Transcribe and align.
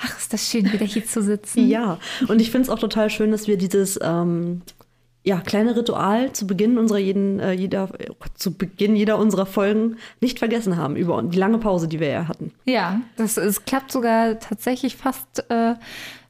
Ach, 0.00 0.18
ist 0.18 0.32
das 0.32 0.48
schön, 0.48 0.72
wieder 0.72 0.86
hier 0.86 1.04
zu 1.04 1.22
sitzen. 1.22 1.68
Ja, 1.68 1.98
und 2.28 2.40
ich 2.40 2.50
finde 2.50 2.64
es 2.64 2.70
auch 2.70 2.78
total 2.78 3.10
schön, 3.10 3.30
dass 3.30 3.48
wir 3.48 3.56
dieses 3.56 3.98
ähm, 4.02 4.62
ja, 5.24 5.40
kleine 5.40 5.76
Ritual 5.76 6.32
zu 6.32 6.46
Beginn 6.46 6.78
unserer 6.78 6.98
jeden, 6.98 7.40
äh, 7.40 7.52
jeder, 7.52 7.90
oh 8.10 8.16
Gott, 8.18 8.38
zu 8.38 8.54
Beginn 8.54 8.96
jeder 8.96 9.18
unserer 9.18 9.46
Folgen 9.46 9.96
nicht 10.20 10.38
vergessen 10.38 10.76
haben 10.76 10.96
über 10.96 11.22
die 11.22 11.38
lange 11.38 11.58
Pause, 11.58 11.88
die 11.88 12.00
wir 12.00 12.08
ja 12.08 12.28
hatten. 12.28 12.52
Ja, 12.64 13.00
das 13.16 13.36
es 13.36 13.64
klappt 13.64 13.92
sogar 13.92 14.38
tatsächlich 14.38 14.96
fast 14.96 15.44
äh, 15.50 15.74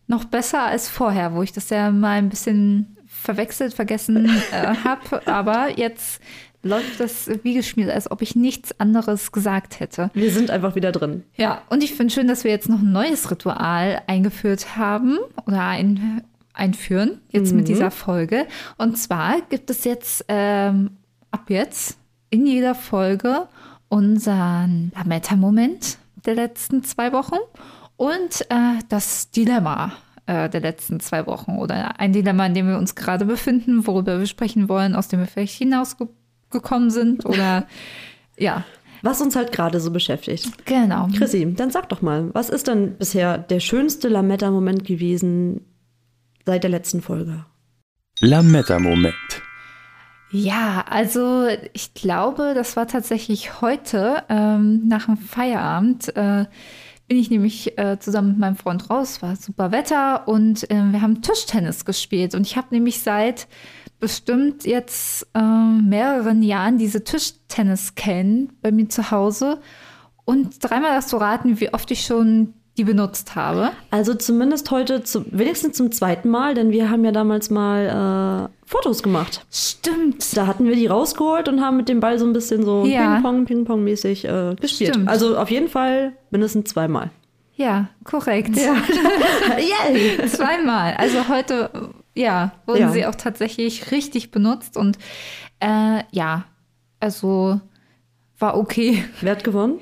noch 0.06 0.24
besser 0.24 0.62
als 0.64 0.88
vorher, 0.88 1.34
wo 1.34 1.42
ich 1.42 1.52
das 1.52 1.70
ja 1.70 1.90
mal 1.90 2.18
ein 2.18 2.28
bisschen 2.28 2.96
verwechselt, 3.06 3.74
vergessen 3.74 4.30
äh, 4.52 4.74
habe. 4.84 5.26
Aber 5.26 5.78
jetzt 5.78 6.20
läuft 6.68 7.00
das 7.00 7.30
wie 7.42 7.54
geschmiert, 7.54 7.90
als 7.90 8.10
ob 8.10 8.22
ich 8.22 8.36
nichts 8.36 8.78
anderes 8.78 9.32
gesagt 9.32 9.80
hätte. 9.80 10.10
Wir 10.14 10.30
sind 10.30 10.50
einfach 10.50 10.74
wieder 10.74 10.92
drin. 10.92 11.24
Ja, 11.36 11.62
und 11.68 11.82
ich 11.82 11.94
finde 11.94 12.12
schön, 12.12 12.28
dass 12.28 12.44
wir 12.44 12.50
jetzt 12.50 12.68
noch 12.68 12.80
ein 12.80 12.92
neues 12.92 13.30
Ritual 13.30 14.02
eingeführt 14.06 14.76
haben 14.76 15.18
oder 15.46 15.66
ein, 15.66 16.22
einführen, 16.52 17.20
jetzt 17.30 17.52
mit 17.54 17.68
dieser 17.68 17.90
Folge. 17.90 18.46
Und 18.76 18.98
zwar 18.98 19.40
gibt 19.48 19.70
es 19.70 19.84
jetzt 19.84 20.24
ähm, 20.28 20.90
ab 21.30 21.48
jetzt 21.48 21.98
in 22.30 22.46
jeder 22.46 22.74
Folge 22.74 23.48
unseren 23.88 24.92
Lametta-Moment 24.94 25.98
der 26.26 26.34
letzten 26.34 26.84
zwei 26.84 27.12
Wochen 27.12 27.36
und 27.96 28.42
äh, 28.50 28.78
das 28.88 29.30
Dilemma 29.30 29.92
äh, 30.26 30.48
der 30.50 30.60
letzten 30.60 31.00
zwei 31.00 31.26
Wochen 31.26 31.56
oder 31.56 31.98
ein 31.98 32.12
Dilemma, 32.12 32.46
in 32.46 32.54
dem 32.54 32.68
wir 32.68 32.76
uns 32.76 32.94
gerade 32.94 33.24
befinden, 33.24 33.86
worüber 33.86 34.18
wir 34.18 34.26
sprechen 34.26 34.68
wollen, 34.68 34.94
aus 34.94 35.08
dem 35.08 35.20
wir 35.20 35.26
vielleicht 35.26 35.56
hinausgekommen 35.56 36.17
sind 36.88 37.24
oder 37.26 37.66
ja, 38.38 38.64
Was 39.02 39.20
uns 39.20 39.36
halt 39.36 39.52
gerade 39.52 39.80
so 39.80 39.90
beschäftigt. 39.90 40.64
genau. 40.64 41.08
Chrissy, 41.16 41.54
dann 41.54 41.70
sag 41.70 41.88
doch 41.88 42.02
mal, 42.02 42.30
was 42.34 42.50
ist 42.50 42.68
denn 42.68 42.96
bisher 42.96 43.38
der 43.38 43.60
schönste 43.60 44.08
Lametta-Moment 44.08 44.84
gewesen 44.84 45.60
seit 46.44 46.62
der 46.62 46.70
letzten 46.70 47.02
Folge? 47.02 47.44
Lametta-Moment. 48.20 49.14
Ja, 50.30 50.84
also 50.88 51.46
ich 51.72 51.94
glaube, 51.94 52.52
das 52.54 52.76
war 52.76 52.86
tatsächlich 52.86 53.62
heute 53.62 54.24
ähm, 54.28 54.86
nach 54.86 55.06
dem 55.06 55.16
Feierabend. 55.16 56.14
Äh, 56.16 56.44
bin 57.06 57.16
ich 57.16 57.30
nämlich 57.30 57.78
äh, 57.78 57.98
zusammen 57.98 58.32
mit 58.32 58.38
meinem 58.38 58.56
Freund 58.56 58.90
raus, 58.90 59.22
war 59.22 59.34
super 59.36 59.72
Wetter 59.72 60.28
und 60.28 60.70
äh, 60.70 60.92
wir 60.92 61.00
haben 61.00 61.22
Tischtennis 61.22 61.86
gespielt. 61.86 62.34
Und 62.34 62.46
ich 62.46 62.58
habe 62.58 62.66
nämlich 62.70 63.00
seit 63.00 63.48
bestimmt 64.00 64.64
jetzt 64.64 65.26
äh, 65.34 65.40
mehreren 65.40 66.42
Jahren 66.42 66.78
diese 66.78 67.04
Tischtennis-Can 67.04 68.50
bei 68.62 68.70
mir 68.72 68.88
zu 68.88 69.10
Hause. 69.10 69.58
Und 70.24 70.56
dreimal 70.60 70.92
hast 70.92 71.12
du 71.12 71.16
raten, 71.16 71.58
wie 71.60 71.72
oft 71.72 71.90
ich 71.90 72.02
schon 72.02 72.54
die 72.76 72.84
benutzt 72.84 73.34
habe. 73.34 73.70
Also 73.90 74.14
zumindest 74.14 74.70
heute, 74.70 75.02
zu, 75.02 75.24
wenigstens 75.32 75.76
zum 75.76 75.90
zweiten 75.90 76.28
Mal, 76.28 76.54
denn 76.54 76.70
wir 76.70 76.90
haben 76.90 77.04
ja 77.04 77.10
damals 77.10 77.50
mal 77.50 78.48
äh, 78.48 78.68
Fotos 78.68 79.02
gemacht. 79.02 79.44
Stimmt. 79.50 80.36
Da 80.36 80.46
hatten 80.46 80.64
wir 80.64 80.76
die 80.76 80.86
rausgeholt 80.86 81.48
und 81.48 81.60
haben 81.60 81.76
mit 81.76 81.88
dem 81.88 81.98
Ball 82.00 82.18
so 82.18 82.24
ein 82.24 82.32
bisschen 82.32 82.64
so 82.64 82.84
Ja. 82.84 83.14
Ping-Pong, 83.14 83.44
Ping-Pong-mäßig 83.46 84.24
äh, 84.26 84.54
gespielt. 84.60 84.94
Stimmt. 84.94 85.08
Also 85.08 85.36
auf 85.36 85.50
jeden 85.50 85.68
Fall 85.68 86.12
mindestens 86.30 86.70
zweimal. 86.70 87.10
Ja, 87.56 87.88
korrekt. 88.04 88.56
Yay! 88.56 90.28
Zweimal. 90.28 90.94
Also 90.96 91.28
heute, 91.28 91.70
ja, 92.18 92.52
wurden 92.66 92.80
Ja. 92.80 92.90
sie 92.90 93.06
auch 93.06 93.14
tatsächlich 93.14 93.90
richtig 93.92 94.30
benutzt 94.30 94.76
und 94.76 94.98
äh, 95.60 96.02
ja, 96.10 96.44
also 97.00 97.60
war 98.38 98.56
okay. 98.56 99.04
Wer 99.20 99.32
hat 99.32 99.44
gewonnen? 99.44 99.78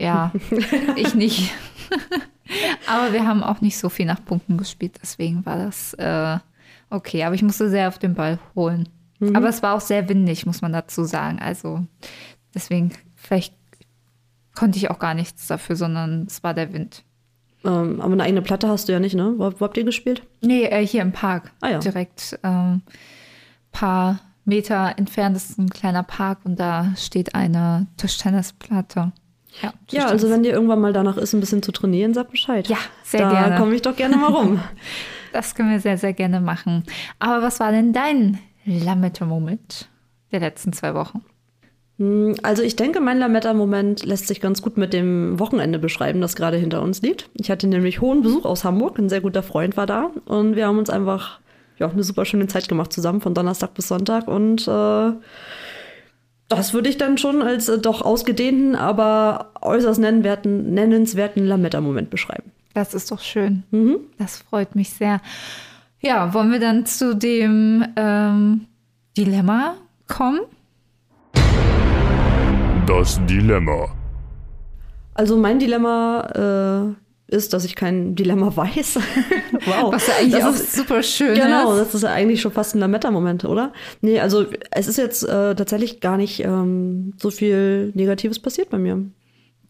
Ja, 0.00 0.32
ich 0.96 1.14
nicht. 1.14 1.52
Aber 2.86 3.12
wir 3.12 3.26
haben 3.26 3.42
auch 3.42 3.60
nicht 3.60 3.78
so 3.78 3.88
viel 3.88 4.06
nach 4.06 4.24
Punkten 4.24 4.56
gespielt, 4.56 4.98
deswegen 5.02 5.44
war 5.46 5.56
das 5.56 5.94
äh, 5.94 6.38
okay. 6.88 7.24
Aber 7.24 7.34
ich 7.34 7.42
musste 7.42 7.68
sehr 7.68 7.88
auf 7.88 7.98
den 7.98 8.14
Ball 8.14 8.38
holen. 8.54 8.88
Aber 9.34 9.50
es 9.50 9.62
war 9.62 9.74
auch 9.74 9.82
sehr 9.82 10.08
windig, 10.08 10.46
muss 10.46 10.62
man 10.62 10.72
dazu 10.72 11.04
sagen. 11.04 11.40
Also 11.40 11.84
deswegen, 12.54 12.92
vielleicht 13.16 13.54
konnte 14.54 14.78
ich 14.78 14.90
auch 14.90 14.98
gar 14.98 15.12
nichts 15.12 15.46
dafür, 15.46 15.76
sondern 15.76 16.24
es 16.26 16.42
war 16.42 16.54
der 16.54 16.72
Wind. 16.72 17.04
Ähm, 17.64 18.00
aber 18.00 18.12
eine 18.12 18.22
eigene 18.22 18.42
Platte 18.42 18.68
hast 18.68 18.88
du 18.88 18.92
ja 18.92 19.00
nicht, 19.00 19.14
ne? 19.14 19.34
Wo, 19.36 19.52
wo 19.58 19.64
habt 19.64 19.76
ihr 19.76 19.84
gespielt? 19.84 20.22
Nee, 20.40 20.64
äh, 20.64 20.86
hier 20.86 21.02
im 21.02 21.12
Park. 21.12 21.52
Ah 21.60 21.70
ja. 21.70 21.78
Direkt 21.78 22.38
ähm, 22.42 22.82
paar 23.72 24.20
Meter 24.44 24.94
entfernt 24.96 25.36
ist 25.36 25.58
ein 25.58 25.68
kleiner 25.68 26.02
Park 26.02 26.38
und 26.44 26.58
da 26.58 26.92
steht 26.96 27.34
eine 27.34 27.86
Tischtennisplatte. 27.96 29.12
Ja, 29.62 29.72
Ja, 29.90 30.06
also 30.06 30.30
wenn 30.30 30.42
dir 30.42 30.52
irgendwann 30.52 30.80
mal 30.80 30.92
danach 30.92 31.16
ist, 31.16 31.34
ein 31.34 31.40
bisschen 31.40 31.62
zu 31.62 31.72
trainieren, 31.72 32.14
sag 32.14 32.30
Bescheid. 32.30 32.68
Ja, 32.68 32.78
sehr 33.02 33.22
da 33.22 33.30
gerne. 33.30 33.50
Da 33.50 33.58
komme 33.58 33.74
ich 33.74 33.82
doch 33.82 33.96
gerne 33.96 34.16
mal 34.16 34.32
rum. 34.32 34.60
das 35.32 35.54
können 35.54 35.70
wir 35.70 35.80
sehr, 35.80 35.98
sehr 35.98 36.12
gerne 36.12 36.40
machen. 36.40 36.84
Aber 37.18 37.42
was 37.42 37.60
war 37.60 37.72
denn 37.72 37.92
dein 37.92 38.38
Lametta-Moment 38.64 39.88
der 40.32 40.40
letzten 40.40 40.72
zwei 40.72 40.94
Wochen? 40.94 41.22
Hm, 42.00 42.34
Also 42.42 42.62
ich 42.62 42.74
denke, 42.76 43.00
mein 43.00 43.18
Lametta-Moment 43.18 44.04
lässt 44.04 44.26
sich 44.26 44.40
ganz 44.40 44.62
gut 44.62 44.78
mit 44.78 44.92
dem 44.94 45.38
Wochenende 45.38 45.78
beschreiben, 45.78 46.20
das 46.22 46.34
gerade 46.34 46.56
hinter 46.56 46.82
uns 46.82 47.02
liegt. 47.02 47.28
Ich 47.34 47.50
hatte 47.50 47.66
nämlich 47.68 48.00
hohen 48.00 48.22
Besuch 48.22 48.46
aus 48.46 48.64
Hamburg, 48.64 48.98
ein 48.98 49.10
sehr 49.10 49.20
guter 49.20 49.42
Freund 49.42 49.76
war 49.76 49.86
da 49.86 50.10
und 50.24 50.56
wir 50.56 50.66
haben 50.66 50.78
uns 50.78 50.88
einfach 50.90 51.40
ja, 51.78 51.88
eine 51.88 52.02
super 52.02 52.24
schöne 52.24 52.46
Zeit 52.46 52.68
gemacht 52.68 52.92
zusammen 52.92 53.20
von 53.20 53.34
Donnerstag 53.34 53.74
bis 53.74 53.88
Sonntag 53.88 54.28
und 54.28 54.66
äh, 54.66 55.12
das 56.48 56.74
würde 56.74 56.88
ich 56.88 56.98
dann 56.98 57.16
schon 57.18 57.42
als 57.42 57.68
äh, 57.68 57.78
doch 57.78 58.02
ausgedehnten, 58.02 58.74
aber 58.74 59.52
äußerst 59.60 60.00
nennenswerten, 60.00 60.72
nennenswerten 60.74 61.46
Lametta-Moment 61.46 62.10
beschreiben. 62.10 62.50
Das 62.74 62.94
ist 62.94 63.10
doch 63.10 63.20
schön. 63.20 63.62
Das 64.18 64.38
freut 64.38 64.74
mich 64.74 64.90
sehr. 64.90 65.20
Ja, 66.00 66.32
wollen 66.32 66.50
wir 66.52 66.60
dann 66.60 66.86
zu 66.86 67.14
dem 67.14 67.84
ähm, 67.96 68.66
Dilemma 69.16 69.74
kommen? 70.06 70.40
Das 72.98 73.20
Dilemma. 73.26 73.88
Also 75.14 75.36
mein 75.36 75.58
Dilemma 75.60 76.96
äh, 77.30 77.34
ist, 77.34 77.52
dass 77.52 77.64
ich 77.64 77.76
kein 77.76 78.16
Dilemma 78.16 78.54
weiß. 78.56 78.96
wow. 79.66 79.92
Was 79.92 80.08
ja 80.08 80.14
eigentlich 80.18 80.32
Das 80.34 80.44
auch 80.44 80.54
ist- 80.60 80.74
super 80.74 81.02
schön 81.02 81.34
Genau, 81.36 81.72
ist. 81.74 81.78
das 81.78 81.94
ist 81.94 82.02
ja 82.02 82.10
eigentlich 82.10 82.40
schon 82.40 82.50
fast 82.52 82.74
ein 82.74 82.80
Lametta-Moment, 82.80 83.44
oder? 83.44 83.72
Nee, 84.00 84.18
also 84.18 84.44
es 84.72 84.88
ist 84.88 84.98
jetzt 84.98 85.22
äh, 85.22 85.54
tatsächlich 85.54 86.00
gar 86.00 86.16
nicht 86.16 86.40
ähm, 86.44 87.14
so 87.16 87.30
viel 87.30 87.92
Negatives 87.94 88.40
passiert 88.40 88.70
bei 88.70 88.78
mir. 88.78 88.96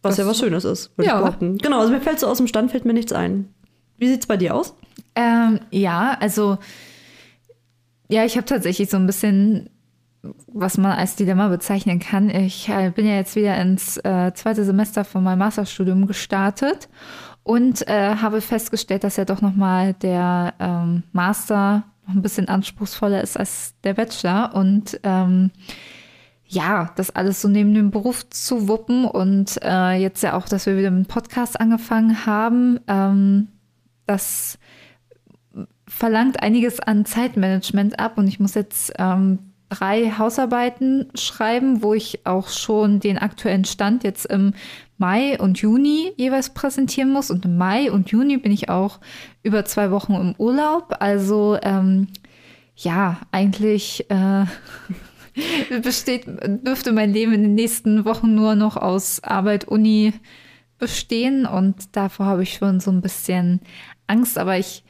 Was 0.03 0.17
Das- 0.17 0.25
ja 0.25 0.27
was 0.31 0.39
Schönes 0.39 0.65
ist, 0.65 0.97
würde 0.97 1.11
Ja. 1.11 1.17
ich 1.19 1.21
behaupten. 1.25 1.59
Genau, 1.59 1.81
also 1.81 1.93
mir 1.93 2.01
fällt 2.01 2.21
so 2.21 2.27
aus 2.27 2.39
dem 2.39 2.47
Stand, 2.47 2.71
fällt 2.71 2.87
mir 2.87 2.95
nichts 2.95 3.13
ein. 3.13 3.53
Wie 3.99 4.09
sieht's 4.09 4.27
bei 4.27 4.39
dir 4.39 4.55
aus? 4.55 4.75
Ähm, 5.15 5.61
ja, 5.71 6.17
also 6.21 6.57
ja, 8.09 8.25
ich 8.25 8.37
habe 8.37 8.47
tatsächlich 8.47 8.89
so 8.89 8.97
ein 8.97 9.07
bisschen, 9.07 9.69
was 10.23 10.77
man 10.77 10.93
als 10.93 11.17
Dilemma 11.17 11.49
bezeichnen 11.49 11.99
kann. 11.99 12.29
Ich 12.29 12.69
äh, 12.69 12.91
bin 12.91 13.07
ja 13.07 13.15
jetzt 13.15 13.37
wieder 13.37 13.57
ins 13.57 13.97
äh, 13.99 14.33
zweite 14.35 14.65
Semester 14.65 15.05
von 15.05 15.25
meinem 15.25 15.39
Masterstudium 15.39 16.07
gestartet 16.07 16.89
und 17.43 17.87
äh, 17.89 18.17
habe 18.17 18.41
festgestellt, 18.41 19.05
dass 19.05 19.17
ja 19.17 19.25
doch 19.25 19.41
nochmal 19.41 19.95
der 19.95 20.55
ähm, 20.59 21.05
Master 21.13 21.84
noch 22.07 22.15
ein 22.15 22.22
bisschen 22.22 22.49
anspruchsvoller 22.49 23.22
ist 23.22 23.39
als 23.39 23.75
der 23.83 23.95
Bachelor 23.95 24.55
und 24.55 25.01
ähm, 25.05 25.51
ja, 26.47 26.91
das 26.97 27.15
alles 27.15 27.41
so 27.41 27.49
neben 27.49 27.75
dem 27.75 27.93
Beruf 27.93 28.28
zu 28.28 28.66
wuppen 28.66 29.05
und 29.05 29.59
äh, 29.63 29.93
jetzt 29.93 30.23
ja 30.23 30.37
auch, 30.37 30.49
dass 30.49 30.66
wir 30.66 30.77
wieder 30.77 30.91
mit 30.91 31.07
dem 31.07 31.09
Podcast 31.09 31.61
angefangen 31.61 32.27
haben, 32.27 32.81
ähm, 32.89 33.49
das 34.07 34.59
verlangt 35.87 36.43
einiges 36.43 36.81
an 36.81 37.05
Zeitmanagement 37.05 38.01
ab 38.01 38.19
und 38.19 38.27
ich 38.27 38.41
muss 38.41 38.55
jetzt 38.55 38.93
ähm, 38.99 39.50
drei 39.71 40.13
Hausarbeiten 40.19 41.11
schreiben, 41.15 41.83
wo 41.83 41.95
ich 41.95 42.27
auch 42.27 42.49
schon 42.49 43.01
den 43.01 43.17
aktuellen 43.17 43.65
Stand 43.65 44.05
jetzt 44.05 44.27
im 44.27 44.53
Mai 44.99 45.39
und 45.41 45.59
Juni 45.59 46.13
jeweils 46.17 46.53
präsentieren 46.53 47.11
muss. 47.11 47.31
Und 47.31 47.47
im 47.47 47.57
Mai 47.57 47.91
und 47.91 48.11
Juni 48.11 48.37
bin 48.37 48.53
ich 48.53 48.69
auch 48.69 49.01
über 49.43 49.65
zwei 49.65 49.91
Wochen 49.91 50.15
im 50.15 50.34
Urlaub. 50.37 50.97
Also 51.01 51.57
ähm, 51.63 52.09
ja, 52.77 53.19
eigentlich 53.33 54.11
äh, 54.11 54.45
besteht, 55.83 56.27
dürfte 56.27 56.93
mein 56.93 57.13
Leben 57.13 57.33
in 57.33 57.43
den 57.43 57.55
nächsten 57.55 58.05
Wochen 58.05 58.34
nur 58.34 58.57
noch 58.57 58.77
aus 58.77 59.23
Arbeit, 59.25 59.66
Uni, 59.66 60.13
bestehen 60.81 61.47
und 61.47 61.95
davor 61.95 62.27
habe 62.27 62.43
ich 62.43 62.55
schon 62.55 62.81
so 62.81 62.91
ein 62.91 63.03
bisschen 63.03 63.61
Angst, 64.07 64.39
aber 64.39 64.59
ich 64.59 64.83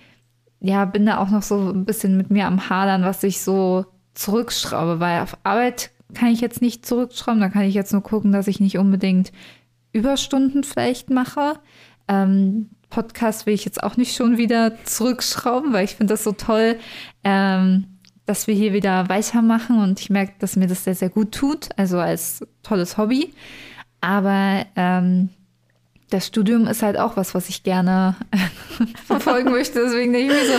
ja, 0.61 0.85
bin 0.85 1.05
da 1.05 1.19
auch 1.19 1.31
noch 1.31 1.43
so 1.43 1.73
ein 1.73 1.85
bisschen 1.85 2.17
mit 2.17 2.31
mir 2.31 2.47
am 2.47 2.71
Hadern, 2.71 3.03
was 3.03 3.23
ich 3.23 3.41
so 3.41 3.87
zurückschraube, 4.15 5.01
weil 5.01 5.23
auf 5.23 5.37
Arbeit 5.45 5.91
kann 6.15 6.29
ich 6.29 6.41
jetzt 6.41 6.61
nicht 6.61 6.85
zurückschrauben, 6.85 7.41
da 7.41 7.49
kann 7.49 7.63
ich 7.63 7.75
jetzt 7.75 7.93
nur 7.93 8.03
gucken, 8.03 8.33
dass 8.33 8.49
ich 8.49 8.61
nicht 8.61 8.79
unbedingt 8.79 9.33
Überstunden 9.93 10.65
vielleicht 10.65 11.11
mache. 11.11 11.59
Ähm, 12.09 12.71
Podcast 12.91 13.47
will 13.47 13.55
ich 13.55 13.65
jetzt 13.65 13.83
auch 13.83 13.97
nicht 13.97 14.17
schon 14.17 14.37
wieder 14.37 14.85
zurückschrauben, 14.85 15.73
weil 15.73 15.85
ich 15.85 15.95
finde 15.95 16.15
das 16.15 16.25
so 16.25 16.33
toll, 16.33 16.77
ähm, 17.25 17.87
dass 18.27 18.47
wir 18.47 18.55
hier 18.55 18.73
wieder 18.73 19.09
weitermachen 19.09 19.81
und 19.81 20.01
ich 20.01 20.11
merke, 20.11 20.35
dass 20.39 20.57
mir 20.57 20.67
das 20.67 20.85
sehr, 20.85 20.95
sehr 20.95 21.09
gut 21.09 21.33
tut, 21.33 21.69
also 21.77 21.99
als 21.99 22.47
tolles 22.63 22.99
Hobby. 22.99 23.33
Aber 24.01 24.67
ähm, 24.77 25.31
das 26.11 26.27
Studium 26.27 26.67
ist 26.67 26.83
halt 26.83 26.99
auch 26.99 27.17
was, 27.17 27.35
was 27.35 27.49
ich 27.49 27.63
gerne 27.63 28.17
verfolgen 29.07 29.51
möchte. 29.51 29.81
Deswegen 29.85 30.13
denke 30.13 30.35
ich 30.35 30.41
mir 30.41 30.47
so, 30.47 30.59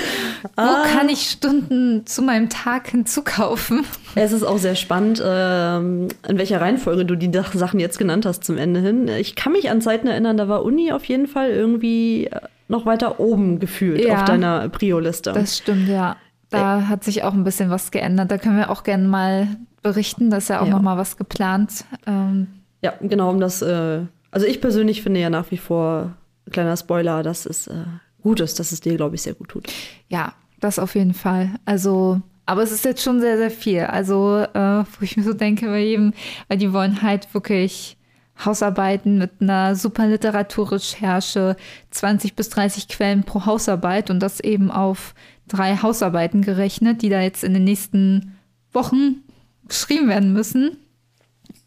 wo 0.56 0.62
ah. 0.62 0.86
kann 0.94 1.10
ich 1.10 1.30
Stunden 1.30 2.06
zu 2.06 2.22
meinem 2.22 2.50
Tag 2.50 2.90
hinzukaufen? 2.90 3.86
Es 4.16 4.32
ist 4.32 4.44
auch 4.44 4.58
sehr 4.58 4.76
spannend, 4.76 5.22
ähm, 5.24 6.08
in 6.28 6.38
welcher 6.38 6.62
Reihenfolge 6.62 7.06
du 7.06 7.16
die 7.16 7.32
Sachen 7.54 7.80
jetzt 7.80 8.00
genannt 8.00 8.26
hast 8.26 8.44
zum 8.44 8.58
Ende 8.58 8.80
hin. 8.80 9.08
Ich 9.08 9.36
kann 9.36 9.52
mich 9.52 9.70
an 9.70 9.82
Zeiten 9.82 10.08
erinnern, 10.08 10.38
da 10.38 10.48
war 10.48 10.64
Uni 10.64 10.92
auf 10.92 11.06
jeden 11.06 11.28
Fall 11.28 11.50
irgendwie 11.52 12.30
noch 12.68 12.86
weiter 12.86 13.20
oben 13.20 13.60
gefühlt 13.60 14.04
ja, 14.04 14.16
auf 14.16 14.26
deiner 14.26 14.70
Prio-Liste. 14.70 15.34
Das 15.34 15.58
stimmt, 15.58 15.88
ja. 15.88 16.16
Da 16.50 16.80
Ä 16.80 16.84
hat 16.88 17.04
sich 17.04 17.24
auch 17.24 17.34
ein 17.34 17.44
bisschen 17.44 17.70
was 17.70 17.92
geändert. 17.92 18.32
Da 18.32 18.38
können 18.38 18.58
wir 18.58 18.70
auch 18.70 18.84
gerne 18.84 19.08
mal 19.08 19.48
berichten. 19.82 20.30
Da 20.30 20.38
ist 20.38 20.50
ja 20.50 20.62
auch 20.62 20.68
ja. 20.68 20.72
noch 20.72 20.82
mal 20.82 20.98
was 20.98 21.18
geplant. 21.18 21.86
Ähm, 22.08 22.48
ja, 22.82 22.94
genau, 23.02 23.30
um 23.30 23.40
das 23.40 23.62
äh, 23.62 24.02
also 24.32 24.48
ich 24.48 24.62
persönlich 24.62 25.02
finde 25.02 25.20
ja 25.20 25.30
nach 25.30 25.52
wie 25.52 25.58
vor, 25.58 26.16
kleiner 26.52 26.78
Spoiler, 26.78 27.24
dass 27.24 27.46
es 27.46 27.68
äh, 27.68 27.86
gut 28.22 28.40
ist, 28.40 28.60
dass 28.60 28.72
es 28.72 28.82
dir, 28.82 28.96
glaube 28.96 29.16
ich, 29.16 29.22
sehr 29.22 29.34
gut 29.34 29.50
tut. 29.50 29.68
Ja, 30.08 30.34
das 30.60 30.80
auf 30.80 30.96
jeden 30.96 31.14
Fall. 31.14 31.52
Also, 31.66 32.22
aber 32.46 32.64
es 32.64 32.72
ist 32.72 32.86
jetzt 32.86 33.04
schon 33.04 33.20
sehr, 33.20 33.38
sehr 33.38 33.52
viel. 33.52 33.82
Also, 33.82 34.38
äh, 34.38 34.84
wo 34.84 35.02
ich 35.02 35.18
mir 35.18 35.24
so 35.24 35.34
denke, 35.34 35.68
bei 35.68 35.80
jedem, 35.80 36.14
weil 36.48 36.58
die 36.58 36.74
wollen 36.74 37.02
halt 37.02 37.34
wirklich 37.34 37.98
Hausarbeiten 38.44 39.18
mit 39.18 39.32
einer 39.40 39.76
super 39.76 40.08
Literaturrecherche, 40.08 41.56
20 41.92 42.36
bis 42.36 42.50
30 42.50 42.88
Quellen 42.88 43.24
pro 43.24 43.46
Hausarbeit 43.46 44.10
und 44.10 44.20
das 44.20 44.40
eben 44.40 44.72
auf 44.72 45.14
drei 45.48 45.78
Hausarbeiten 45.78 46.42
gerechnet, 46.42 47.02
die 47.02 47.10
da 47.10 47.22
jetzt 47.22 47.44
in 47.44 47.54
den 47.54 47.66
nächsten 47.66 48.38
Wochen 48.72 49.24
geschrieben 49.68 50.08
werden 50.08 50.34
müssen. 50.34 50.78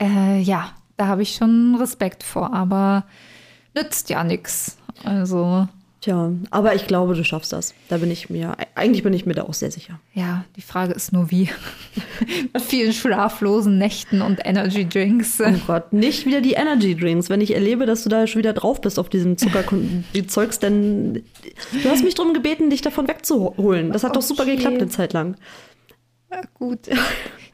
Äh, 0.00 0.40
ja, 0.40 0.72
da 0.96 1.06
habe 1.06 1.23
ich 1.23 1.35
schon 1.35 1.76
Respekt 1.76 2.23
vor, 2.23 2.52
aber 2.52 3.05
nützt 3.75 4.11
ja 4.11 4.25
nichts. 4.25 4.76
Also. 5.05 5.69
Tja, 6.05 6.32
aber 6.50 6.75
ich 6.75 6.87
glaube, 6.87 7.14
du 7.14 7.25
schaffst 7.25 7.55
das. 7.55 7.73
Da 7.88 7.96
bin 7.96 8.11
ich 8.11 8.29
mir, 8.29 8.58
eigentlich 8.75 9.02
bin 9.02 9.14
ich 9.14 9.25
mir 9.25 9.32
da 9.32 9.44
auch 9.44 9.55
sehr 9.55 9.70
sicher. 9.70 10.00
Ja, 10.12 10.44
die 10.55 10.61
Frage 10.61 10.93
ist 10.93 11.14
nur 11.14 11.31
wie. 11.31 11.49
Mit 12.52 12.62
vielen 12.62 12.93
schlaflosen 12.93 13.79
Nächten 13.79 14.20
und 14.20 14.38
Energy 14.44 14.87
Drinks. 14.87 15.41
Oh 15.41 15.50
Gott, 15.67 15.94
nicht 15.94 16.26
wieder 16.26 16.43
die 16.43 16.52
Energy 16.52 16.94
Drinks. 16.94 17.31
Wenn 17.31 17.40
ich 17.40 17.55
erlebe, 17.55 17.87
dass 17.87 18.02
du 18.02 18.11
da 18.11 18.26
schon 18.26 18.40
wieder 18.40 18.52
drauf 18.52 18.82
bist 18.82 18.99
auf 18.99 19.08
diesem 19.08 19.38
Zuckerzeugs, 19.38 20.58
dann. 20.58 21.14
Du 21.14 21.88
hast 21.88 22.05
mich 22.05 22.14
darum 22.14 22.35
gebeten, 22.35 22.69
dich 22.69 22.82
davon 22.82 23.08
wegzuholen. 23.08 23.90
Das 23.90 24.05
hat 24.05 24.11
okay. 24.11 24.19
doch 24.19 24.26
super 24.26 24.44
geklappt 24.44 24.82
eine 24.82 24.90
Zeit 24.90 25.14
lang. 25.14 25.37
Ja, 26.31 26.43
gut. 26.52 26.81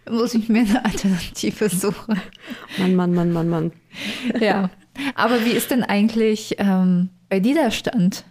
Muss 0.09 0.35
ich 0.35 0.49
mir 0.49 0.61
eine 0.61 0.85
Alternative 0.85 1.69
suchen. 1.69 2.21
Mann, 2.79 2.95
Mann, 2.95 3.15
Mann, 3.15 3.33
Mann, 3.33 3.49
Mann. 3.49 3.73
Ja. 4.39 4.71
Aber 5.15 5.45
wie 5.45 5.51
ist 5.51 5.71
denn 5.71 5.85
eigentlich 5.85 6.57
ähm, 6.59 7.11
bei 7.29 7.41
dir 7.41 7.55
der 7.55 7.71
Stand? 7.71 8.25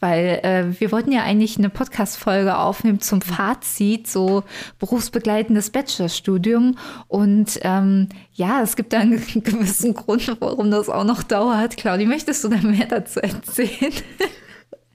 Weil 0.00 0.40
äh, 0.44 0.80
wir 0.80 0.92
wollten 0.92 1.10
ja 1.10 1.24
eigentlich 1.24 1.58
eine 1.58 1.70
Podcast-Folge 1.70 2.56
aufnehmen 2.56 3.00
zum 3.00 3.20
Fazit, 3.20 4.06
so 4.06 4.44
berufsbegleitendes 4.78 5.70
Bachelorstudium. 5.70 6.78
Und 7.08 7.58
ähm, 7.62 8.08
ja, 8.32 8.62
es 8.62 8.76
gibt 8.76 8.92
da 8.92 9.00
einen 9.00 9.18
gewissen 9.42 9.94
Grund, 9.94 10.36
warum 10.40 10.70
das 10.70 10.88
auch 10.88 11.04
noch 11.04 11.24
dauert. 11.24 11.76
Claudi, 11.76 12.06
möchtest 12.06 12.44
du 12.44 12.48
da 12.48 12.58
mehr 12.58 12.86
dazu 12.86 13.20
erzählen? 13.20 13.92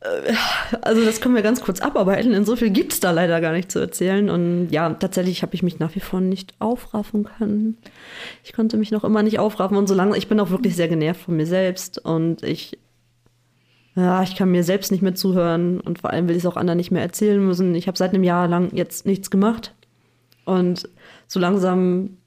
Äh, 0.03 0.33
also 0.81 1.03
das 1.03 1.21
können 1.21 1.35
wir 1.35 1.41
ganz 1.41 1.61
kurz 1.61 1.79
abarbeiten. 1.79 2.33
In 2.33 2.45
so 2.45 2.55
viel 2.55 2.69
gibt 2.69 2.93
es 2.93 2.99
da 2.99 3.11
leider 3.11 3.41
gar 3.41 3.53
nicht 3.53 3.71
zu 3.71 3.79
erzählen. 3.79 4.29
Und 4.29 4.69
ja, 4.71 4.89
tatsächlich 4.93 5.41
habe 5.41 5.55
ich 5.55 5.63
mich 5.63 5.79
nach 5.79 5.95
wie 5.95 5.99
vor 5.99 6.21
nicht 6.21 6.53
aufraffen 6.59 7.23
können. 7.23 7.77
Ich 8.43 8.53
konnte 8.53 8.77
mich 8.77 8.91
noch 8.91 9.03
immer 9.03 9.23
nicht 9.23 9.39
aufraffen. 9.39 9.77
Und 9.77 9.87
solange, 9.87 10.17
ich 10.17 10.27
bin 10.27 10.39
auch 10.39 10.49
wirklich 10.49 10.75
sehr 10.75 10.87
genervt 10.87 11.21
von 11.21 11.35
mir 11.35 11.47
selbst. 11.47 12.03
Und 12.03 12.43
ich, 12.43 12.77
ja, 13.95 14.23
ich 14.23 14.35
kann 14.35 14.51
mir 14.51 14.63
selbst 14.63 14.91
nicht 14.91 15.01
mehr 15.01 15.15
zuhören. 15.15 15.79
Und 15.79 15.99
vor 15.99 16.11
allem 16.11 16.27
will 16.27 16.35
ich 16.35 16.43
es 16.43 16.49
auch 16.49 16.57
anderen 16.57 16.77
nicht 16.77 16.91
mehr 16.91 17.01
erzählen 17.01 17.43
müssen. 17.43 17.73
Ich 17.75 17.87
habe 17.87 17.97
seit 17.97 18.13
einem 18.13 18.23
Jahr 18.23 18.47
lang 18.47 18.69
jetzt 18.73 19.05
nichts 19.05 19.29
gemacht. 19.29 19.73
Und 20.45 20.89
so 21.27 21.39
langsam 21.39 22.17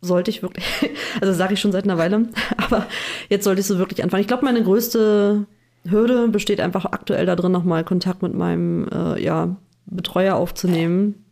sollte 0.00 0.30
ich 0.30 0.42
wirklich, 0.42 0.66
also 1.20 1.32
sage 1.32 1.54
ich 1.54 1.60
schon 1.60 1.72
seit 1.72 1.84
einer 1.84 1.96
Weile, 1.96 2.28
aber 2.58 2.86
jetzt 3.30 3.44
sollte 3.44 3.60
ich 3.60 3.66
so 3.66 3.78
wirklich 3.78 4.02
anfangen. 4.02 4.20
Ich 4.20 4.28
glaube, 4.28 4.44
meine 4.44 4.62
größte 4.62 5.46
Hürde 5.88 6.28
besteht 6.28 6.60
einfach 6.60 6.86
aktuell 6.86 7.26
darin, 7.26 7.52
nochmal 7.52 7.84
Kontakt 7.84 8.22
mit 8.22 8.34
meinem 8.34 8.88
äh, 8.88 9.22
ja, 9.22 9.56
Betreuer 9.86 10.36
aufzunehmen, 10.36 11.24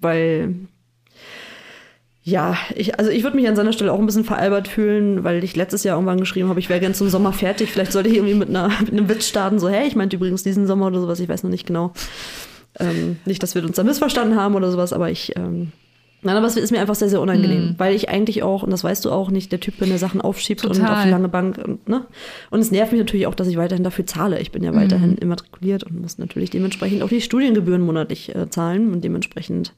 weil 0.00 0.54
ja, 2.22 2.56
ich, 2.74 2.98
also 2.98 3.10
ich 3.10 3.22
würde 3.22 3.36
mich 3.36 3.46
an 3.46 3.54
seiner 3.54 3.72
Stelle 3.72 3.92
auch 3.92 4.00
ein 4.00 4.06
bisschen 4.06 4.24
veralbert 4.24 4.66
fühlen, 4.66 5.22
weil 5.22 5.44
ich 5.44 5.54
letztes 5.54 5.84
Jahr 5.84 5.96
irgendwann 5.96 6.18
geschrieben 6.18 6.48
habe, 6.48 6.58
ich 6.58 6.68
wäre 6.68 6.80
gern 6.80 6.92
zum 6.92 7.08
Sommer 7.08 7.32
fertig. 7.32 7.70
Vielleicht 7.70 7.92
sollte 7.92 8.08
ich 8.08 8.16
irgendwie 8.16 8.34
mit, 8.34 8.48
einer, 8.48 8.68
mit 8.80 8.90
einem 8.90 9.08
Witz 9.08 9.28
starten, 9.28 9.60
so, 9.60 9.68
hey, 9.68 9.86
ich 9.86 9.94
meinte 9.94 10.16
übrigens 10.16 10.42
diesen 10.42 10.66
Sommer 10.66 10.88
oder 10.88 11.00
sowas, 11.00 11.20
ich 11.20 11.28
weiß 11.28 11.44
noch 11.44 11.50
nicht 11.50 11.68
genau. 11.68 11.92
Ähm, 12.80 13.18
nicht, 13.26 13.42
dass 13.44 13.54
wir 13.54 13.62
uns 13.64 13.76
da 13.76 13.84
missverstanden 13.84 14.36
haben 14.36 14.56
oder 14.56 14.72
sowas, 14.72 14.92
aber 14.92 15.08
ich 15.08 15.36
ähm, 15.36 15.70
Nein, 16.22 16.36
aber 16.36 16.46
es 16.46 16.56
ist 16.56 16.72
mir 16.72 16.80
einfach 16.80 16.94
sehr, 16.94 17.08
sehr 17.08 17.20
unangenehm, 17.20 17.66
mhm. 17.66 17.74
weil 17.78 17.94
ich 17.94 18.08
eigentlich 18.08 18.42
auch, 18.42 18.62
und 18.62 18.70
das 18.70 18.82
weißt 18.82 19.04
du 19.04 19.12
auch, 19.12 19.30
nicht 19.30 19.52
der 19.52 19.60
Typ 19.60 19.78
bin, 19.78 19.90
der 19.90 19.98
Sachen 19.98 20.20
aufschiebt 20.20 20.62
Total. 20.62 20.80
und 20.80 20.88
auf 20.88 21.02
die 21.04 21.10
lange 21.10 21.28
Bank. 21.28 21.58
Und, 21.58 21.88
ne? 21.88 22.06
und 22.50 22.60
es 22.60 22.70
nervt 22.70 22.92
mich 22.92 23.00
natürlich 23.00 23.26
auch, 23.26 23.34
dass 23.34 23.48
ich 23.48 23.56
weiterhin 23.56 23.84
dafür 23.84 24.06
zahle. 24.06 24.40
Ich 24.40 24.50
bin 24.50 24.64
ja 24.64 24.74
weiterhin 24.74 25.10
mhm. 25.10 25.18
immatrikuliert 25.18 25.84
und 25.84 26.00
muss 26.00 26.18
natürlich 26.18 26.50
dementsprechend 26.50 27.02
auch 27.02 27.08
die 27.08 27.20
Studiengebühren 27.20 27.82
monatlich 27.82 28.34
äh, 28.34 28.48
zahlen. 28.50 28.92
Und 28.92 29.04
dementsprechend 29.04 29.74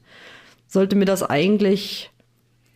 sollte 0.67 0.95
mir 0.95 1.05
das 1.05 1.23
eigentlich 1.23 2.09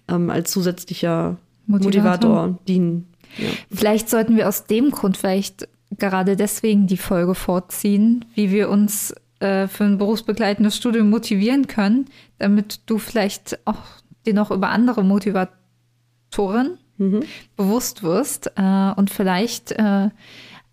ähm, 0.08 0.30
als 0.30 0.52
zusätzlicher 0.52 1.38
Motivator, 1.66 2.04
Motivator 2.04 2.60
dienen. 2.68 3.08
Ja. 3.38 3.48
Vielleicht 3.72 4.10
sollten 4.10 4.36
wir 4.36 4.48
aus 4.48 4.66
dem 4.66 4.92
Grund 4.92 5.18
vielleicht 5.18 5.68
gerade 5.98 6.36
deswegen 6.36 6.88
die 6.88 6.98
Folge 6.98 7.36
vorziehen, 7.36 8.26
wie 8.36 8.52
wir 8.52 8.70
uns 8.70 9.16
äh, 9.44 9.68
für 9.68 9.84
ein 9.84 9.98
berufsbegleitendes 9.98 10.76
Studium 10.76 11.10
motivieren 11.10 11.68
können, 11.68 12.06
damit 12.40 12.82
du 12.86 12.98
vielleicht 12.98 13.60
auch 13.66 13.80
dir 14.26 14.34
noch 14.34 14.52
über 14.52 14.70
andere 14.70 15.04
Motivatoren 15.04 16.78
mhm. 16.98 17.24
bewusst 17.56 18.04
wirst 18.04 18.52
äh, 18.56 18.92
und 18.96 19.10
vielleicht 19.10 19.74
äh, 19.74 20.10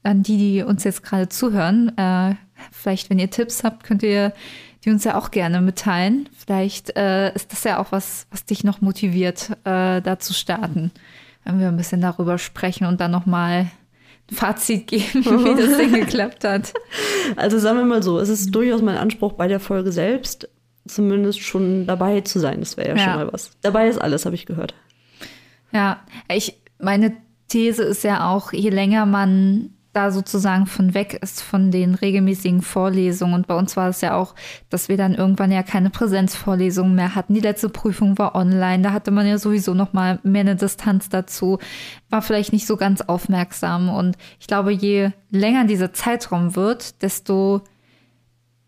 an 0.03 0.23
die, 0.23 0.39
die 0.39 0.63
uns 0.63 0.85
jetzt 0.85 1.03
gerade 1.03 1.29
zuhören, 1.29 1.97
äh, 1.99 2.35
vielleicht, 2.73 3.11
wenn 3.11 3.19
ihr 3.19 3.31
Tipps 3.31 3.65
habt, 3.65 3.85
könnt 3.85 4.03
ihr 4.03 4.33
die 4.85 4.91
uns 4.91 5.05
ja 5.05 5.17
auch 5.17 5.31
gerne 5.31 5.61
mitteilen. 5.61 6.29
Vielleicht 6.35 6.97
äh, 6.97 7.35
ist 7.35 7.53
das 7.53 7.65
ja 7.65 7.79
auch 7.79 7.93
was, 7.93 8.27
was 8.31 8.45
dich 8.45 8.65
noch 8.65 8.81
motiviert, 8.81 9.51
äh, 9.65 10.01
da 10.01 10.19
zu 10.19 10.33
starten, 10.33 10.91
wenn 11.45 11.61
wir 11.61 11.69
ein 11.69 11.77
bisschen 11.77 12.01
darüber 12.01 12.39
sprechen 12.39 12.87
und 12.87 13.01
dann 13.01 13.11
nochmal 13.11 13.71
Fazit 14.33 14.87
geben, 14.87 15.25
wie 15.25 15.61
das 15.61 15.77
Ding 15.77 15.93
geklappt 15.93 16.45
hat. 16.45 16.73
Also 17.37 17.59
sagen 17.59 17.79
wir 17.79 17.85
mal 17.85 18.03
so, 18.03 18.19
es 18.19 18.29
ist 18.29 18.55
durchaus 18.55 18.83
mein 18.83 18.97
Anspruch 18.97 19.33
bei 19.33 19.49
der 19.49 19.61
Folge 19.61 19.93
selbst, 19.93 20.49
zumindest 20.87 21.41
schon 21.41 21.87
dabei 21.87 22.21
zu 22.21 22.39
sein. 22.39 22.61
Das 22.61 22.77
wäre 22.77 22.91
ja, 22.91 22.97
ja, 22.97 23.05
schon 23.05 23.15
mal 23.15 23.33
was. 23.33 23.53
Dabei 23.63 23.89
ist 23.89 24.01
alles, 24.01 24.25
habe 24.25 24.35
ich 24.35 24.47
gehört. 24.47 24.75
Ja, 25.73 26.01
ich, 26.29 26.61
meine 26.79 27.17
These 27.49 27.83
ist 27.83 28.05
ja 28.05 28.31
auch, 28.31 28.53
je 28.53 28.71
länger 28.71 29.07
man 29.07 29.71
da 30.01 30.11
sozusagen 30.11 30.67
von 30.67 30.95
weg 30.95 31.19
ist 31.21 31.43
von 31.43 31.71
den 31.71 31.95
regelmäßigen 31.95 32.63
Vorlesungen. 32.63 33.35
Und 33.35 33.47
bei 33.47 33.55
uns 33.55 33.77
war 33.77 33.89
es 33.89 34.01
ja 34.01 34.15
auch, 34.17 34.35
dass 34.71 34.89
wir 34.89 34.97
dann 34.97 35.15
irgendwann 35.15 35.53
ja 35.53 35.63
keine 35.63 35.91
Präsenzvorlesungen 35.91 36.95
mehr 36.95 37.15
hatten. 37.15 37.35
Die 37.35 37.41
letzte 37.41 37.69
Prüfung 37.69 38.17
war 38.19 38.35
online. 38.35 38.83
Da 38.83 38.93
hatte 38.93 39.11
man 39.11 39.27
ja 39.27 39.39
sowieso 39.39 39.75
noch 39.75 39.93
mal 39.93 40.19
mehr 40.23 40.41
eine 40.41 40.57
Distanz 40.57 41.09
dazu. 41.11 41.59
War 42.09 42.23
vielleicht 42.23 42.53
nicht 42.53 42.67
so 42.67 42.77
ganz 42.77 43.03
aufmerksam. 43.03 43.91
Und 43.91 44.17
ich 44.39 44.47
glaube, 44.47 44.73
je 44.73 45.11
länger 45.31 45.67
dieser 45.67 45.93
Zeitraum 45.93 46.57
wird, 46.57 47.03
desto 47.03 47.63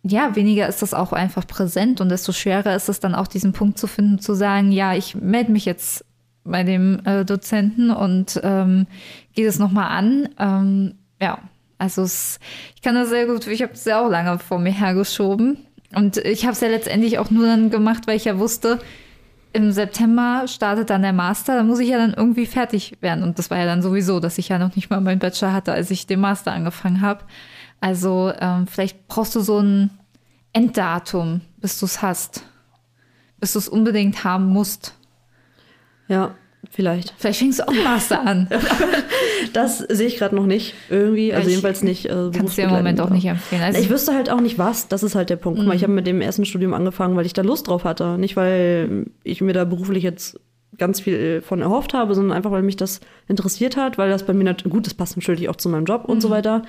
ja, 0.04 0.34
weniger 0.34 0.66
ist 0.66 0.82
das 0.82 0.94
auch 0.94 1.12
einfach 1.12 1.46
präsent 1.46 2.00
und 2.00 2.08
desto 2.08 2.32
schwerer 2.32 2.74
ist 2.74 2.88
es 2.88 2.98
dann 2.98 3.14
auch 3.14 3.28
diesen 3.28 3.52
Punkt 3.52 3.78
zu 3.78 3.86
finden, 3.86 4.18
zu 4.18 4.34
sagen, 4.34 4.72
ja, 4.72 4.94
ich 4.94 5.14
melde 5.14 5.52
mich 5.52 5.64
jetzt 5.64 6.04
bei 6.44 6.64
dem 6.64 7.00
äh, 7.04 7.24
Dozenten 7.24 7.90
und 7.90 8.40
ähm, 8.42 8.88
gehe 9.34 9.46
das 9.46 9.60
nochmal 9.60 9.96
an. 9.96 10.28
Ähm, 10.38 10.94
ja, 11.22 11.38
also 11.78 12.02
es, 12.02 12.40
ich 12.74 12.82
kann 12.82 12.96
das 12.96 13.08
sehr 13.08 13.26
gut, 13.26 13.46
ich 13.46 13.62
habe 13.62 13.72
es 13.72 13.84
ja 13.84 14.04
auch 14.04 14.10
lange 14.10 14.38
vor 14.38 14.58
mir 14.58 14.72
hergeschoben. 14.72 15.66
Und 15.94 16.16
ich 16.16 16.44
habe 16.44 16.52
es 16.52 16.60
ja 16.60 16.68
letztendlich 16.68 17.18
auch 17.18 17.30
nur 17.30 17.46
dann 17.46 17.70
gemacht, 17.70 18.06
weil 18.06 18.16
ich 18.16 18.24
ja 18.24 18.38
wusste, 18.38 18.80
im 19.52 19.70
September 19.70 20.44
startet 20.48 20.90
dann 20.90 21.02
der 21.02 21.12
Master, 21.12 21.56
da 21.56 21.62
muss 21.62 21.78
ich 21.78 21.90
ja 21.90 21.98
dann 21.98 22.14
irgendwie 22.14 22.46
fertig 22.46 22.96
werden. 23.00 23.22
Und 23.22 23.38
das 23.38 23.50
war 23.50 23.58
ja 23.58 23.66
dann 23.66 23.82
sowieso, 23.82 24.18
dass 24.18 24.38
ich 24.38 24.48
ja 24.48 24.58
noch 24.58 24.74
nicht 24.74 24.90
mal 24.90 25.00
meinen 25.00 25.18
Bachelor 25.18 25.52
hatte, 25.52 25.72
als 25.72 25.90
ich 25.90 26.06
den 26.06 26.20
Master 26.20 26.52
angefangen 26.52 27.02
habe. 27.02 27.24
Also 27.80 28.32
ähm, 28.40 28.66
vielleicht 28.66 29.06
brauchst 29.08 29.34
du 29.34 29.40
so 29.40 29.58
ein 29.58 29.90
Enddatum, 30.54 31.42
bis 31.58 31.78
du 31.78 31.86
es 31.86 32.00
hast. 32.00 32.44
Bis 33.38 33.52
du 33.52 33.58
es 33.58 33.68
unbedingt 33.68 34.24
haben 34.24 34.46
musst. 34.46 34.96
Ja, 36.08 36.34
vielleicht. 36.72 37.14
Vielleicht 37.16 37.38
fängst 37.38 37.60
du 37.60 37.68
auch 37.68 37.74
Master 37.84 38.26
an. 38.26 38.48
Das 39.52 39.78
sehe 39.78 40.06
ich 40.06 40.16
gerade 40.16 40.34
noch 40.34 40.46
nicht 40.46 40.72
irgendwie. 40.88 41.32
Also 41.34 41.46
Ich 41.48 41.54
jedenfalls 41.54 41.82
nicht. 41.82 42.06
Äh, 42.06 42.30
Kannst 42.32 42.56
du 42.56 42.62
dir 42.62 42.68
im 42.68 42.74
Moment 42.74 43.00
auch 43.00 43.10
nicht 43.10 43.26
empfehlen. 43.26 43.60
Also, 43.62 43.80
Ich 43.80 43.90
wüsste 43.90 44.14
halt 44.14 44.30
auch 44.30 44.40
nicht 44.40 44.58
was. 44.58 44.88
Das 44.88 45.02
ist 45.02 45.14
halt 45.14 45.30
der 45.30 45.36
Punkt. 45.36 45.58
Guck 45.58 45.66
mal, 45.68 45.74
ich 45.76 45.82
habe 45.82 45.92
mit 45.92 46.06
dem 46.06 46.20
ersten 46.20 46.44
Studium 46.44 46.72
angefangen, 46.72 47.16
weil 47.16 47.26
ich 47.26 47.32
da 47.32 47.42
Lust 47.42 47.66
drauf 47.68 47.84
hatte. 47.84 48.16
Nicht, 48.18 48.36
weil 48.36 49.06
ich 49.24 49.40
mir 49.40 49.52
da 49.52 49.64
beruflich 49.64 50.02
jetzt 50.04 50.40
ganz 50.78 51.00
viel 51.00 51.42
von 51.42 51.60
erhofft 51.60 51.92
habe, 51.92 52.14
sondern 52.14 52.36
einfach, 52.36 52.50
weil 52.50 52.62
mich 52.62 52.76
das 52.76 53.00
interessiert 53.28 53.76
hat, 53.76 53.98
weil 53.98 54.08
das 54.08 54.24
bei 54.24 54.32
mir 54.32 54.44
natürlich, 54.44 54.72
gut, 54.72 54.86
das 54.86 54.94
passt 54.94 55.16
natürlich 55.16 55.48
auch 55.50 55.56
zu 55.56 55.68
meinem 55.68 55.84
Job 55.84 56.04
und 56.06 56.20
so 56.22 56.30
weiter. 56.30 56.62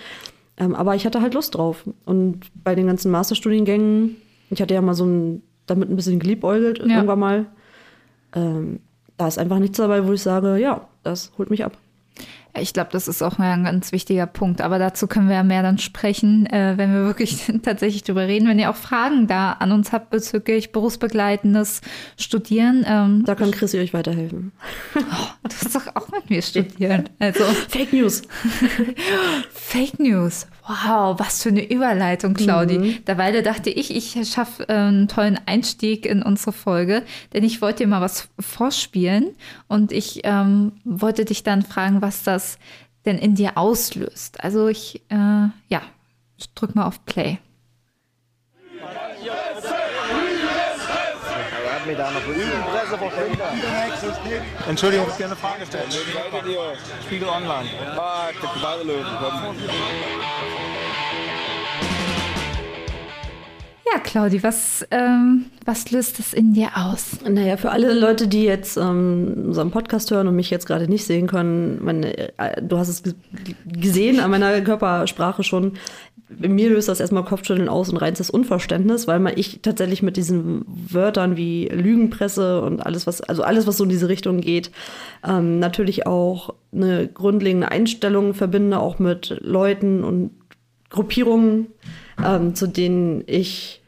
Ähm, 0.57 0.75
aber 0.75 0.95
ich 0.95 1.05
hatte 1.05 1.22
halt 1.22 1.36
Lust 1.36 1.55
drauf. 1.55 1.86
Und 2.05 2.41
bei 2.63 2.75
den 2.75 2.88
ganzen 2.88 3.12
Masterstudiengängen, 3.12 4.15
ich 4.50 4.62
hatte 4.62 4.74
ja 4.74 4.81
mal 4.81 4.93
so 4.93 5.05
ein, 5.05 5.41
damit 5.67 5.89
ein 5.89 5.95
bisschen 5.95 6.19
geliebäugelt 6.19 6.79
Ja. 6.79 6.95
irgendwann 6.95 7.19
mal. 7.19 7.45
Ähm, 8.36 8.79
da 9.24 9.27
ist 9.30 9.39
einfach 9.39 9.60
nichts 9.60 9.77
dabei, 9.77 10.06
wo 10.06 10.12
ich 10.12 10.22
sage, 10.22 10.58
ja, 10.58 10.82
das 11.03 11.32
holt 11.38 11.50
mich 11.50 11.63
ab. 11.63 11.77
Ich 12.60 12.74
glaube, 12.74 12.89
das 12.92 13.08
ist 13.08 13.24
auch 13.24 13.39
ein 13.39 13.63
ganz 13.63 13.94
wichtiger 13.94 14.27
Punkt. 14.27 14.60
Aber 14.60 14.80
dazu 14.80 15.08
können 15.08 15.30
wir 15.30 15.36
ja 15.38 15.44
mehr 15.44 15.63
dann 15.63 15.77
sprechen, 15.77 16.46
äh, 16.48 16.74
wenn 16.75 16.94
wir 16.94 17.06
wirklich 17.06 17.50
tatsächlich 17.63 18.03
drüber 18.03 18.27
reden. 18.27 18.50
Wenn 18.50 18.60
ihr 18.60 18.70
auch 18.70 18.75
Fragen 18.75 19.27
da 19.27 19.53
an 19.53 19.72
uns 19.72 19.94
habt 19.94 20.10
bezüglich 20.10 20.74
berufsbegleitendes 20.74 21.80
Studieren, 22.18 22.86
ähm, 22.86 23.24
Da 23.25 23.36
kann 23.36 23.51
Chrissy 23.51 23.80
euch 23.80 23.94
weiterhelfen. 23.94 24.51
du 24.94 25.00
hast 25.50 25.74
doch 25.74 25.96
auch 25.96 26.10
mit 26.12 26.30
mir 26.30 26.42
studieren. 26.42 27.10
Also 27.18 27.44
Fake 27.70 27.94
News. 27.94 28.24
Fake 29.53 30.00
News. 30.00 30.48
Wow, 30.65 31.20
was 31.20 31.43
für 31.43 31.50
eine 31.50 31.70
Überleitung, 31.70 32.36
Claudi. 32.36 33.00
Derweil 33.05 33.43
dachte 33.43 33.70
ich, 33.70 33.93
ich 33.93 34.29
schaffe 34.29 34.67
äh, 34.70 34.74
einen 34.74 35.10
tollen 35.10 35.38
Einstieg 35.46 36.05
in 36.05 36.24
unsere 36.24 36.53
Folge, 36.53 37.03
denn 37.34 37.43
ich 37.43 37.62
wollte 37.62 37.84
dir 37.84 37.88
mal 37.89 38.00
was 38.00 38.29
vorspielen 38.39 39.36
und 39.67 39.91
ich 39.91 40.22
ähm, 40.24 40.72
wollte 40.86 41.25
dich 41.25 41.43
dann 41.43 41.63
fragen, 41.63 42.01
was 42.01 42.24
das 42.24 42.60
denn 43.05 43.17
in 43.17 43.36
dir 43.36 43.58
auslöst. 43.58 44.41
Also 44.41 44.70
ich, 44.70 45.01
äh, 45.10 45.15
ja, 45.67 45.82
ich 46.38 46.53
drück 46.53 46.75
mal 46.75 46.86
auf 46.86 47.03
Play. 47.05 47.39
hat 48.82 49.83
mir 51.94 52.04
da 52.04 52.12
noch. 52.12 52.22
Entschuldigung, 54.68 55.08
ich 55.10 55.18
gerne 55.18 55.34
eine 55.34 55.42
Frage 55.42 55.66
stellen. 55.66 55.90
Spiegel 57.06 57.28
Online. 57.28 57.70
Ah, 57.98 58.30
Löwen. 58.84 59.06
Ja, 63.86 64.00
Claudi, 64.00 64.42
was, 64.42 64.88
ähm, 64.90 65.46
was 65.66 65.92
löst 65.92 66.18
das 66.18 66.34
in 66.34 66.54
dir 66.54 66.70
aus? 66.76 67.18
Naja, 67.30 67.58
für 67.58 67.70
alle 67.70 67.94
Leute, 67.94 68.28
die 68.28 68.44
jetzt 68.44 68.76
ähm, 68.76 69.44
unseren 69.48 69.70
Podcast 69.70 70.10
hören 70.10 70.28
und 70.28 70.36
mich 70.36 70.50
jetzt 70.50 70.66
gerade 70.66 70.88
nicht 70.88 71.06
sehen 71.06 71.28
können, 71.28 71.84
meine, 71.84 72.18
äh, 72.40 72.62
du 72.62 72.78
hast 72.80 72.88
es 72.88 73.04
ge- 73.04 73.14
gesehen 73.66 74.20
an 74.20 74.32
meiner 74.32 74.62
Körpersprache 74.62 75.44
schon. 75.44 75.74
Mir 76.40 76.70
löst 76.70 76.90
das 76.90 77.00
erstmal 77.00 77.24
Kopfschütteln 77.25 77.70
aus 77.70 77.90
und 77.90 77.98
reinstes 77.98 78.30
Unverständnis, 78.30 79.08
weil 79.08 79.20
man 79.20 79.34
ich 79.36 79.62
tatsächlich 79.62 80.02
mit 80.04 80.18
diesen 80.18 80.63
Wörtern 80.68 81.38
wie 81.38 81.68
Lügenpresse 81.68 82.62
und 82.62 82.86
alles, 82.86 83.08
was, 83.08 83.22
also 83.22 83.44
alles, 83.44 83.68
was 83.68 83.78
so 83.78 83.84
in 83.84 83.90
diese 83.90 84.10
Richtung 84.10 84.42
geht, 84.42 84.72
ähm, 85.28 85.60
natürlich 85.60 86.06
auch 86.08 86.54
eine 86.74 87.08
grundlegende 87.08 87.70
Einstellung 87.72 88.34
verbinde, 88.34 88.80
auch 88.80 89.00
mit 89.00 89.38
Leuten 89.42 90.04
und 90.04 90.32
Gruppierungen, 90.90 91.68
ähm, 92.24 92.56
zu 92.56 92.68
denen 92.68 93.24
ich 93.25 93.82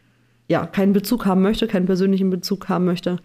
ja 0.48 0.66
keinen 0.66 0.94
Bezug 0.94 1.25
haben 1.25 1.42
möchte, 1.42 1.68
keinen 1.68 1.86
persönlichen 1.86 2.30
Bezug 2.30 2.70
haben 2.70 2.86
möchte. 2.86 3.18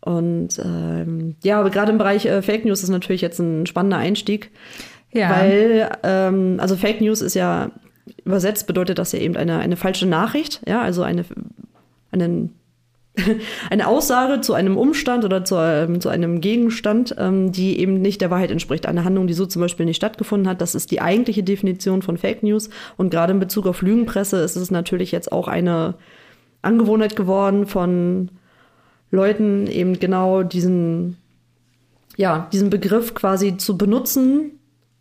Und 0.00 0.58
ähm, 0.64 1.36
ja, 1.42 1.60
aber 1.60 1.70
gerade 1.70 1.92
im 1.92 1.98
Bereich 1.98 2.24
äh, 2.26 2.40
Fake 2.42 2.64
News 2.64 2.82
ist 2.82 2.88
natürlich 2.88 3.20
jetzt 3.20 3.38
ein 3.40 3.66
spannender 3.66 3.96
Einstieg, 3.98 4.50
Ja. 5.12 5.30
weil 5.30 5.90
ähm, 6.02 6.56
also 6.60 6.76
Fake 6.76 7.00
News 7.00 7.20
ist 7.20 7.34
ja 7.34 7.70
übersetzt 8.24 8.66
bedeutet 8.66 8.98
das 8.98 9.12
ja 9.12 9.18
eben 9.18 9.36
eine, 9.36 9.58
eine 9.58 9.76
falsche 9.76 10.06
Nachricht, 10.06 10.60
ja, 10.66 10.80
also 10.82 11.02
eine 11.02 11.24
einen 12.10 12.54
eine 13.70 13.86
Aussage 13.86 14.40
zu 14.40 14.54
einem 14.54 14.76
Umstand 14.76 15.24
oder 15.24 15.44
zu, 15.44 15.56
ähm, 15.56 16.00
zu 16.00 16.08
einem 16.08 16.40
Gegenstand, 16.40 17.14
ähm, 17.18 17.52
die 17.52 17.78
eben 17.80 18.00
nicht 18.00 18.20
der 18.20 18.30
Wahrheit 18.30 18.50
entspricht. 18.50 18.86
Eine 18.86 19.04
Handlung, 19.04 19.26
die 19.26 19.34
so 19.34 19.46
zum 19.46 19.60
Beispiel 19.60 19.86
nicht 19.86 19.96
stattgefunden 19.96 20.48
hat, 20.48 20.60
das 20.60 20.74
ist 20.74 20.90
die 20.90 21.00
eigentliche 21.00 21.42
Definition 21.42 22.02
von 22.02 22.16
Fake 22.16 22.42
News. 22.42 22.70
Und 22.96 23.10
gerade 23.10 23.32
in 23.32 23.40
Bezug 23.40 23.66
auf 23.66 23.82
Lügenpresse 23.82 24.38
ist 24.38 24.56
es 24.56 24.70
natürlich 24.70 25.12
jetzt 25.12 25.32
auch 25.32 25.48
eine 25.48 25.94
Angewohnheit 26.62 27.16
geworden 27.16 27.66
von 27.66 28.30
Leuten, 29.10 29.66
eben 29.66 29.98
genau 29.98 30.42
diesen, 30.42 31.16
ja, 32.16 32.48
diesen 32.52 32.70
Begriff 32.70 33.14
quasi 33.14 33.56
zu 33.56 33.78
benutzen, 33.78 34.57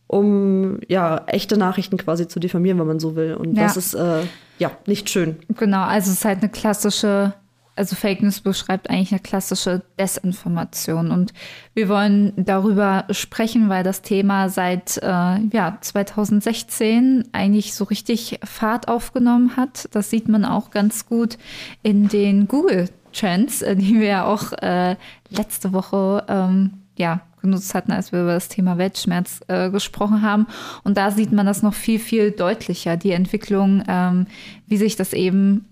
um 0.08 0.80
ja 0.88 1.24
echte 1.28 1.58
Nachrichten 1.58 1.98
quasi 1.98 2.28
zu 2.28 2.40
diffamieren, 2.40 2.80
wenn 2.80 2.88
man 2.88 3.00
so 3.00 3.16
will. 3.16 3.36
Und 3.36 3.56
Ja. 3.56 3.64
das 3.64 3.78
ist 3.78 3.94
äh, 3.94 4.24
ja 4.58 4.72
nicht 4.86 5.10
schön. 5.10 5.38
Genau, 5.56 5.82
also 5.84 6.10
es 6.12 6.18
ist 6.20 6.26
halt 6.26 6.40
eine 6.40 6.50
klassische, 6.50 7.34
also 7.76 7.96
Fake 7.96 8.24
News 8.24 8.40
beschreibt 8.40 8.90
eigentlich 8.90 9.12
eine 9.12 9.20
klassische 9.20 9.84
Desinformation. 10.00 11.12
Und 11.12 11.34
wir 11.74 11.90
wollen 11.90 12.34
darüber 12.38 13.06
sprechen, 13.12 13.70
weil 13.70 13.84
das 13.84 14.02
Thema 14.02 14.50
seit 14.50 14.98
äh, 14.98 15.40
ja, 15.52 15.78
2016 15.82 17.26
eigentlich 17.34 17.74
so 17.74 17.84
richtig 17.84 18.40
Fahrt 18.44 18.88
aufgenommen 18.88 19.58
hat. 19.58 19.90
Das 19.92 20.10
sieht 20.10 20.28
man 20.30 20.46
auch 20.46 20.72
ganz 20.72 21.06
gut 21.06 21.38
in 21.84 22.08
den 22.08 22.48
Google 22.48 22.90
Trends, 23.14 23.62
äh, 23.62 23.76
die 23.76 24.00
wir 24.00 24.08
ja 24.08 24.26
auch 24.26 24.54
äh, 24.54 24.96
letzte 25.30 25.74
Woche 25.74 26.24
ähm, 26.28 26.74
ja, 26.98 27.22
genutzt 27.41 27.74
hatten, 27.74 27.91
als 27.91 28.12
wir 28.12 28.22
über 28.22 28.34
das 28.34 28.50
Thema 28.50 28.77
Weltschmerz 28.77 29.41
äh, 29.48 29.70
gesprochen 29.70 30.22
haben. 30.22 30.48
Und 30.84 30.98
da 30.98 31.12
sieht 31.12 31.32
man 31.32 31.46
das 31.46 31.63
noch 31.63 31.74
viel, 31.74 32.00
viel 32.00 32.32
deutlicher, 32.32 32.98
die 32.98 33.12
Entwicklung, 33.12 33.84
ähm, 33.88 34.27
wie 34.67 34.77
sich 34.77 34.96
das 34.96 35.13
eben 35.13 35.65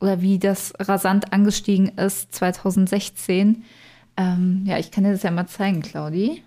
oder 0.00 0.20
wie 0.20 0.38
das 0.38 0.72
rasant 0.78 1.32
angestiegen 1.32 1.88
ist 1.96 2.34
2016. 2.34 3.64
Ähm, 4.16 4.62
ja, 4.66 4.78
ich 4.78 4.90
kann 4.90 5.04
dir 5.04 5.12
das 5.12 5.22
ja 5.22 5.30
mal 5.30 5.46
zeigen, 5.46 5.82
Claudi. 5.82 6.42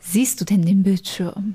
Siehst 0.00 0.40
du 0.40 0.44
denn 0.44 0.62
den 0.62 0.82
Bildschirm? 0.82 1.54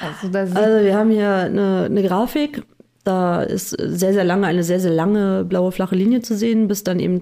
Also 0.00 0.32
da 0.32 0.46
sieht 0.46 0.56
Also 0.56 0.84
wir 0.84 0.96
haben 0.96 1.10
hier 1.10 1.34
eine, 1.34 1.84
eine 1.84 2.02
Grafik. 2.02 2.62
Da 3.10 3.42
ist 3.42 3.70
sehr, 3.70 4.12
sehr 4.12 4.22
lange, 4.22 4.46
eine 4.46 4.62
sehr, 4.62 4.78
sehr 4.78 4.92
lange 4.92 5.44
blaue 5.44 5.72
flache 5.72 5.96
Linie 5.96 6.20
zu 6.20 6.36
sehen, 6.36 6.68
bis 6.68 6.84
dann 6.84 7.00
eben, 7.00 7.20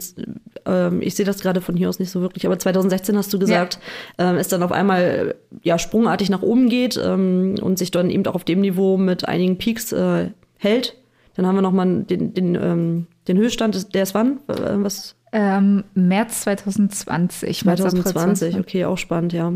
ähm, 0.67 1.01
ich 1.01 1.15
sehe 1.15 1.25
das 1.25 1.41
gerade 1.41 1.63
von 1.63 1.79
hier 1.79 1.89
aus 1.89 1.99
nicht 1.99 2.11
so 2.11 2.21
wirklich, 2.21 2.45
aber 2.45 2.59
2016 2.59 3.17
hast 3.17 3.33
du 3.33 3.39
gesagt, 3.39 3.79
ähm, 4.19 4.37
es 4.37 4.49
dann 4.49 4.63
auf 4.63 4.71
einmal 4.71 5.35
ja 5.63 5.79
sprungartig 5.79 6.29
nach 6.29 6.43
oben 6.43 6.69
geht 6.69 7.01
ähm, 7.03 7.55
und 7.63 7.79
sich 7.79 7.91
dann 7.91 8.11
eben 8.11 8.27
auch 8.27 8.35
auf 8.35 8.45
dem 8.45 8.61
Niveau 8.61 8.99
mit 8.99 9.27
einigen 9.27 9.57
Peaks 9.57 9.93
äh, 9.93 10.29
hält. 10.59 10.95
Dann 11.37 11.47
haben 11.47 11.55
wir 11.55 11.63
nochmal 11.63 12.03
den, 12.03 12.35
den, 12.35 12.55
ähm, 12.55 13.07
den 13.27 13.39
Höchststand, 13.39 13.95
der 13.95 14.03
ist 14.03 14.13
wann? 14.13 14.41
Äh, 14.49 14.75
Was? 14.83 15.17
Ähm, 15.33 15.85
März 15.95 16.43
2020. 16.43 17.65
März, 17.65 17.81
April 17.81 18.03
2020, 18.03 18.59
okay, 18.59 18.85
auch 18.85 18.99
spannend, 18.99 19.33
ja. 19.33 19.53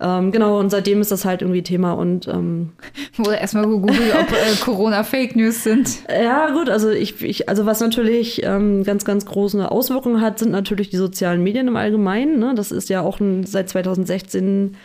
Ähm, 0.00 0.32
genau, 0.32 0.58
und 0.58 0.70
seitdem 0.70 1.00
ist 1.00 1.10
das 1.10 1.24
halt 1.24 1.42
irgendwie 1.42 1.62
Thema 1.62 1.92
und 1.92 2.28
ähm, 2.28 2.72
Wurde 3.16 3.36
erstmal 3.36 3.66
gegoogelt, 3.66 4.14
ob 4.14 4.30
äh, 4.32 4.56
Corona 4.60 5.02
Fake 5.02 5.36
News 5.36 5.64
sind. 5.64 6.02
Ja, 6.08 6.50
gut, 6.50 6.68
also 6.68 6.90
ich, 6.90 7.22
ich 7.22 7.48
also 7.48 7.66
was 7.66 7.80
natürlich 7.80 8.42
ähm, 8.44 8.84
ganz, 8.84 9.04
ganz 9.04 9.26
große 9.26 9.70
Auswirkungen 9.70 10.20
hat, 10.20 10.38
sind 10.38 10.52
natürlich 10.52 10.90
die 10.90 10.96
sozialen 10.96 11.42
Medien 11.42 11.68
im 11.68 11.76
Allgemeinen. 11.76 12.38
Ne? 12.38 12.54
Das 12.54 12.72
ist 12.72 12.88
ja 12.88 13.00
auch 13.02 13.20
ein, 13.20 13.44
seit 13.44 13.68
2016 13.68 14.76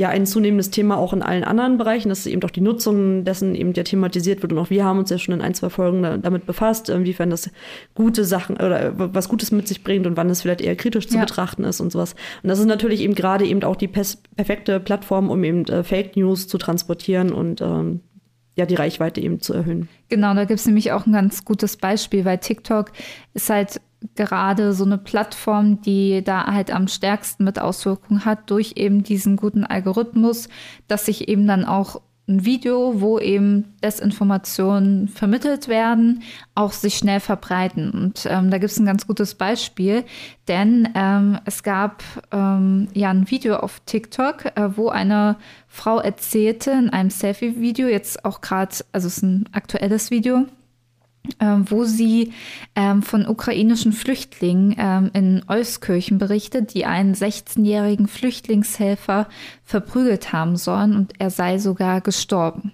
ja 0.00 0.08
ein 0.10 0.26
zunehmendes 0.26 0.70
Thema 0.70 0.96
auch 0.96 1.12
in 1.12 1.22
allen 1.22 1.42
anderen 1.42 1.76
Bereichen, 1.76 2.08
dass 2.08 2.24
eben 2.24 2.40
auch 2.44 2.52
die 2.52 2.60
Nutzung 2.60 3.24
dessen 3.24 3.56
eben 3.56 3.72
ja 3.72 3.82
thematisiert 3.82 4.40
wird. 4.42 4.52
Und 4.52 4.58
auch 4.60 4.70
wir 4.70 4.84
haben 4.84 5.00
uns 5.00 5.10
ja 5.10 5.18
schon 5.18 5.34
in 5.34 5.40
ein, 5.40 5.54
zwei 5.54 5.70
Folgen 5.70 6.04
da, 6.04 6.16
damit 6.16 6.46
befasst, 6.46 6.88
inwiefern 6.88 7.30
das 7.30 7.50
gute 7.96 8.24
Sachen 8.24 8.56
oder 8.56 8.92
was 8.96 9.28
Gutes 9.28 9.50
mit 9.50 9.66
sich 9.66 9.82
bringt 9.82 10.06
und 10.06 10.16
wann 10.16 10.30
es 10.30 10.40
vielleicht 10.42 10.60
eher 10.60 10.76
kritisch 10.76 11.08
zu 11.08 11.16
Ja. 11.16 11.22
betrachten 11.22 11.64
ist 11.64 11.80
und 11.80 11.90
sowas. 11.90 12.14
Und 12.44 12.48
das 12.48 12.60
ist 12.60 12.66
natürlich 12.66 13.00
eben 13.00 13.16
gerade 13.16 13.44
eben 13.44 13.64
auch 13.64 13.74
die 13.74 13.88
perfekte 13.88 14.78
Plattform, 14.78 15.30
um 15.30 15.42
eben 15.42 15.64
äh, 15.66 15.82
Fake 15.82 16.16
News 16.16 16.46
zu 16.46 16.58
transportieren 16.58 17.32
und 17.32 17.60
ähm, 17.60 18.00
ja, 18.54 18.66
die 18.66 18.76
Reichweite 18.76 19.20
eben 19.20 19.40
zu 19.40 19.52
erhöhen. 19.52 19.88
Genau, 20.08 20.32
da 20.34 20.44
gibt 20.44 20.60
es 20.60 20.66
nämlich 20.66 20.92
auch 20.92 21.06
ein 21.06 21.12
ganz 21.12 21.44
gutes 21.44 21.76
Beispiel, 21.76 22.24
weil 22.24 22.38
TikTok 22.38 22.92
ist 23.34 23.50
halt 23.50 23.80
gerade 24.14 24.72
so 24.72 24.84
eine 24.84 24.98
Plattform, 24.98 25.80
die 25.82 26.22
da 26.22 26.46
halt 26.46 26.70
am 26.70 26.88
stärksten 26.88 27.44
mit 27.44 27.60
Auswirkungen 27.60 28.24
hat 28.24 28.50
durch 28.50 28.74
eben 28.76 29.02
diesen 29.02 29.36
guten 29.36 29.64
Algorithmus, 29.64 30.48
dass 30.86 31.06
sich 31.06 31.28
eben 31.28 31.46
dann 31.46 31.64
auch 31.64 32.00
ein 32.28 32.44
Video, 32.44 33.00
wo 33.00 33.18
eben 33.18 33.74
Desinformationen 33.82 35.08
vermittelt 35.08 35.66
werden, 35.66 36.22
auch 36.54 36.72
sich 36.72 36.98
schnell 36.98 37.20
verbreiten. 37.20 37.90
Und 37.90 38.26
ähm, 38.28 38.50
da 38.50 38.58
gibt 38.58 38.70
es 38.70 38.78
ein 38.78 38.84
ganz 38.84 39.06
gutes 39.06 39.34
Beispiel, 39.34 40.04
denn 40.46 40.90
ähm, 40.94 41.38
es 41.46 41.62
gab 41.62 42.02
ähm, 42.30 42.88
ja 42.92 43.10
ein 43.10 43.30
Video 43.30 43.56
auf 43.56 43.80
TikTok, 43.86 44.44
äh, 44.56 44.76
wo 44.76 44.90
eine 44.90 45.36
Frau 45.68 46.00
erzählte 46.00 46.70
in 46.72 46.90
einem 46.90 47.10
Selfie-Video, 47.10 47.88
jetzt 47.88 48.24
auch 48.26 48.42
gerade, 48.42 48.76
also 48.92 49.06
es 49.06 49.16
ist 49.16 49.22
ein 49.22 49.48
aktuelles 49.52 50.10
Video, 50.10 50.46
wo 51.40 51.84
sie 51.84 52.32
ähm, 52.74 53.02
von 53.02 53.26
ukrainischen 53.26 53.92
Flüchtlingen 53.92 54.74
ähm, 54.78 55.10
in 55.12 55.42
Euskirchen 55.46 56.16
berichtet, 56.16 56.72
die 56.72 56.86
einen 56.86 57.14
16-jährigen 57.14 58.08
Flüchtlingshelfer 58.08 59.28
verprügelt 59.62 60.32
haben 60.32 60.56
sollen 60.56 60.96
und 60.96 61.12
er 61.18 61.30
sei 61.30 61.58
sogar 61.58 62.00
gestorben. 62.00 62.72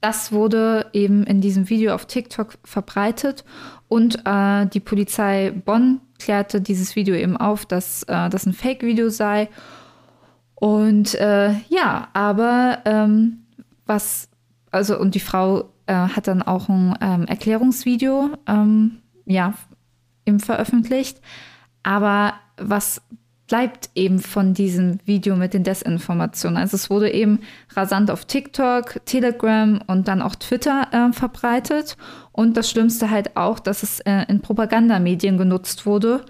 Das 0.00 0.32
wurde 0.32 0.86
eben 0.92 1.24
in 1.24 1.40
diesem 1.40 1.70
Video 1.70 1.94
auf 1.94 2.06
TikTok 2.06 2.58
verbreitet 2.64 3.44
und 3.88 4.26
äh, 4.26 4.66
die 4.66 4.80
Polizei 4.80 5.50
Bonn 5.50 6.00
klärte 6.18 6.60
dieses 6.60 6.96
Video 6.96 7.14
eben 7.14 7.36
auf, 7.36 7.66
dass 7.66 8.02
äh, 8.04 8.28
das 8.28 8.46
ein 8.46 8.52
Fake-Video 8.52 9.08
sei. 9.08 9.48
Und 10.54 11.14
äh, 11.14 11.52
ja, 11.68 12.08
aber 12.12 12.78
ähm, 12.84 13.44
was, 13.84 14.28
also 14.70 14.98
und 14.98 15.14
die 15.14 15.20
Frau 15.20 15.72
äh, 15.86 15.94
hat 15.94 16.26
dann 16.26 16.42
auch 16.42 16.68
ein 16.68 16.96
ähm, 17.00 17.26
Erklärungsvideo 17.26 18.30
ähm, 18.46 18.98
ja, 19.24 19.54
eben 20.24 20.40
veröffentlicht. 20.40 21.20
Aber 21.82 22.34
was 22.56 23.02
bleibt 23.46 23.90
eben 23.94 24.18
von 24.18 24.54
diesem 24.54 24.98
Video 25.04 25.36
mit 25.36 25.54
den 25.54 25.62
Desinformationen? 25.62 26.56
Also 26.56 26.74
es 26.74 26.90
wurde 26.90 27.12
eben 27.12 27.40
rasant 27.74 28.10
auf 28.10 28.24
TikTok, 28.24 29.00
Telegram 29.04 29.80
und 29.86 30.08
dann 30.08 30.22
auch 30.22 30.34
Twitter 30.34 30.88
äh, 30.90 31.12
verbreitet. 31.12 31.96
Und 32.32 32.56
das 32.56 32.70
Schlimmste 32.70 33.10
halt 33.10 33.36
auch, 33.36 33.58
dass 33.60 33.82
es 33.82 34.00
äh, 34.00 34.24
in 34.28 34.40
Propagandamedien 34.40 35.38
genutzt 35.38 35.86
wurde 35.86 36.24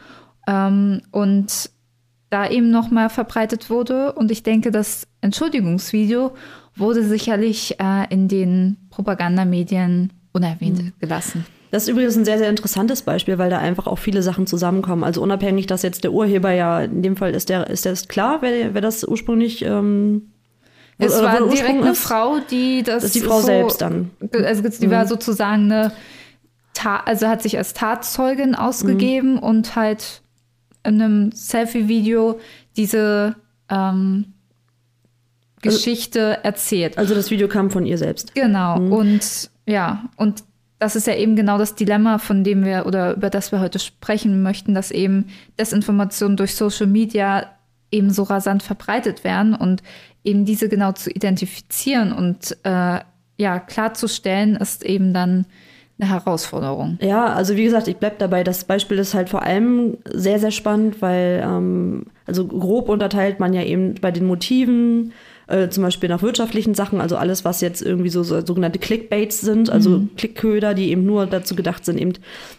ähm, 0.47 1.01
und 1.11 1.71
da 2.29 2.49
eben 2.49 2.71
nochmal 2.71 3.09
verbreitet 3.09 3.71
wurde. 3.71 4.13
Und 4.13 4.31
ich 4.31 4.43
denke, 4.43 4.71
das 4.71 5.07
Entschuldigungsvideo 5.27 6.33
wurde 6.77 7.05
sicherlich 7.05 7.79
äh, 7.79 8.07
in 8.11 8.29
den 8.29 8.77
Propagandamedien 8.91 10.13
unerwähnt 10.33 10.83
mhm. 10.83 10.93
gelassen. 11.01 11.47
Das 11.71 11.85
ist 11.85 11.89
übrigens 11.89 12.17
ein 12.17 12.25
sehr, 12.25 12.39
sehr 12.39 12.49
interessantes 12.49 13.03
Beispiel, 13.03 13.39
weil 13.39 13.51
da 13.51 13.59
einfach 13.59 13.87
auch 13.87 13.99
viele 13.99 14.23
Sachen 14.23 14.47
zusammenkommen. 14.47 15.05
Also 15.05 15.21
unabhängig, 15.23 15.67
dass 15.67 15.83
jetzt 15.83 16.05
der 16.05 16.13
Urheber 16.13 16.53
ja, 16.53 16.81
in 16.81 17.03
dem 17.03 17.17
Fall 17.17 17.35
ist 17.35 17.49
der, 17.49 17.69
ist 17.69 17.85
das 17.85 18.09
klar, 18.09 18.39
wer, 18.41 18.73
wer 18.73 18.81
das 18.81 19.05
ursprünglich 19.05 19.63
ähm, 19.63 20.31
es 20.99 21.21
war 21.21 21.47
direkt 21.49 21.83
eine 21.83 21.95
Frau, 21.95 22.39
die 22.51 22.83
das. 22.83 23.03
Das 23.03 23.05
ist 23.05 23.15
die 23.17 23.21
Frau 23.21 23.41
so, 23.41 23.47
selbst 23.47 23.83
dann. 23.83 24.11
Also 24.33 24.63
die 24.63 24.87
mhm. 24.87 24.91
war 24.91 25.07
sozusagen 25.07 25.71
eine, 25.71 25.93
Ta 26.73 27.03
also 27.05 27.29
hat 27.29 27.43
sich 27.43 27.59
als 27.59 27.75
Tatzeugin 27.75 28.55
ausgegeben 28.55 29.35
mhm. 29.35 29.39
und 29.41 29.77
halt 29.77 30.23
in 30.85 31.01
einem 31.01 31.33
Selfie-Video 31.33 32.39
diese 32.77 33.37
ähm, 33.69 34.35
Geschichte 35.67 36.29
also, 36.29 36.41
erzählt. 36.43 36.99
Also 36.99 37.15
das 37.15 37.31
Video 37.31 37.49
kam 37.49 37.71
von 37.71 37.87
ihr 37.87 37.99
selbst. 37.99 38.35
Genau. 38.35 38.79
Mhm. 38.79 38.93
Und 38.93 39.51
ja, 39.67 40.05
und 40.17 40.45
das 40.79 40.97
ist 40.97 41.07
ja 41.07 41.15
eben 41.15 41.37
genau 41.37 41.59
das 41.59 41.75
Dilemma, 41.75 42.19
von 42.19 42.45
dem 42.45 42.65
wir 42.65 42.87
oder 42.87 43.17
über 43.17 43.31
das 43.31 43.53
wir 43.53 43.61
heute 43.61 43.79
sprechen 43.79 44.43
möchten, 44.43 44.75
dass 44.75 44.91
eben 44.91 45.27
Desinformationen 45.59 46.37
durch 46.37 46.55
Social 46.55 46.87
Media 46.87 47.47
eben 47.91 48.11
so 48.11 48.25
rasant 48.25 48.63
verbreitet 48.63 49.25
werden 49.25 49.55
und 49.55 49.83
eben 50.25 50.45
diese 50.45 50.69
genau 50.69 50.93
zu 50.93 51.11
identifizieren 51.11 52.13
und 52.13 52.57
äh, 52.65 53.01
ja 53.39 53.59
klarzustellen, 53.61 54.57
ist 54.57 54.85
eben 54.85 55.15
dann 55.15 55.47
eine 55.99 56.11
Herausforderung. 56.11 56.99
Ja, 57.01 57.27
also 57.27 57.57
wie 57.57 57.65
gesagt, 57.65 57.89
ich 57.89 57.97
bleibe 57.97 58.17
dabei. 58.19 58.45
Das 58.45 58.65
Beispiel 58.65 58.99
ist 58.99 59.15
halt 59.15 59.31
vor 59.31 59.43
allem 59.43 59.97
sehr, 60.05 60.39
sehr 60.39 60.51
spannend, 60.51 61.01
weil 61.01 61.43
ähm, 61.43 62.07
also 62.27 62.47
grob 62.47 62.89
unterteilt 62.89 63.41
man 63.41 63.55
ja 63.55 63.63
eben 63.63 63.95
bei 63.95 64.11
den 64.11 64.27
Motiven 64.27 65.13
äh, 65.49 65.69
zum 65.69 65.85
Beispiel 65.85 66.09
nach 66.09 66.23
wirtschaftlichen 66.23 66.75
Sachen, 66.75 67.01
also 67.01 67.17
alles, 67.17 67.45
was 67.45 67.61
jetzt 67.61 67.81
irgendwie 67.81 68.09
so, 68.09 68.23
so 68.23 68.45
sogenannte 68.45 68.79
Clickbaits 68.79 69.41
sind, 69.41 69.71
also 69.71 69.91
mhm. 69.91 70.11
Klickköder, 70.17 70.75
die 70.75 70.91
eben 70.91 71.05
nur 71.07 71.27
dazu 71.27 71.55
gedacht 71.55 71.85
sind, 71.85 72.01
eben 72.01 72.15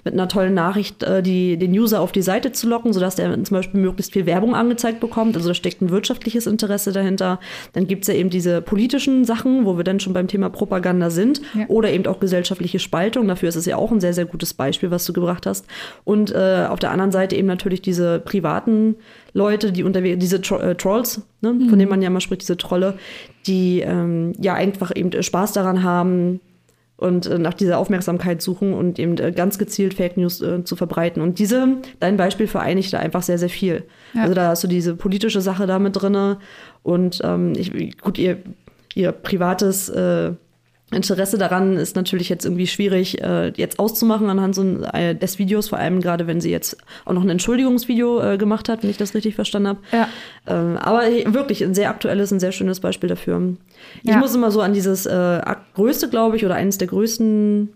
mit 0.06 0.14
einer 0.14 0.28
tollen 0.28 0.54
Nachricht 0.54 1.04
äh, 1.04 1.22
die, 1.22 1.58
den 1.58 1.72
User 1.72 2.00
auf 2.00 2.12
die 2.12 2.22
Seite 2.22 2.54
zu 2.54 2.68
locken, 2.68 2.94
sodass 2.94 3.16
der 3.16 3.32
zum 3.44 3.56
Beispiel 3.56 3.82
möglichst 3.82 4.14
viel 4.14 4.26
Werbung 4.26 4.56
angezeigt 4.56 5.00
bekommt. 5.00 5.36
Also 5.36 5.50
da 5.50 5.54
steckt 5.54 5.82
ein 5.82 5.90
wirtschaftliches 5.90 6.48
Interesse 6.48 6.92
dahinter. 6.92 7.40
Dann 7.74 7.88
gibt's 7.88 8.08
ja 8.08 8.14
eben 8.14 8.30
diese 8.30 8.62
politischen 8.62 9.26
Sachen, 9.26 9.66
wo 9.66 9.78
wir 9.78 9.84
dann 9.84 10.00
schon 10.00 10.14
beim 10.14 10.28
Thema 10.28 10.50
Propaganda 10.50 11.10
sind 11.10 11.42
ja. 11.56 11.66
oder 11.68 11.92
eben 11.92 12.06
auch 12.08 12.20
gesellschaftliche 12.20 12.80
Spaltung. 12.80 13.28
Dafür 13.28 13.50
ist 13.50 13.56
es 13.56 13.66
ja 13.66 13.76
auch 13.76 13.92
ein 13.92 14.00
sehr, 14.00 14.14
sehr 14.14 14.26
gutes 14.26 14.54
Beispiel, 14.54 14.92
was 14.92 15.06
du 15.06 15.14
gebracht 15.14 15.46
hast. 15.46 15.66
Und 16.06 16.32
äh, 16.32 16.66
auf 16.70 16.80
der 16.80 16.92
anderen 16.92 17.12
Seite 17.12 17.36
eben 17.36 17.48
natürlich 17.48 17.82
diese 17.82 18.20
privaten 18.20 18.96
Leute, 19.38 19.72
die 19.72 19.84
unterwegs, 19.84 20.18
diese 20.20 20.42
Tro 20.42 20.58
äh, 20.58 20.76
Trolls, 20.76 21.22
ne, 21.42 21.54
mhm. 21.54 21.70
von 21.70 21.78
denen 21.78 21.92
man 21.92 22.02
ja 22.02 22.10
mal 22.10 22.22
spricht, 22.22 22.42
diese 22.42 22.58
Trolle, 22.58 22.98
die 23.46 23.82
ähm, 23.82 24.34
ja 24.42 24.56
einfach 24.56 24.92
eben 24.96 25.12
Spaß 25.22 25.54
daran 25.54 25.84
haben 25.84 26.42
und 26.98 27.28
äh, 27.28 27.38
nach 27.38 27.54
dieser 27.54 27.78
Aufmerksamkeit 27.78 28.42
suchen 28.42 28.74
und 28.74 28.98
eben 28.98 29.16
äh, 29.20 29.32
ganz 29.32 29.60
gezielt 29.60 29.94
Fake 29.94 30.18
News 30.18 30.42
äh, 30.42 30.64
zu 30.64 30.76
verbreiten. 30.76 31.22
Und 31.22 31.38
diese, 31.38 31.78
dein 32.00 32.18
Beispiel 32.18 32.48
vereinigt 32.48 32.92
da 32.92 32.98
einfach 32.98 33.22
sehr, 33.22 33.38
sehr 33.38 33.50
viel. 33.50 33.84
Ja. 34.16 34.24
Also 34.24 34.34
da 34.34 34.48
hast 34.50 34.64
du 34.64 34.68
diese 34.68 34.96
politische 34.96 35.42
Sache 35.42 35.68
da 35.68 35.78
mit 35.78 36.02
drin 36.02 36.38
und 36.82 37.22
ähm, 37.24 37.54
ich, 37.56 38.00
gut, 38.00 38.18
ihr, 38.18 38.40
ihr 38.96 39.12
privates 39.12 39.88
äh, 39.90 40.32
Interesse 40.90 41.38
daran 41.38 41.76
ist 41.76 41.98
natürlich 41.98 42.30
jetzt 42.30 42.46
irgendwie 42.46 42.66
schwierig 42.66 43.22
äh, 43.22 43.50
jetzt 43.58 43.78
auszumachen 43.78 44.30
anhand 44.30 44.56
so 44.56 44.64
äh, 44.94 45.16
des 45.16 45.38
Videos, 45.38 45.68
vor 45.68 45.80
allem 45.80 46.00
gerade 46.00 46.28
wenn 46.28 46.40
sie 46.40 46.50
jetzt 46.50 46.78
auch 47.04 47.12
noch 47.12 47.24
ein 47.24 47.30
Entschuldigungsvideo 47.30 48.22
äh, 48.22 48.38
gemacht 48.38 48.70
hat, 48.70 48.84
wenn 48.84 48.90
ich 48.90 48.98
das 48.98 49.14
richtig 49.14 49.36
verstanden 49.36 49.68
habe. 49.68 49.80
Ja. 49.92 50.08
Ähm, 50.48 50.78
aber 50.78 51.02
wirklich 51.34 51.62
ein 51.64 51.74
sehr 51.74 51.90
aktuelles, 51.90 52.32
ein 52.32 52.40
sehr 52.40 52.54
schönes 52.54 52.80
Beispiel 52.80 53.10
dafür. 53.10 53.56
Ich 54.04 54.12
ja. 54.12 54.18
muss 54.18 54.34
immer 54.34 54.50
so 54.50 54.62
an 54.62 54.74
dieses 54.74 55.06
äh, 55.06 55.42
größte, 55.76 56.10
glaube 56.10 56.38
ich, 56.38 56.46
oder 56.46 56.56
eines 56.56 56.78
der 56.78 56.88
größten 56.88 57.74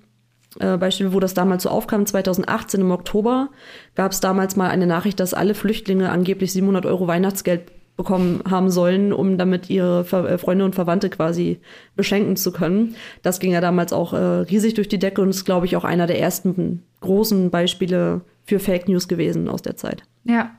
äh, 0.60 0.78
Beispiele, 0.78 1.12
wo 1.12 1.19
das 1.19 1.34
damals 1.34 1.63
so 1.63 1.69
aufkam, 1.69 2.06
2018 2.06 2.80
im 2.80 2.91
Oktober, 2.91 3.50
gab 3.95 4.13
es 4.13 4.21
damals 4.21 4.56
mal 4.56 4.69
eine 4.69 4.88
Nachricht, 4.88 5.19
dass 5.19 5.34
alle 5.34 5.54
Flüchtlinge 5.54 6.10
angeblich 6.10 6.54
700 6.54 6.86
Euro 6.86 7.08
Weihnachtsgeld 7.08 7.63
bekommen 8.02 8.42
haben 8.50 8.72
sollen, 8.72 9.14
um 9.14 9.38
damit 9.38 9.70
ihre 9.70 10.04
Ver 10.04 10.28
äh, 10.28 10.38
Freunde 10.40 10.66
und 10.66 10.74
Verwandte 10.74 11.10
quasi 11.12 11.60
beschenken 11.96 12.36
zu 12.36 12.52
können. 12.52 12.96
Das 13.22 13.40
ging 13.40 13.52
ja 13.52 13.62
damals 13.62 13.94
auch 13.94 14.14
äh, 14.14 14.18
riesig 14.18 14.74
durch 14.74 14.88
die 14.88 14.98
Decke 14.98 15.22
und 15.22 15.30
ist, 15.30 15.46
glaube 15.46 15.68
ich, 15.68 15.76
auch 15.76 15.84
einer 15.84 16.08
der 16.08 16.20
ersten 16.20 16.84
großen 17.02 17.52
Beispiele 17.52 18.22
für 18.44 18.60
Fake 18.60 18.88
News 18.88 19.08
gewesen 19.08 19.48
aus 19.48 19.62
der 19.62 19.76
Zeit. 19.76 20.04
Ja. 20.24 20.52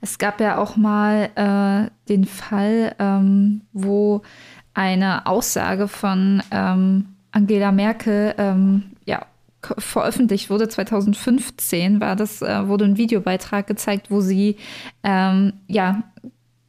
Es 0.00 0.16
gab 0.16 0.40
ja 0.40 0.56
auch 0.56 0.76
mal 0.76 1.28
äh, 1.34 1.90
den 2.08 2.24
Fall, 2.24 2.94
ähm, 2.98 3.60
wo 3.74 4.22
eine 4.72 5.26
Aussage 5.26 5.88
von 5.88 6.42
ähm, 6.50 7.04
Angela 7.32 7.70
Merkel 7.70 8.34
ähm, 8.38 8.84
ja, 9.04 9.26
veröffentlicht 9.76 10.50
wurde, 10.50 10.68
2015 10.68 12.00
war 12.00 12.16
das, 12.16 12.40
äh, 12.42 12.66
wurde 12.66 12.86
ein 12.86 12.96
Videobeitrag 12.96 13.66
gezeigt, 13.66 14.10
wo 14.10 14.20
sie 14.20 14.56
ähm, 15.02 15.52
ja 15.66 16.04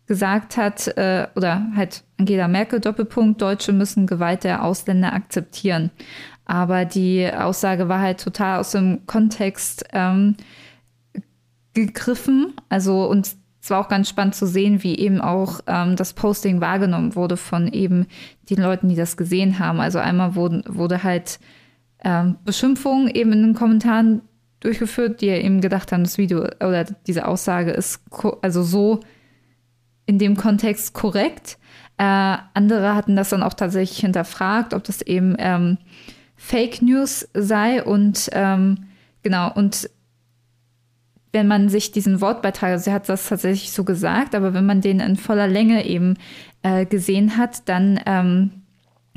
gesagt 0.10 0.58
hat, 0.58 0.88
äh, 0.98 1.28
oder 1.36 1.68
halt 1.76 2.04
Angela 2.18 2.48
Merkel, 2.48 2.80
Doppelpunkt, 2.80 3.42
Deutsche 3.44 3.72
müssen 3.72 4.08
Gewalt 4.08 4.44
der 4.44 4.64
Ausländer 4.64 5.14
akzeptieren. 5.14 5.92
Aber 6.46 6.84
die 6.84 7.32
Aussage 7.32 7.90
war 7.90 8.02
halt 8.02 8.20
total 8.20 8.60
aus 8.60 8.72
dem 8.72 9.06
Kontext 9.06 9.86
ähm, 9.94 10.36
gegriffen. 11.76 12.54
Also, 12.70 13.08
und 13.08 13.36
es 13.62 13.70
war 13.70 13.82
auch 13.82 13.88
ganz 13.88 14.10
spannend 14.10 14.34
zu 14.34 14.48
sehen, 14.48 14.82
wie 14.82 14.98
eben 14.98 15.22
auch 15.22 15.60
ähm, 15.68 15.96
das 15.96 16.14
Posting 16.14 16.60
wahrgenommen 16.60 17.16
wurde 17.16 17.38
von 17.38 17.72
eben 17.72 18.08
den 18.50 18.64
Leuten, 18.64 18.90
die 18.90 18.96
das 18.96 19.16
gesehen 19.16 19.60
haben. 19.60 19.80
Also 19.80 20.00
einmal 20.00 20.34
wurden, 20.34 20.64
wurde 20.68 21.04
halt 21.04 21.40
ähm, 22.04 22.38
Beschimpfung 22.46 23.10
eben 23.10 23.32
in 23.32 23.44
den 23.44 23.54
Kommentaren 23.54 24.24
durchgeführt, 24.60 25.22
die 25.22 25.28
ja 25.28 25.36
eben 25.36 25.62
gedacht 25.62 25.92
haben, 25.92 26.04
das 26.04 26.18
Video 26.18 26.40
oder 26.40 26.86
diese 27.06 27.28
Aussage 27.28 27.70
ist 27.70 28.02
also 28.42 28.64
so 28.64 29.02
in 30.10 30.18
dem 30.18 30.36
Kontext 30.36 30.96
korrekt. 30.96 31.60
Äh, 32.00 32.38
andere 32.56 32.96
hatten 32.96 33.16
das 33.16 33.30
dann 33.30 33.44
auch 33.44 33.54
tatsächlich 33.54 34.00
hinterfragt, 34.00 34.74
ob 34.74 34.84
das 34.84 35.04
eben 35.04 35.36
ähm, 35.38 35.78
Fake 36.36 36.82
News 36.82 37.30
sei. 37.36 37.84
Und 37.84 38.28
ähm, 38.32 38.86
genau, 39.22 39.54
und 39.54 39.88
wenn 41.32 41.48
man 41.48 41.70
sich 41.70 41.92
diesen 41.92 42.22
Wortbeitrag, 42.22 42.72
also 42.72 42.86
sie 42.86 42.92
hat 42.92 43.08
das 43.08 43.30
tatsächlich 43.30 43.72
so 43.72 43.84
gesagt, 43.84 44.34
aber 44.34 44.56
wenn 44.56 44.66
man 44.66 44.82
den 44.82 45.00
in 45.00 45.16
voller 45.16 45.48
Länge 45.48 45.86
eben 45.86 46.18
äh, 46.64 46.88
gesehen 46.88 47.38
hat, 47.38 47.70
dann 47.70 48.00
ähm, 48.08 48.50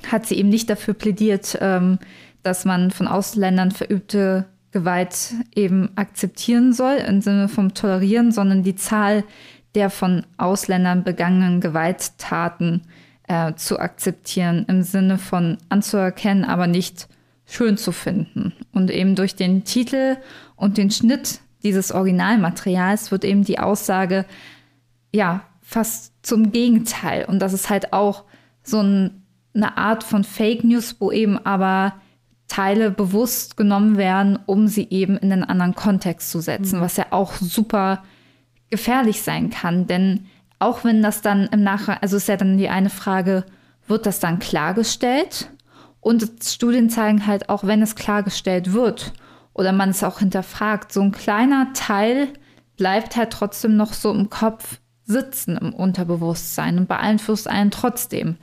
hat 0.07 0.27
sie 0.27 0.35
eben 0.35 0.51
nicht 0.51 0.69
dafür 0.69 0.93
plädiert, 0.93 1.57
ähm, 1.63 2.01
dass 2.43 2.67
man 2.67 2.91
von 2.91 3.09
Ausländern 3.09 3.71
verübte 3.71 4.45
Gewalt 4.73 5.33
eben 5.55 5.89
akzeptieren 5.97 6.75
soll, 6.75 6.97
im 6.97 7.23
Sinne 7.23 7.49
vom 7.49 7.73
Tolerieren, 7.73 8.31
sondern 8.31 8.63
die 8.63 8.77
Zahl 8.77 9.25
der 9.75 9.91
von 9.91 10.27
Ausländern 10.37 11.05
begangenen 11.05 11.61
Gewalttaten 11.61 12.83
äh, 13.29 13.55
zu 13.55 13.79
akzeptieren, 13.79 14.65
im 14.69 14.83
Sinne 14.83 15.19
von 15.19 15.59
anzuerkennen, 15.69 16.45
aber 16.45 16.67
nicht 16.67 17.09
schön 17.47 17.77
zu 17.77 17.93
finden. 17.93 18.53
Und 18.73 18.91
eben 18.91 19.15
durch 19.15 19.37
den 19.37 19.65
Titel 19.65 20.17
und 20.57 20.79
den 20.79 20.91
Schnitt 20.91 21.41
dieses 21.63 21.93
Originalmaterials 21.93 23.11
wird 23.11 23.25
eben 23.25 23.45
die 23.45 23.59
Aussage, 23.59 24.25
ja, 25.13 25.43
fast 25.61 26.13
zum 26.23 26.53
Gegenteil. 26.53 27.25
Und 27.25 27.41
das 27.41 27.53
ist 27.53 27.71
halt 27.71 27.93
auch 27.93 28.25
so 28.63 28.81
ein, 28.81 29.23
eine 29.55 29.77
Art 29.77 30.05
von 30.05 30.25
Fake 30.25 30.65
News, 30.65 30.97
wo 30.99 31.13
eben 31.13 31.39
aber 31.39 31.95
Teile 32.49 32.91
bewusst 32.91 33.57
genommen 33.57 33.97
werden, 33.97 34.39
um 34.45 34.67
sie 34.69 34.89
eben 34.91 35.17
in 35.17 35.33
einen 35.33 35.45
anderen 35.45 35.75
Kontext 35.75 36.31
zu 36.31 36.41
setzen, 36.41 36.79
mhm. 36.79 36.83
was 36.83 36.97
ja 36.97 37.07
auch 37.11 37.35
super 37.35 38.03
gefährlich 38.73 39.23
sein 39.23 39.51
kann. 39.51 39.87
Denn 39.87 40.27
auch 40.59 40.83
wenn 40.83 41.03
das 41.03 41.23
dann 41.23 41.47
im 41.53 41.63
Nachhinein, 41.63 41.99
also 42.01 42.17
ist 42.17 42.27
ja 42.27 42.37
dann 42.37 42.59
die 42.59 42.71
eine 42.71 42.91
Frage, 42.91 43.45
wird 43.87 44.07
das 44.07 44.19
dann 44.19 44.41
klargestellt? 44.41 45.51
Und 46.01 46.29
Studien 46.43 46.91
zeigen 46.91 47.27
halt 47.27 47.49
auch, 47.49 47.65
wenn 47.65 47.83
es 47.83 47.95
klargestellt 47.95 48.73
wird 48.73 49.13
oder 49.53 49.73
man 49.73 49.91
es 49.91 50.03
auch 50.03 50.19
hinterfragt, 50.19 50.93
so 50.93 51.03
ein 51.03 51.13
kleiner 51.13 51.73
Teil 51.75 52.29
bleibt 52.77 53.15
halt 53.15 53.31
trotzdem 53.31 53.77
noch 53.77 53.93
so 53.93 54.11
im 54.11 54.31
Kopf 54.31 54.81
sitzen 55.05 55.57
im 55.59 55.75
Unterbewusstsein 55.75 56.79
und 56.79 56.89
beeinflusst 56.89 57.47
einen 57.47 57.71
trotzdem. 57.71 58.37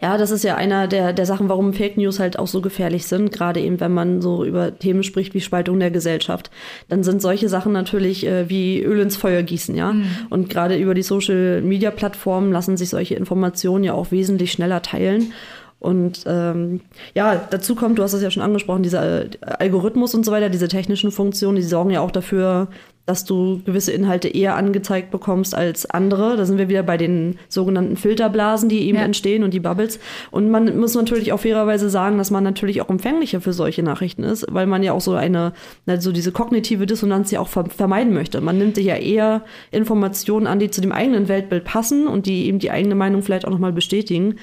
Ja, 0.00 0.18
das 0.18 0.30
ist 0.30 0.44
ja 0.44 0.56
einer 0.56 0.88
der, 0.88 1.12
der 1.12 1.26
Sachen, 1.26 1.48
warum 1.48 1.72
Fake 1.72 1.96
News 1.96 2.18
halt 2.18 2.38
auch 2.38 2.46
so 2.46 2.60
gefährlich 2.60 3.06
sind, 3.06 3.32
gerade 3.32 3.60
eben, 3.60 3.80
wenn 3.80 3.92
man 3.92 4.20
so 4.20 4.44
über 4.44 4.78
Themen 4.78 5.02
spricht 5.02 5.34
wie 5.34 5.40
Spaltung 5.40 5.78
der 5.80 5.90
Gesellschaft. 5.90 6.50
Dann 6.88 7.02
sind 7.02 7.22
solche 7.22 7.48
Sachen 7.48 7.72
natürlich 7.72 8.26
äh, 8.26 8.48
wie 8.48 8.82
Öl 8.82 9.00
ins 9.00 9.16
Feuer 9.16 9.42
gießen, 9.42 9.74
ja. 9.74 9.92
Mhm. 9.92 10.06
Und 10.30 10.48
gerade 10.48 10.76
über 10.76 10.94
die 10.94 11.02
Social 11.02 11.62
Media 11.62 11.90
Plattformen 11.90 12.52
lassen 12.52 12.76
sich 12.76 12.90
solche 12.90 13.14
Informationen 13.14 13.84
ja 13.84 13.94
auch 13.94 14.10
wesentlich 14.10 14.52
schneller 14.52 14.82
teilen. 14.82 15.32
Und 15.80 16.24
ähm, 16.26 16.80
ja, 17.14 17.36
dazu 17.50 17.76
kommt, 17.76 17.98
du 17.98 18.02
hast 18.02 18.12
es 18.12 18.22
ja 18.22 18.30
schon 18.30 18.42
angesprochen, 18.42 18.82
dieser 18.82 19.24
äh, 19.24 19.28
Algorithmus 19.40 20.14
und 20.14 20.24
so 20.24 20.32
weiter, 20.32 20.48
diese 20.48 20.68
technischen 20.68 21.12
Funktionen, 21.12 21.56
die 21.56 21.62
sorgen 21.62 21.90
ja 21.90 22.00
auch 22.00 22.10
dafür, 22.10 22.68
dass 23.08 23.24
du 23.24 23.62
gewisse 23.64 23.90
Inhalte 23.90 24.28
eher 24.28 24.54
angezeigt 24.54 25.10
bekommst 25.10 25.54
als 25.54 25.88
andere. 25.88 26.36
Da 26.36 26.44
sind 26.44 26.58
wir 26.58 26.68
wieder 26.68 26.82
bei 26.82 26.98
den 26.98 27.38
sogenannten 27.48 27.96
Filterblasen, 27.96 28.68
die 28.68 28.86
eben 28.86 28.98
ja. 28.98 29.04
entstehen 29.04 29.44
und 29.44 29.54
die 29.54 29.60
Bubbles. 29.60 29.98
Und 30.30 30.50
man 30.50 30.78
muss 30.78 30.94
natürlich 30.94 31.32
auch 31.32 31.40
fairerweise 31.40 31.88
sagen, 31.88 32.18
dass 32.18 32.30
man 32.30 32.44
natürlich 32.44 32.82
auch 32.82 32.90
empfänglicher 32.90 33.40
für 33.40 33.54
solche 33.54 33.82
Nachrichten 33.82 34.24
ist, 34.24 34.46
weil 34.50 34.66
man 34.66 34.82
ja 34.82 34.92
auch 34.92 35.00
so 35.00 35.14
eine, 35.14 35.54
so 35.98 36.12
diese 36.12 36.32
kognitive 36.32 36.84
Dissonanz 36.84 37.30
ja 37.30 37.40
auch 37.40 37.48
vermeiden 37.48 38.12
möchte. 38.12 38.42
Man 38.42 38.58
nimmt 38.58 38.74
sich 38.74 38.84
ja 38.84 38.96
eher 38.96 39.40
Informationen 39.70 40.46
an, 40.46 40.58
die 40.58 40.70
zu 40.70 40.82
dem 40.82 40.92
eigenen 40.92 41.28
Weltbild 41.28 41.64
passen 41.64 42.06
und 42.06 42.26
die 42.26 42.44
eben 42.44 42.58
die 42.58 42.70
eigene 42.70 42.94
Meinung 42.94 43.22
vielleicht 43.22 43.46
auch 43.46 43.50
nochmal 43.50 43.72
bestätigen 43.72 44.34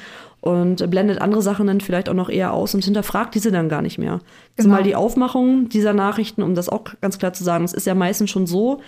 und 0.45 0.87
blendet 0.91 1.21
andere 1.21 1.41
Sachen 1.41 1.65
dann 1.65 1.81
vielleicht 1.81 2.07
auch 2.07 2.13
noch 2.13 2.29
eher 2.29 2.53
aus 2.53 2.75
und 2.75 2.85
hinterfragt 2.85 3.33
diese 3.33 3.51
dann 3.51 3.67
gar 3.67 3.81
nicht 3.81 3.97
mehr. 3.97 4.19
Genau. 4.55 4.67
Zumal 4.67 4.83
die 4.83 4.95
Aufmachung 4.95 5.69
dieser 5.69 5.93
Nachrichten, 5.93 6.43
um 6.43 6.53
das 6.53 6.69
auch 6.69 6.83
ganz 7.01 7.17
klar 7.17 7.33
zu 7.33 7.43
sagen, 7.43 7.65
es 7.65 7.73
ist 7.73 7.87
ja 7.87 7.95
meistens 7.95 8.29
schon 8.29 8.45
so 8.45 8.79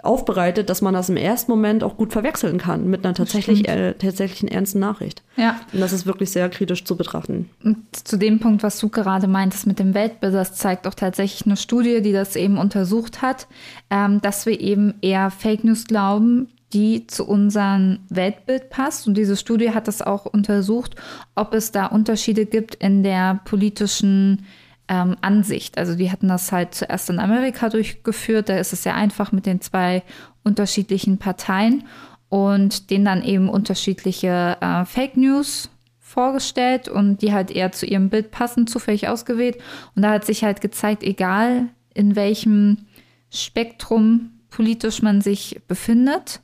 aufbereitet, 0.00 0.70
dass 0.70 0.80
man 0.80 0.94
das 0.94 1.08
im 1.08 1.16
ersten 1.16 1.50
Moment 1.50 1.82
auch 1.82 1.96
gut 1.96 2.12
verwechseln 2.12 2.58
kann 2.58 2.88
mit 2.88 3.04
einer 3.04 3.14
tatsächlich, 3.14 3.68
äh, 3.68 3.94
tatsächlichen 3.94 4.48
ernsten 4.48 4.78
Nachricht. 4.78 5.22
Ja. 5.36 5.60
Und 5.72 5.80
das 5.80 5.92
ist 5.92 6.06
wirklich 6.06 6.30
sehr 6.30 6.48
kritisch 6.48 6.84
zu 6.84 6.96
betrachten. 6.96 7.50
Und 7.64 7.78
zu 7.92 8.16
dem 8.16 8.38
Punkt, 8.38 8.62
was 8.62 8.78
du 8.78 8.88
gerade 8.88 9.26
meintest 9.26 9.66
mit 9.66 9.80
dem 9.80 9.94
Weltbild, 9.94 10.34
das 10.34 10.54
zeigt 10.54 10.86
auch 10.86 10.94
tatsächlich 10.94 11.46
eine 11.46 11.56
Studie, 11.56 12.00
die 12.00 12.12
das 12.12 12.36
eben 12.36 12.58
untersucht 12.58 13.22
hat, 13.22 13.48
ähm, 13.90 14.20
dass 14.20 14.46
wir 14.46 14.60
eben 14.60 14.94
eher 15.02 15.30
Fake 15.30 15.64
News 15.64 15.86
glauben, 15.86 16.48
die 16.72 17.06
zu 17.06 17.26
unserem 17.26 18.00
Weltbild 18.08 18.70
passt. 18.70 19.06
Und 19.06 19.14
diese 19.14 19.36
Studie 19.36 19.72
hat 19.72 19.88
das 19.88 20.02
auch 20.02 20.26
untersucht, 20.26 20.96
ob 21.34 21.54
es 21.54 21.72
da 21.72 21.86
Unterschiede 21.86 22.46
gibt 22.46 22.74
in 22.76 23.02
der 23.02 23.40
politischen 23.44 24.46
ähm, 24.88 25.16
Ansicht. 25.20 25.78
Also 25.78 25.94
die 25.94 26.10
hatten 26.10 26.28
das 26.28 26.52
halt 26.52 26.74
zuerst 26.74 27.10
in 27.10 27.18
Amerika 27.18 27.68
durchgeführt. 27.68 28.48
Da 28.48 28.56
ist 28.58 28.72
es 28.72 28.82
sehr 28.82 28.94
einfach 28.94 29.32
mit 29.32 29.46
den 29.46 29.60
zwei 29.60 30.02
unterschiedlichen 30.42 31.18
Parteien 31.18 31.84
und 32.28 32.90
denen 32.90 33.04
dann 33.04 33.22
eben 33.22 33.48
unterschiedliche 33.48 34.56
äh, 34.60 34.84
Fake 34.84 35.16
News 35.16 35.68
vorgestellt 35.98 36.88
und 36.88 37.22
die 37.22 37.32
halt 37.32 37.50
eher 37.50 37.72
zu 37.72 37.86
ihrem 37.86 38.10
Bild 38.10 38.30
passen, 38.30 38.66
zufällig 38.66 39.08
ausgewählt. 39.08 39.58
Und 39.94 40.02
da 40.02 40.10
hat 40.10 40.24
sich 40.24 40.44
halt 40.44 40.60
gezeigt, 40.60 41.02
egal 41.02 41.68
in 41.94 42.16
welchem 42.16 42.86
Spektrum 43.30 44.30
politisch 44.50 45.00
man 45.00 45.22
sich 45.22 45.60
befindet, 45.68 46.40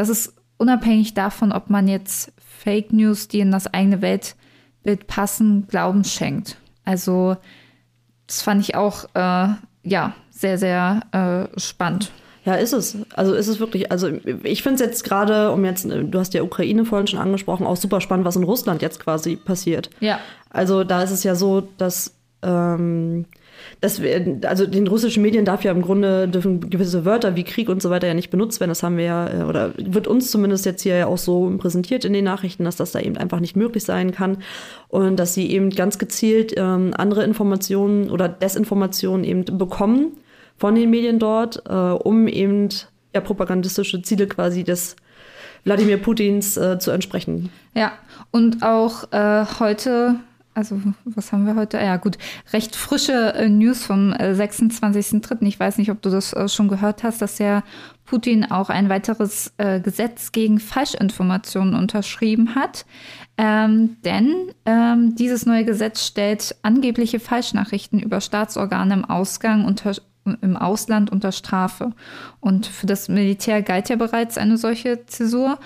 das 0.00 0.08
ist 0.08 0.34
unabhängig 0.56 1.12
davon, 1.12 1.52
ob 1.52 1.68
man 1.68 1.86
jetzt 1.86 2.32
Fake 2.38 2.90
News, 2.90 3.28
die 3.28 3.40
in 3.40 3.50
das 3.50 3.66
eigene 3.66 4.00
Weltbild 4.00 5.06
passen, 5.06 5.66
Glauben 5.68 6.04
schenkt. 6.04 6.56
Also 6.84 7.36
das 8.26 8.40
fand 8.40 8.62
ich 8.62 8.74
auch 8.74 9.04
äh, 9.14 9.48
ja 9.82 10.14
sehr 10.30 10.56
sehr 10.56 11.02
äh, 11.12 11.60
spannend. 11.60 12.10
Ja, 12.46 12.54
ist 12.54 12.72
es. 12.72 12.96
Also 13.14 13.34
ist 13.34 13.48
es 13.48 13.60
wirklich. 13.60 13.92
Also 13.92 14.08
ich 14.42 14.62
finde 14.62 14.76
es 14.76 14.80
jetzt 14.80 15.04
gerade, 15.04 15.52
um 15.52 15.66
jetzt, 15.66 15.84
du 15.84 16.18
hast 16.18 16.32
ja 16.32 16.42
Ukraine 16.42 16.86
vorhin 16.86 17.06
schon 17.06 17.18
angesprochen, 17.18 17.66
auch 17.66 17.76
super 17.76 18.00
spannend, 18.00 18.24
was 18.24 18.36
in 18.36 18.44
Russland 18.44 18.80
jetzt 18.80 19.00
quasi 19.00 19.36
passiert. 19.36 19.90
Ja. 20.00 20.18
Also 20.48 20.82
da 20.82 21.02
ist 21.02 21.10
es 21.10 21.22
ja 21.24 21.34
so, 21.34 21.68
dass 21.76 22.14
ähm, 22.42 23.26
das, 23.80 24.00
also 24.44 24.66
den 24.66 24.86
russischen 24.86 25.22
Medien 25.22 25.44
darf 25.44 25.64
ja 25.64 25.72
im 25.72 25.82
Grunde 25.82 26.28
dürfen 26.28 26.68
gewisse 26.68 27.04
Wörter 27.04 27.36
wie 27.36 27.44
Krieg 27.44 27.68
und 27.68 27.80
so 27.80 27.90
weiter 27.90 28.06
ja 28.06 28.14
nicht 28.14 28.30
benutzt 28.30 28.60
werden. 28.60 28.70
Das 28.70 28.82
haben 28.82 28.96
wir 28.96 29.04
ja, 29.04 29.28
äh, 29.28 29.44
oder 29.44 29.72
wird 29.76 30.06
uns 30.06 30.30
zumindest 30.30 30.66
jetzt 30.66 30.82
hier 30.82 30.96
ja 30.96 31.06
auch 31.06 31.18
so 31.18 31.52
präsentiert 31.58 32.04
in 32.04 32.12
den 32.12 32.24
Nachrichten, 32.24 32.64
dass 32.64 32.76
das 32.76 32.92
da 32.92 33.00
eben 33.00 33.16
einfach 33.16 33.40
nicht 33.40 33.56
möglich 33.56 33.84
sein 33.84 34.12
kann. 34.12 34.38
Und 34.88 35.16
dass 35.16 35.34
sie 35.34 35.50
eben 35.50 35.70
ganz 35.70 35.98
gezielt 35.98 36.54
ähm, 36.56 36.92
andere 36.96 37.24
Informationen 37.24 38.10
oder 38.10 38.28
Desinformationen 38.28 39.24
eben 39.24 39.44
bekommen 39.58 40.12
von 40.56 40.74
den 40.74 40.90
Medien 40.90 41.18
dort, 41.18 41.62
äh, 41.68 41.72
um 41.72 42.28
eben 42.28 42.68
ja, 43.14 43.20
propagandistische 43.20 44.02
Ziele 44.02 44.26
quasi 44.26 44.62
des 44.62 44.96
Wladimir 45.64 45.98
Putins 45.98 46.56
äh, 46.56 46.78
zu 46.78 46.90
entsprechen. 46.90 47.50
Ja, 47.74 47.92
und 48.30 48.62
auch 48.62 49.12
äh, 49.12 49.44
heute 49.58 50.16
also 50.60 50.80
was 51.04 51.32
haben 51.32 51.46
wir 51.46 51.56
heute? 51.56 51.78
Ja 51.78 51.96
gut, 51.96 52.18
recht 52.52 52.76
frische 52.76 53.32
äh, 53.34 53.48
News 53.48 53.84
vom 53.84 54.12
äh, 54.12 54.34
26.03. 54.34 55.42
Ich 55.46 55.58
weiß 55.58 55.78
nicht, 55.78 55.90
ob 55.90 56.02
du 56.02 56.10
das 56.10 56.34
äh, 56.34 56.48
schon 56.48 56.68
gehört 56.68 57.02
hast, 57.02 57.22
dass 57.22 57.38
ja 57.38 57.62
Putin 58.04 58.50
auch 58.50 58.68
ein 58.68 58.90
weiteres 58.90 59.54
äh, 59.56 59.80
Gesetz 59.80 60.32
gegen 60.32 60.60
Falschinformationen 60.60 61.74
unterschrieben 61.74 62.54
hat. 62.54 62.84
Ähm, 63.38 63.96
denn 64.04 64.52
ähm, 64.66 65.14
dieses 65.14 65.46
neue 65.46 65.64
Gesetz 65.64 66.06
stellt 66.06 66.54
angebliche 66.62 67.20
Falschnachrichten 67.20 67.98
über 67.98 68.20
Staatsorgane 68.20 68.92
im 68.92 69.04
Ausgang 69.06 69.64
unter 69.64 69.94
im 70.42 70.56
Ausland 70.56 71.10
unter 71.10 71.32
Strafe. 71.32 71.92
Und 72.40 72.66
für 72.66 72.86
das 72.86 73.08
Militär 73.08 73.62
galt 73.62 73.88
ja 73.88 73.96
bereits 73.96 74.36
eine 74.36 74.58
solche 74.58 75.06
Zäsur. 75.06 75.58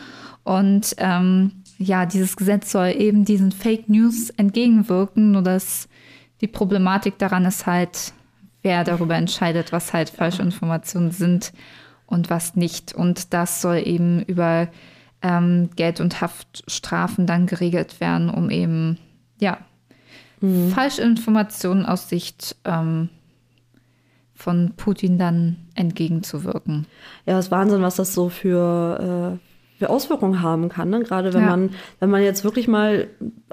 Und 0.44 0.94
ähm, 0.98 1.63
ja, 1.79 2.07
dieses 2.07 2.37
Gesetz 2.37 2.71
soll 2.73 2.95
eben 2.97 3.25
diesen 3.25 3.53
Fake 3.53 3.89
News 3.89 4.31
entgegenwirken, 4.31 5.33
nur 5.33 5.43
dass 5.43 5.89
die 6.41 6.47
Problematik 6.47 7.19
daran 7.19 7.45
ist 7.45 7.67
halt, 7.67 8.13
wer 8.63 8.85
darüber 8.85 9.15
entscheidet, 9.17 9.73
was 9.73 9.93
halt 9.93 10.11
falsche 10.11 10.43
Informationen 10.43 11.11
sind 11.11 11.53
und 12.07 12.31
was 12.31 12.57
nicht. 12.57 12.95
Und 12.95 13.33
das 13.33 13.61
soll 13.61 13.83
eben 13.85 14.23
über 14.23 14.69
ähm, 15.23 15.71
Geld- 15.77 16.01
und 16.01 16.21
Haftstrafen 16.21 17.27
dann 17.27 17.47
geregelt 17.47 18.01
werden, 18.01 18.29
um 18.31 18.51
eben, 18.51 18.99
ja, 19.41 19.59
mhm. 20.41 20.71
Falschinformationen 20.71 21.87
aus 21.87 22.09
Sicht 22.09 22.57
ähm, 22.65 23.09
von 24.35 24.73
Putin 24.77 25.19
dann 25.19 25.57
entgegenzuwirken. 25.75 26.87
Ja, 27.27 27.39
es 27.39 27.47
ist 27.47 27.51
Wahnsinn, 27.51 27.83
was 27.83 27.97
das 27.97 28.13
so 28.15 28.29
für, 28.29 29.39
äh, 29.41 29.54
für 29.79 29.91
Auswirkungen 29.91 30.43
haben 30.43 30.69
kann. 30.69 30.91
Ne? 30.91 31.03
Gerade 31.03 31.33
wenn 31.35 31.43
ja. 31.43 31.51
man, 31.51 31.71
wenn 32.01 32.11
man 32.11 32.23
jetzt 32.23 32.45
wirklich 32.45 32.69
mal 32.69 33.09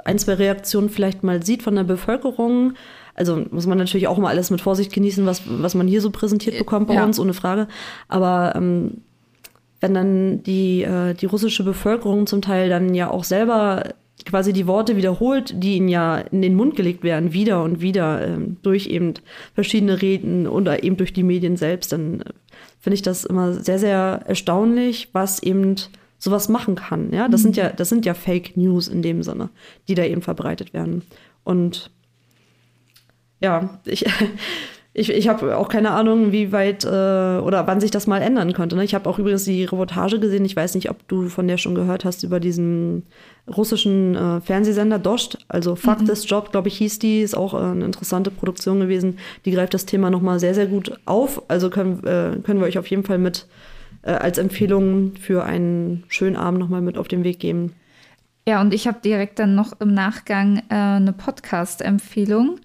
ein, 0.05 0.19
zwei 0.19 0.35
Reaktionen 0.35 0.89
vielleicht 0.89 1.23
mal 1.23 1.43
sieht 1.43 1.63
von 1.63 1.75
der 1.75 1.83
Bevölkerung. 1.83 2.73
Also 3.15 3.43
muss 3.51 3.67
man 3.67 3.77
natürlich 3.77 4.07
auch 4.07 4.17
mal 4.17 4.29
alles 4.29 4.51
mit 4.51 4.61
Vorsicht 4.61 4.93
genießen, 4.93 5.25
was, 5.25 5.43
was 5.45 5.75
man 5.75 5.87
hier 5.87 6.01
so 6.01 6.11
präsentiert 6.11 6.57
bekommt 6.57 6.87
bei 6.87 6.95
ja. 6.95 7.03
uns, 7.03 7.19
ohne 7.19 7.33
Frage. 7.33 7.67
Aber 8.07 8.53
ähm, 8.55 9.01
wenn 9.79 9.93
dann 9.93 10.43
die, 10.43 10.83
äh, 10.83 11.13
die 11.13 11.25
russische 11.25 11.63
Bevölkerung 11.63 12.27
zum 12.27 12.41
Teil 12.41 12.69
dann 12.69 12.93
ja 12.93 13.09
auch 13.09 13.23
selber 13.23 13.83
quasi 14.25 14.53
die 14.53 14.67
Worte 14.67 14.95
wiederholt, 14.95 15.53
die 15.57 15.77
ihnen 15.77 15.89
ja 15.89 16.19
in 16.19 16.41
den 16.43 16.55
Mund 16.55 16.75
gelegt 16.75 17.03
werden, 17.03 17.33
wieder 17.33 17.63
und 17.63 17.81
wieder 17.81 18.25
ähm, 18.27 18.57
durch 18.61 18.87
eben 18.87 19.15
verschiedene 19.55 20.01
Reden 20.01 20.47
oder 20.47 20.83
eben 20.83 20.97
durch 20.97 21.13
die 21.13 21.23
Medien 21.23 21.57
selbst, 21.57 21.91
dann 21.91 22.21
äh, 22.21 22.25
finde 22.79 22.95
ich 22.95 23.01
das 23.01 23.25
immer 23.25 23.53
sehr, 23.53 23.79
sehr 23.79 24.21
erstaunlich, 24.25 25.09
was 25.13 25.41
eben 25.41 25.75
sowas 26.21 26.49
machen 26.49 26.75
kann. 26.75 27.11
Ja, 27.11 27.27
das 27.27 27.41
mhm. 27.41 27.43
sind 27.43 27.57
ja, 27.57 27.69
das 27.69 27.89
sind 27.89 28.05
ja 28.05 28.13
Fake 28.13 28.55
News 28.55 28.87
in 28.87 29.01
dem 29.01 29.23
Sinne, 29.23 29.49
die 29.87 29.95
da 29.95 30.03
eben 30.03 30.21
verbreitet 30.21 30.71
werden. 30.71 31.01
Und 31.43 31.89
ja, 33.39 33.79
ich, 33.85 34.05
ich, 34.93 35.09
ich 35.09 35.27
habe 35.27 35.57
auch 35.57 35.67
keine 35.67 35.89
Ahnung, 35.89 36.31
wie 36.31 36.51
weit 36.51 36.85
äh, 36.85 36.87
oder 36.87 37.65
wann 37.65 37.81
sich 37.81 37.89
das 37.89 38.05
mal 38.05 38.21
ändern 38.21 38.53
könnte. 38.53 38.75
Ne? 38.75 38.83
Ich 38.83 38.93
habe 38.93 39.09
auch 39.09 39.17
übrigens 39.17 39.45
die 39.45 39.63
Reportage 39.63 40.19
gesehen. 40.19 40.45
Ich 40.45 40.55
weiß 40.55 40.75
nicht, 40.75 40.91
ob 40.91 41.07
du 41.07 41.27
von 41.27 41.47
der 41.47 41.57
schon 41.57 41.73
gehört 41.73 42.05
hast 42.05 42.21
über 42.21 42.39
diesen 42.39 43.07
russischen 43.47 44.15
äh, 44.15 44.41
Fernsehsender 44.41 44.99
Dost. 44.99 45.39
Also 45.47 45.75
Fuck 45.75 46.01
Mhm. 46.01 46.05
This 46.05 46.29
Job, 46.29 46.51
glaube 46.51 46.67
ich, 46.67 46.77
hieß 46.77 46.99
die. 46.99 47.21
Ist 47.21 47.35
auch 47.35 47.55
äh, 47.55 47.57
eine 47.57 47.85
interessante 47.85 48.29
Produktion 48.29 48.79
gewesen. 48.79 49.17
Die 49.45 49.51
greift 49.51 49.73
das 49.73 49.87
Thema 49.87 50.11
nochmal 50.11 50.39
sehr, 50.39 50.53
sehr 50.53 50.67
gut 50.67 50.99
auf. 51.05 51.41
Also 51.47 51.71
können, 51.71 52.03
äh, 52.03 52.37
können 52.43 52.59
wir 52.59 52.67
euch 52.67 52.77
auf 52.77 52.85
jeden 52.85 53.03
Fall 53.03 53.17
mit 53.17 53.47
äh, 54.03 54.11
als 54.11 54.37
Empfehlung 54.37 55.15
für 55.15 55.43
einen 55.43 56.03
schönen 56.07 56.35
Abend 56.35 56.59
nochmal 56.59 56.81
mit 56.81 56.97
auf 56.97 57.07
den 57.07 57.23
Weg 57.23 57.39
geben. 57.39 57.73
Ja, 58.47 58.59
und 58.59 58.73
ich 58.73 58.87
habe 58.87 58.99
direkt 59.03 59.37
dann 59.37 59.53
noch 59.53 59.79
im 59.79 59.93
Nachgang 59.93 60.63
äh, 60.69 60.73
eine 60.73 61.13
Podcast-Empfehlung. 61.13 62.59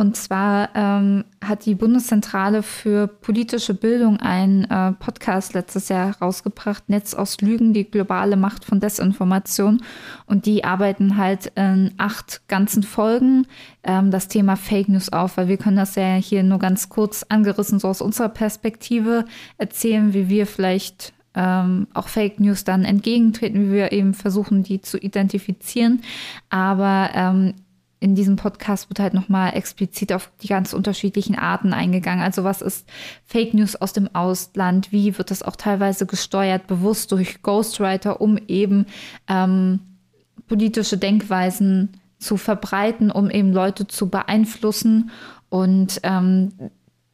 Und 0.00 0.16
zwar 0.16 0.70
ähm, 0.74 1.24
hat 1.44 1.66
die 1.66 1.74
Bundeszentrale 1.74 2.62
für 2.62 3.06
politische 3.06 3.74
Bildung 3.74 4.16
einen 4.16 4.64
äh, 4.64 4.92
Podcast 4.92 5.52
letztes 5.52 5.90
Jahr 5.90 6.16
rausgebracht, 6.22 6.88
Netz 6.88 7.12
aus 7.12 7.38
Lügen, 7.42 7.74
die 7.74 7.84
globale 7.84 8.38
Macht 8.38 8.64
von 8.64 8.80
Desinformation. 8.80 9.82
Und 10.24 10.46
die 10.46 10.64
arbeiten 10.64 11.18
halt 11.18 11.52
in 11.54 11.92
acht 11.98 12.40
ganzen 12.48 12.82
Folgen 12.82 13.46
ähm, 13.82 14.10
das 14.10 14.28
Thema 14.28 14.56
Fake 14.56 14.88
News 14.88 15.12
auf, 15.12 15.36
weil 15.36 15.48
wir 15.48 15.58
können 15.58 15.76
das 15.76 15.96
ja 15.96 16.14
hier 16.14 16.44
nur 16.44 16.60
ganz 16.60 16.88
kurz 16.88 17.26
angerissen 17.28 17.78
so 17.78 17.88
aus 17.88 18.00
unserer 18.00 18.30
Perspektive 18.30 19.26
erzählen, 19.58 20.14
wie 20.14 20.30
wir 20.30 20.46
vielleicht 20.46 21.12
ähm, 21.34 21.88
auch 21.92 22.08
Fake 22.08 22.40
News 22.40 22.64
dann 22.64 22.86
entgegentreten, 22.86 23.66
wie 23.66 23.74
wir 23.74 23.92
eben 23.92 24.14
versuchen, 24.14 24.62
die 24.62 24.80
zu 24.80 24.96
identifizieren. 24.96 26.00
Aber 26.48 27.10
ähm, 27.12 27.52
in 28.00 28.14
diesem 28.14 28.36
Podcast 28.36 28.88
wird 28.88 28.98
halt 28.98 29.12
nochmal 29.12 29.54
explizit 29.54 30.12
auf 30.12 30.30
die 30.42 30.48
ganz 30.48 30.72
unterschiedlichen 30.72 31.36
Arten 31.36 31.74
eingegangen. 31.74 32.24
Also 32.24 32.44
was 32.44 32.62
ist 32.62 32.88
Fake 33.26 33.52
News 33.52 33.76
aus 33.76 33.92
dem 33.92 34.14
Ausland? 34.14 34.90
Wie 34.90 35.16
wird 35.18 35.30
das 35.30 35.42
auch 35.42 35.56
teilweise 35.56 36.06
gesteuert, 36.06 36.66
bewusst 36.66 37.12
durch 37.12 37.42
Ghostwriter, 37.42 38.20
um 38.22 38.38
eben 38.48 38.86
ähm, 39.28 39.80
politische 40.48 40.96
Denkweisen 40.96 42.00
zu 42.18 42.36
verbreiten, 42.36 43.10
um 43.10 43.30
eben 43.30 43.52
Leute 43.52 43.86
zu 43.86 44.08
beeinflussen. 44.08 45.10
Und 45.48 46.00
ähm, 46.02 46.52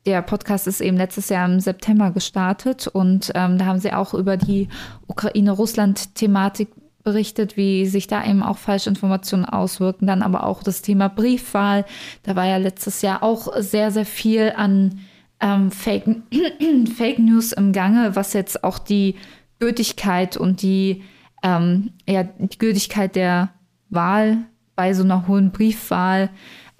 der 0.05 0.23
Podcast 0.23 0.67
ist 0.67 0.81
eben 0.81 0.97
letztes 0.97 1.29
Jahr 1.29 1.49
im 1.49 1.61
September 1.61 2.11
gestartet 2.11 2.87
und 2.87 3.33
ähm, 3.35 3.59
da 3.59 3.67
haben 3.67 3.81
sie 3.81 3.93
auch 3.93 4.15
über 4.15 4.37
die 4.37 4.69
Ukraine-Russland-Thematik 5.07 6.69
berichtet, 7.07 7.57
wie 7.57 7.87
sich 7.87 8.09
da 8.09 8.27
eben 8.27 8.43
auch 8.43 8.59
Falschinformationen 8.59 9.47
auswirken. 9.47 10.09
Dann 10.09 10.23
aber 10.23 10.43
auch 10.43 10.65
das 10.65 10.83
Thema 10.83 11.09
Briefwahl. 11.09 11.85
Da 12.25 12.35
war 12.35 12.47
ja 12.47 12.57
letztes 12.57 13.01
Jahr 13.01 13.23
auch 13.23 13.49
sehr, 13.59 13.93
sehr 13.93 14.05
viel 14.05 14.53
an 14.57 14.99
ähm, 15.41 15.71
Fake, 15.71 16.05
Fake 16.97 17.21
News 17.21 17.53
im 17.53 17.73
Gange, 17.73 18.17
was 18.17 18.33
jetzt 18.33 18.65
auch 18.65 18.81
die 18.81 19.15
Gültigkeit 19.61 20.37
und 20.37 20.63
die, 20.63 21.05
ähm, 21.45 21.93
ja, 22.09 22.25
die 22.25 22.59
Gültigkeit 22.59 23.15
der 23.15 23.51
Wahl 23.89 24.39
bei 24.75 24.93
so 24.93 25.05
einer 25.05 25.29
hohen 25.29 25.53
Briefwahl 25.53 26.31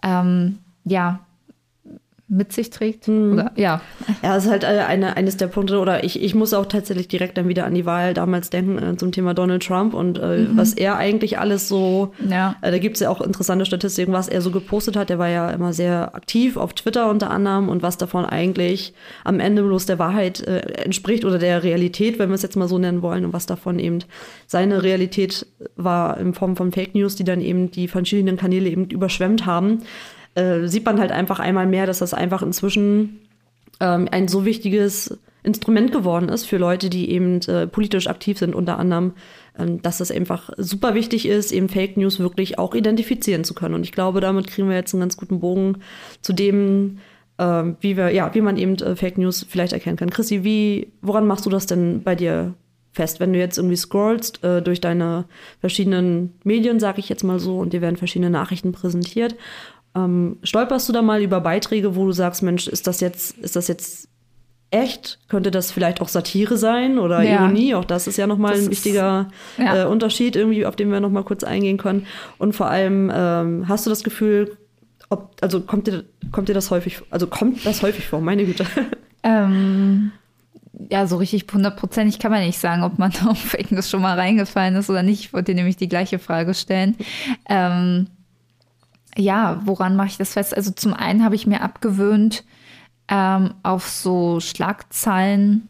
ähm, 0.03 0.59
ja, 0.85 1.26
mit 2.29 2.53
sich 2.53 2.71
trägt. 2.71 3.09
Oder, 3.09 3.53
ja. 3.55 3.81
Ja, 4.23 4.35
das 4.35 4.47
ist 4.47 4.51
halt 4.51 4.65
äh, 4.65 4.67
eine, 4.67 5.17
eines 5.17 5.37
der 5.37 5.47
Punkte, 5.47 5.79
oder 5.79 6.03
ich, 6.03 6.21
ich 6.23 6.35
muss 6.35 6.53
auch 6.55 6.67
tatsächlich 6.67 7.07
direkt 7.09 7.39
dann 7.39 7.47
wieder 7.49 7.65
an 7.67 7.75
die 7.75 7.87
Wahl 7.87 8.15
damals 8.15 8.51
denken 8.51 8.79
äh, 8.79 8.97
zum 8.97 9.13
Thema 9.13 9.33
Donald 9.33 9.65
Trump 9.65 9.95
und 9.95 10.19
äh, 10.19 10.47
was 10.57 10.75
er 10.75 10.97
eigentlich 10.97 11.39
alles 11.39 11.69
so, 11.69 12.13
Ja. 12.29 12.57
äh, 12.63 12.73
da 12.73 12.79
gibt 12.79 12.97
es 12.97 13.01
ja 13.01 13.11
auch 13.11 13.21
interessante 13.21 13.65
Statistiken, 13.65 14.13
was 14.13 14.29
er 14.29 14.43
so 14.43 14.51
gepostet 14.51 14.97
hat. 14.97 15.09
Er 15.11 15.19
war 15.21 15.29
ja 15.29 15.51
immer 15.51 15.73
sehr 15.73 16.15
aktiv 16.17 16.57
auf 16.57 16.73
Twitter 16.75 17.09
unter 17.11 17.31
anderem 17.31 17.69
und 17.69 17.83
was 17.83 17.97
davon 17.97 18.25
eigentlich 18.25 18.93
am 19.23 19.39
Ende 19.39 19.63
bloß 19.63 19.87
der 19.87 19.99
Wahrheit 20.01 20.41
äh, 20.41 20.59
entspricht 20.83 21.25
oder 21.25 21.39
der 21.39 21.63
Realität, 21.63 22.19
wenn 22.19 22.31
wir 22.31 22.35
es 22.35 22.43
jetzt 22.43 22.57
mal 22.57 22.67
so 22.69 22.79
nennen 22.79 23.03
wollen, 23.03 23.25
und 23.25 23.33
was 23.33 23.47
davon 23.47 23.79
eben 23.79 24.01
seine 24.49 24.83
Realität 24.83 25.47
war 25.77 26.19
in 26.19 26.35
Form 26.35 26.57
von 26.57 26.73
Fake 26.73 26.95
News, 26.95 27.15
die 27.15 27.25
dann 27.25 27.41
eben 27.41 27.71
die 27.71 27.87
verschiedenen 27.87 28.37
Kanäle 28.37 28.69
eben 28.69 28.87
überschwemmt 28.87 29.47
haben. 29.47 29.83
Äh, 30.37 30.69
sieht 30.69 30.85
man 30.85 31.01
halt 31.01 31.11
einfach 31.11 31.41
einmal 31.41 31.67
mehr, 31.67 31.87
dass 31.87 31.99
das 31.99 32.15
einfach 32.15 32.43
inzwischen 32.43 33.21
ähm, 33.81 34.09
ein 34.11 34.29
so 34.29 34.45
wichtiges 34.45 35.19
Instrument 35.43 35.93
geworden 35.93 36.29
ist 36.29 36.45
für 36.45 36.59
Leute, 36.59 36.91
die 36.91 37.11
eben 37.11 37.41
äh, 37.43 37.67
politisch 37.67 38.09
aktiv 38.09 38.39
sind, 38.39 38.55
unter 38.55 38.79
anderem, 38.79 39.13
ähm, 39.59 39.81
dass 39.81 40.01
es 40.01 40.11
einfach 40.11 40.51
super 40.57 40.95
wichtig 40.95 41.27
ist, 41.27 41.53
eben 41.53 41.69
Fake 41.69 41.97
News 41.97 42.19
wirklich 42.19 42.59
auch 42.59 42.75
identifizieren 42.75 43.45
zu 43.45 43.55
können. 43.55 43.75
Und 43.75 43.85
ich 43.85 43.93
glaube, 43.93 44.21
damit 44.21 44.49
kriegen 44.49 44.69
wir 44.69 44.77
jetzt 44.77 44.93
einen 44.93 45.01
ganz 45.01 45.17
guten 45.17 45.41
Bogen 45.41 45.79
zu 46.21 46.33
dem, 46.33 46.99
ähm, 47.39 47.77
wie 47.81 47.97
wir, 47.97 48.11
ja, 48.11 48.35
wie 48.35 48.41
man 48.41 48.57
eben 48.57 48.75
äh, 48.77 48.97
Fake 48.97 49.19
News 49.19 49.47
vielleicht 49.49 49.73
erkennen 49.73 49.97
kann. 49.97 50.11
Chrissy, 50.11 50.43
wie, 50.43 50.93
woran 51.01 51.27
machst 51.27 51.47
du 51.47 51.51
das 51.51 51.67
denn 51.67 52.03
bei 52.03 52.15
dir 52.15 52.55
fest, 52.93 53.21
wenn 53.21 53.33
du 53.33 53.39
jetzt 53.39 53.59
irgendwie 53.59 53.77
scrollst 53.77 54.43
äh, 54.43 54.63
durch 54.63 54.81
deine 54.81 55.27
verschiedenen 55.61 56.33
Medien, 56.45 56.81
sag 56.81 56.99
ich 56.99 57.09
jetzt 57.09 57.23
mal 57.23 57.39
so, 57.39 57.59
und 57.59 57.73
dir 57.73 57.83
werden 57.83 57.97
verschiedene 57.97 58.31
Nachrichten 58.31 58.73
präsentiert 58.73 59.37
ähm, 59.97 60.37
stolperst 60.43 60.89
du 60.89 60.93
da 60.93 61.03
mal 61.03 61.23
über 61.23 61.41
Beiträge, 61.41 61.97
wo 61.97 62.05
du 62.07 62.13
sagst, 62.13 62.43
Mensch, 62.43 62.69
ist 62.69 62.87
das 62.87 63.01
jetzt, 63.01 63.37
ist 63.39 63.57
das 63.57 63.67
jetzt 63.69 64.09
echt? 64.71 65.19
Könnte 65.29 65.51
das 65.51 65.71
vielleicht 65.73 66.01
auch 66.01 66.09
Satire 66.09 66.57
sein 66.59 66.99
oder 66.99 67.23
Ja. 67.23 67.45
Ironie? 67.45 67.75
Auch 67.75 67.85
das 67.85 68.07
ist 68.07 68.17
ja 68.19 68.27
nochmal 68.27 68.55
ein 68.55 68.61
ist- 68.63 68.71
wichtiger 68.71 69.29
ja. 69.59 69.83
äh, 69.83 69.87
Unterschied, 69.87 70.37
irgendwie, 70.37 70.67
auf 70.67 70.77
den 70.77 70.91
wir 70.91 71.01
nochmal 71.01 71.25
kurz 71.25 71.45
eingehen 71.45 71.79
können. 71.79 72.07
Und 72.39 72.55
vor 72.55 72.69
allem, 72.69 73.11
ähm, 73.15 73.69
hast 73.69 73.87
du 73.87 73.91
das 73.91 74.05
Gefühl, 74.05 74.57
ob, 75.09 75.37
also 75.41 75.61
kommt 75.61 75.87
dir, 75.87 76.05
kommt 76.33 76.49
dir 76.49 76.55
das 76.55 76.71
häufig, 76.73 77.01
also 77.11 77.27
kommt 77.29 77.65
das 77.65 77.83
häufig 77.83 78.07
vor, 78.07 78.21
meine 78.21 78.45
Güte. 78.45 78.67
Ähm, 79.29 80.13
ja, 80.89 81.09
so 81.09 81.17
richtig 81.17 81.47
hundertprozentig 81.53 82.21
kann 82.21 82.31
man 82.31 82.45
nicht 82.45 82.61
sagen, 82.61 82.85
ob 82.85 82.97
man 82.97 83.11
auf 83.27 83.39
Fake 83.39 83.73
News 83.73 83.91
schon 83.91 84.01
mal 84.03 84.17
reingefallen 84.17 84.77
ist 84.77 84.89
oder 84.89 85.03
nicht. 85.03 85.19
Ich 85.21 85.33
wollte 85.33 85.51
dir 85.53 85.57
nämlich 85.57 85.77
die 85.77 85.89
gleiche 85.89 86.21
Frage 86.21 86.55
stellen. 86.55 86.95
Ähm, 87.49 88.07
ja, 89.17 89.61
woran 89.65 89.97
mache 89.97 90.09
ich 90.09 90.17
das 90.17 90.35
fest? 90.35 90.57
Also 90.57 90.71
zum 90.71 90.95
einen 90.95 91.25
habe 91.25 91.35
ich 91.35 91.47
mir 91.47 91.63
abgewöhnt, 91.63 92.45
ähm, 93.09 93.55
auf 93.63 93.89
so 93.89 94.41
Schlagzeilen 94.41 95.69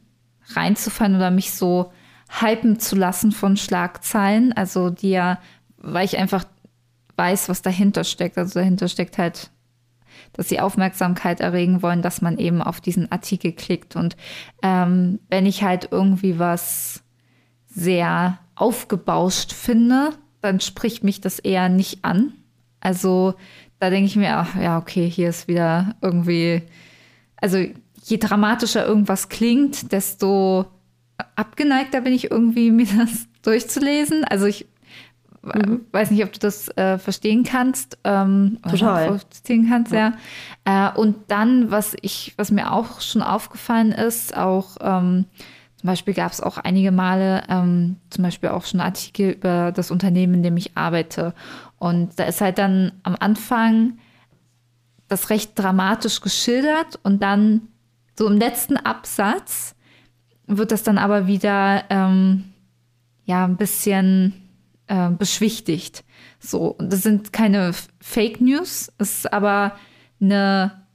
reinzufallen 0.55 1.17
oder 1.17 1.31
mich 1.31 1.53
so 1.53 1.93
hypen 2.41 2.79
zu 2.79 2.97
lassen 2.97 3.33
von 3.33 3.57
Schlagzeilen. 3.57 4.53
Also 4.53 4.91
die 4.91 5.11
ja, 5.11 5.39
weil 5.79 6.05
ich 6.05 6.19
einfach 6.19 6.45
weiß, 7.17 7.49
was 7.49 7.63
dahinter 7.63 8.05
steckt. 8.05 8.39
Also 8.39 8.59
dahinter 8.61 8.89
steckt 8.89 9.19
halt 9.19 9.51
dass 10.33 10.49
sie 10.49 10.61
Aufmerksamkeit 10.61 11.41
erregen 11.41 11.83
wollen, 11.83 12.03
dass 12.03 12.21
man 12.21 12.39
eben 12.39 12.63
auf 12.63 12.81
diesen 12.81 13.11
Artikel 13.11 13.53
klickt. 13.53 13.97
Und 13.97 14.17
ähm, 14.63 15.19
wenn 15.29 15.47
ich 15.47 15.63
halt 15.63 15.89
irgendwie 15.91 16.39
was 16.39 17.03
sehr 17.67 18.39
aufgebauscht 18.55 19.53
finde, 19.53 20.11
dann 20.41 20.61
spricht 20.61 21.05
mich 21.05 21.21
das 21.21 21.39
eher 21.39 21.69
nicht 21.69 22.05
an. 22.05 22.33
Also 22.87 23.35
da 23.81 23.91
denke 23.91 24.07
ich 24.07 24.15
mir, 24.15 24.37
ach 24.37 24.55
ja, 24.55 24.79
okay, 24.79 25.11
hier 25.11 25.29
ist 25.29 25.49
wieder 25.49 25.97
irgendwie, 26.03 26.63
also 27.37 27.59
je 27.59 28.17
dramatischer 28.19 28.87
irgendwas 28.87 29.29
klingt, 29.29 29.91
desto 29.91 30.67
abgeneigter 31.35 32.03
bin 32.03 32.13
ich 32.13 32.31
irgendwie, 32.31 32.71
mir 32.71 32.87
das 32.87 33.27
durchzulesen. 33.43 34.23
Also 34.23 34.47
ich 34.47 34.67
weiß 35.43 36.13
nicht, 36.13 36.23
ob 36.23 36.33
du 36.33 36.39
das 36.39 36.69
äh, 36.77 36.99
verstehen 36.99 37.43
kannst. 37.43 37.99
Ähm, 38.05 38.59
Total. 38.63 39.11
nachvollziehen 39.11 39.69
kannst, 39.69 39.91
ja. 39.93 40.13
Äh, 40.65 40.97
und 40.97 41.17
dann, 41.27 41.73
was 41.73 41.97
ich, 42.03 42.35
was 42.37 42.53
mir 42.53 42.73
auch 42.73 43.01
schon 43.01 43.23
aufgefallen 43.23 43.91
ist, 43.91 44.37
auch 44.37 44.77
ähm, 44.81 45.25
zum 45.77 45.89
Beispiel 45.89 46.15
gab 46.15 46.33
es 46.33 46.41
auch 46.41 46.59
einige 46.59 46.91
Male, 46.91 47.43
ähm, 47.49 47.97
zum 48.11 48.25
Beispiel 48.25 48.49
auch 48.49 48.65
schon 48.65 48.81
Artikel 48.81 49.33
über 49.33 49.73
das 49.73 49.91
Unternehmen, 49.91 50.35
in 50.35 50.43
dem 50.43 50.57
ich 50.57 50.77
arbeite. 50.77 51.35
Und 51.79 52.19
da 52.19 52.25
ist 52.25 52.41
halt 52.41 52.59
dann 52.59 52.93
am 53.03 53.17
Anfang 53.19 53.99
das 55.09 55.31
recht 55.31 55.53
dramatisch 55.55 56.21
geschildert 56.21 56.99
und 57.03 57.23
dann 57.23 57.69
so 58.19 58.27
im 58.27 58.39
letzten 58.39 58.77
Absatz 58.77 59.75
wird 60.47 60.73
das 60.73 60.83
dann 60.83 60.99
aber 60.99 61.27
wieder 61.27 61.85
ähm, 61.91 62.45
ja 63.25 63.45
ein 63.45 63.57
bisschen 63.57 64.33
äh, 64.87 65.11
beschwichtigt. 65.11 66.05
So, 66.39 66.77
das 66.79 67.03
sind 67.03 67.33
keine 67.33 67.73
Fake 68.01 68.41
News, 68.41 68.93
es 68.99 69.19
ist 69.19 69.33
aber 69.33 69.77
eine 70.21 70.87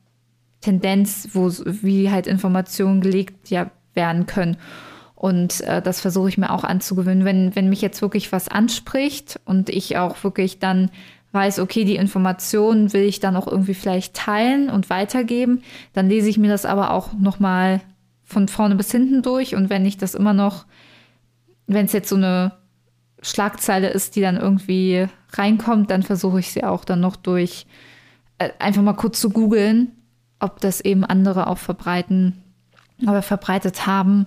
Tendenz, 0.62 1.30
wo 1.34 1.52
wie 1.66 2.10
halt 2.10 2.28
Informationen 2.28 3.02
gelegt 3.02 3.50
ja, 3.50 3.72
werden 3.94 4.26
können. 4.26 4.58
Und 5.22 5.62
äh, 5.62 5.84
das 5.84 6.02
versuche 6.02 6.30
ich 6.30 6.40
mir 6.40 6.50
auch 6.50 6.64
anzugewöhnen. 6.64 7.26
Wenn, 7.26 7.56
wenn 7.56 7.70
mich 7.70 7.82
jetzt 7.82 8.02
wirklich 8.02 8.32
was 8.32 8.48
anspricht 8.48 9.40
und 9.46 9.70
ich 9.70 9.98
auch 9.98 10.24
wirklich 10.24 10.58
dann 10.58 10.90
weiß, 11.32 11.60
okay, 11.60 11.86
die 11.86 11.96
Informationen 11.96 12.92
will 12.92 13.04
ich 13.04 13.20
dann 13.20 13.36
auch 13.36 13.48
irgendwie 13.48 13.76
vielleicht 13.76 14.16
teilen 14.16 14.70
und 14.70 14.90
weitergeben, 14.90 15.62
dann 15.94 16.10
lese 16.10 16.28
ich 16.28 16.38
mir 16.38 16.50
das 16.50 16.66
aber 16.66 16.92
auch 16.92 17.14
nochmal 17.14 17.82
von 18.24 18.48
vorne 18.48 18.76
bis 18.76 18.92
hinten 18.92 19.22
durch. 19.22 19.56
Und 19.56 19.70
wenn 19.70 19.86
ich 19.86 19.98
das 19.98 20.16
immer 20.16 20.34
noch, 20.34 20.66
wenn 21.68 21.86
es 21.86 21.94
jetzt 21.94 22.10
so 22.10 22.16
eine 22.16 22.54
Schlagzeile 23.22 23.90
ist, 23.90 24.16
die 24.16 24.22
dann 24.22 24.38
irgendwie 24.38 25.08
reinkommt, 25.34 25.92
dann 25.92 26.02
versuche 26.02 26.40
ich 26.40 26.52
sie 26.52 26.64
auch 26.64 26.84
dann 26.84 27.00
noch 27.00 27.16
durch 27.16 27.68
äh, 28.40 28.50
einfach 28.58 28.82
mal 28.82 28.94
kurz 28.94 29.22
zu 29.22 29.30
googeln 29.30 29.92
ob 30.42 30.60
das 30.60 30.82
eben 30.82 31.06
andere 31.06 31.48
auch 31.48 31.60
verbreiten 31.60 32.42
oder 33.04 33.22
verbreitet 33.22 33.86
haben. 33.86 34.26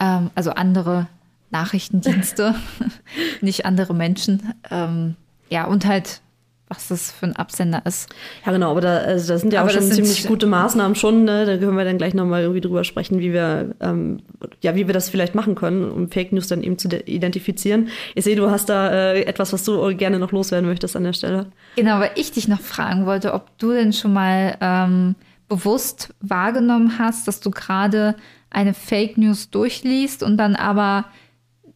Ähm, 0.00 0.30
also 0.34 0.50
andere 0.50 1.06
Nachrichtendienste, 1.50 2.54
nicht 3.40 3.64
andere 3.66 3.94
Menschen. 3.94 4.54
Ähm, 4.70 5.16
ja, 5.50 5.64
und 5.64 5.86
halt 5.86 6.20
was 6.68 6.88
das 6.88 7.12
für 7.12 7.26
ein 7.26 7.36
Absender 7.36 7.82
ist. 7.84 8.08
Ja, 8.44 8.50
genau, 8.52 8.70
aber 8.70 8.80
da, 8.80 8.96
also 8.96 9.32
das 9.32 9.42
sind 9.42 9.52
ja 9.52 9.60
Aber 9.60 9.68
auch 9.70 9.74
schon 9.74 9.82
ziemlich 9.82 10.26
gute 10.26 10.46
Maßnahmen 10.46 10.94
schon. 10.96 11.24
Ne? 11.24 11.44
Da 11.44 11.58
können 11.58 11.76
wir 11.76 11.84
dann 11.84 11.98
gleich 11.98 12.14
nochmal 12.14 12.40
irgendwie 12.42 12.62
drüber 12.62 12.84
sprechen, 12.84 13.20
wie 13.20 13.32
wir, 13.32 13.74
ähm, 13.80 14.22
ja, 14.62 14.74
wie 14.74 14.86
wir 14.86 14.94
das 14.94 15.10
vielleicht 15.10 15.34
machen 15.34 15.54
können, 15.54 15.90
um 15.90 16.10
Fake 16.10 16.32
News 16.32 16.48
dann 16.48 16.62
eben 16.62 16.78
zu 16.78 16.88
de- 16.88 17.02
identifizieren. 17.04 17.88
Ich 18.14 18.24
sehe, 18.24 18.34
du 18.34 18.50
hast 18.50 18.68
da 18.70 18.90
äh, 18.90 19.22
etwas, 19.24 19.52
was 19.52 19.62
du 19.64 19.94
gerne 19.94 20.18
noch 20.18 20.32
loswerden 20.32 20.68
möchtest 20.68 20.96
an 20.96 21.04
der 21.04 21.12
Stelle. 21.12 21.46
Genau, 21.76 22.00
weil 22.00 22.10
ich 22.16 22.32
dich 22.32 22.48
noch 22.48 22.60
fragen 22.60 23.04
wollte, 23.06 23.34
ob 23.34 23.56
du 23.58 23.72
denn 23.72 23.92
schon 23.92 24.14
mal 24.14 24.56
ähm, 24.60 25.14
bewusst 25.48 26.14
wahrgenommen 26.20 26.98
hast, 26.98 27.28
dass 27.28 27.40
du 27.40 27.50
gerade 27.50 28.16
eine 28.50 28.74
Fake 28.74 29.18
News 29.18 29.50
durchliest 29.50 30.22
und 30.22 30.36
dann 30.36 30.56
aber 30.56 31.06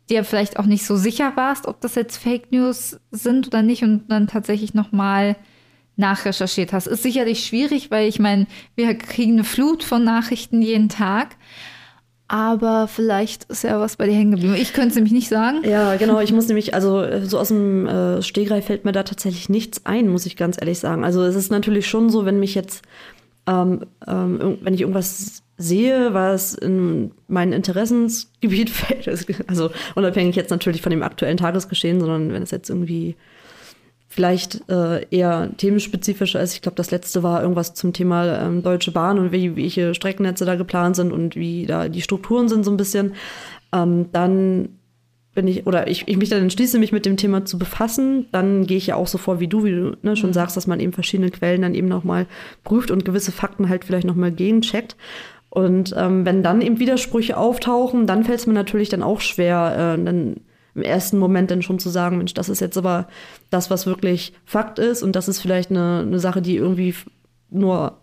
dir 0.08 0.24
vielleicht 0.24 0.58
auch 0.58 0.64
nicht 0.64 0.86
so 0.86 0.96
sicher 0.96 1.32
warst, 1.36 1.66
ob 1.66 1.80
das 1.80 1.94
jetzt 1.94 2.16
Fake 2.16 2.50
News 2.50 2.98
sind 3.10 3.46
oder 3.46 3.62
nicht 3.62 3.82
und 3.82 4.08
dann 4.08 4.26
tatsächlich 4.26 4.74
nochmal 4.74 5.36
nachrecherchiert 5.96 6.72
hast. 6.72 6.86
Ist 6.86 7.02
sicherlich 7.02 7.44
schwierig, 7.44 7.90
weil 7.90 8.08
ich 8.08 8.18
meine, 8.18 8.46
wir 8.76 8.94
kriegen 8.94 9.32
eine 9.32 9.44
Flut 9.44 9.82
von 9.82 10.04
Nachrichten 10.04 10.62
jeden 10.62 10.88
Tag. 10.88 11.36
Aber 12.30 12.88
vielleicht 12.88 13.44
ist 13.44 13.64
ja 13.64 13.80
was 13.80 13.96
bei 13.96 14.06
dir 14.06 14.12
hängen 14.12 14.32
geblieben. 14.32 14.54
Ich 14.54 14.74
könnte 14.74 14.90
es 14.90 14.94
nämlich 14.96 15.14
nicht 15.14 15.28
sagen. 15.30 15.62
Ja, 15.64 15.96
genau. 15.96 16.20
Ich 16.20 16.30
muss 16.30 16.46
nämlich, 16.46 16.74
also 16.74 17.00
äh, 17.00 17.24
so 17.24 17.38
aus 17.38 17.48
dem 17.48 17.86
äh, 17.86 18.22
Stegreif 18.22 18.66
fällt 18.66 18.84
mir 18.84 18.92
da 18.92 19.02
tatsächlich 19.02 19.48
nichts 19.48 19.86
ein, 19.86 20.08
muss 20.08 20.26
ich 20.26 20.36
ganz 20.36 20.58
ehrlich 20.60 20.78
sagen. 20.78 21.04
Also 21.04 21.22
es 21.22 21.34
ist 21.34 21.50
natürlich 21.50 21.88
schon 21.88 22.10
so, 22.10 22.26
wenn 22.26 22.38
mich 22.38 22.54
jetzt, 22.54 22.82
ähm, 23.48 23.80
ähm, 24.06 24.58
wenn 24.60 24.74
ich 24.74 24.82
irgendwas 24.82 25.42
sehe, 25.56 26.12
was 26.12 26.54
in 26.54 27.12
mein 27.26 27.52
Interessensgebiet 27.52 28.70
fällt, 28.70 29.08
also 29.48 29.70
unabhängig 29.94 30.36
jetzt 30.36 30.50
natürlich 30.50 30.82
von 30.82 30.90
dem 30.90 31.02
aktuellen 31.02 31.38
Tagesgeschehen, 31.38 31.98
sondern 31.98 32.32
wenn 32.32 32.42
es 32.42 32.50
jetzt 32.50 32.68
irgendwie 32.68 33.16
vielleicht 34.08 34.68
äh, 34.70 35.06
eher 35.10 35.50
themenspezifischer 35.56 36.40
ist. 36.40 36.54
Ich 36.54 36.62
glaube, 36.62 36.76
das 36.76 36.90
letzte 36.90 37.22
war 37.22 37.42
irgendwas 37.42 37.74
zum 37.74 37.92
Thema 37.92 38.42
ähm, 38.42 38.62
Deutsche 38.62 38.90
Bahn 38.90 39.18
und 39.18 39.32
wie, 39.32 39.54
welche 39.56 39.94
Streckennetze 39.94 40.44
da 40.44 40.54
geplant 40.54 40.96
sind 40.96 41.12
und 41.12 41.36
wie 41.36 41.66
da 41.66 41.88
die 41.88 42.02
Strukturen 42.02 42.48
sind 42.48 42.64
so 42.64 42.70
ein 42.70 42.76
bisschen. 42.76 43.14
Ähm, 43.72 44.06
dann 44.12 44.77
bin 45.38 45.46
ich, 45.46 45.68
oder 45.68 45.86
ich, 45.86 46.08
ich 46.08 46.16
mich 46.16 46.30
dann 46.30 46.42
entschließe, 46.42 46.80
mich 46.80 46.90
mit 46.90 47.06
dem 47.06 47.16
Thema 47.16 47.44
zu 47.44 47.58
befassen, 47.58 48.26
dann 48.32 48.66
gehe 48.66 48.76
ich 48.76 48.88
ja 48.88 48.96
auch 48.96 49.06
so 49.06 49.18
vor 49.18 49.38
wie 49.38 49.46
du, 49.46 49.62
wie 49.62 49.70
du 49.70 49.96
ne, 50.02 50.16
schon 50.16 50.32
sagst, 50.32 50.56
dass 50.56 50.66
man 50.66 50.80
eben 50.80 50.92
verschiedene 50.92 51.30
Quellen 51.30 51.62
dann 51.62 51.76
eben 51.76 51.86
nochmal 51.86 52.26
prüft 52.64 52.90
und 52.90 53.04
gewisse 53.04 53.30
Fakten 53.30 53.68
halt 53.68 53.84
vielleicht 53.84 54.04
nochmal 54.04 54.32
gegencheckt. 54.32 54.96
Und 55.48 55.94
ähm, 55.96 56.26
wenn 56.26 56.42
dann 56.42 56.60
eben 56.60 56.80
Widersprüche 56.80 57.36
auftauchen, 57.36 58.08
dann 58.08 58.24
fällt 58.24 58.40
es 58.40 58.48
mir 58.48 58.52
natürlich 58.52 58.88
dann 58.88 59.04
auch 59.04 59.20
schwer, 59.20 59.96
äh, 59.96 60.04
dann 60.04 60.38
im 60.74 60.82
ersten 60.82 61.18
Moment 61.18 61.52
dann 61.52 61.62
schon 61.62 61.78
zu 61.78 61.88
sagen, 61.88 62.18
Mensch, 62.18 62.34
das 62.34 62.48
ist 62.48 62.60
jetzt 62.60 62.76
aber 62.76 63.06
das, 63.48 63.70
was 63.70 63.86
wirklich 63.86 64.32
Fakt 64.44 64.80
ist 64.80 65.04
und 65.04 65.14
das 65.14 65.28
ist 65.28 65.40
vielleicht 65.40 65.70
eine, 65.70 66.00
eine 66.04 66.18
Sache, 66.18 66.42
die 66.42 66.56
irgendwie 66.56 66.96
nur 67.48 67.96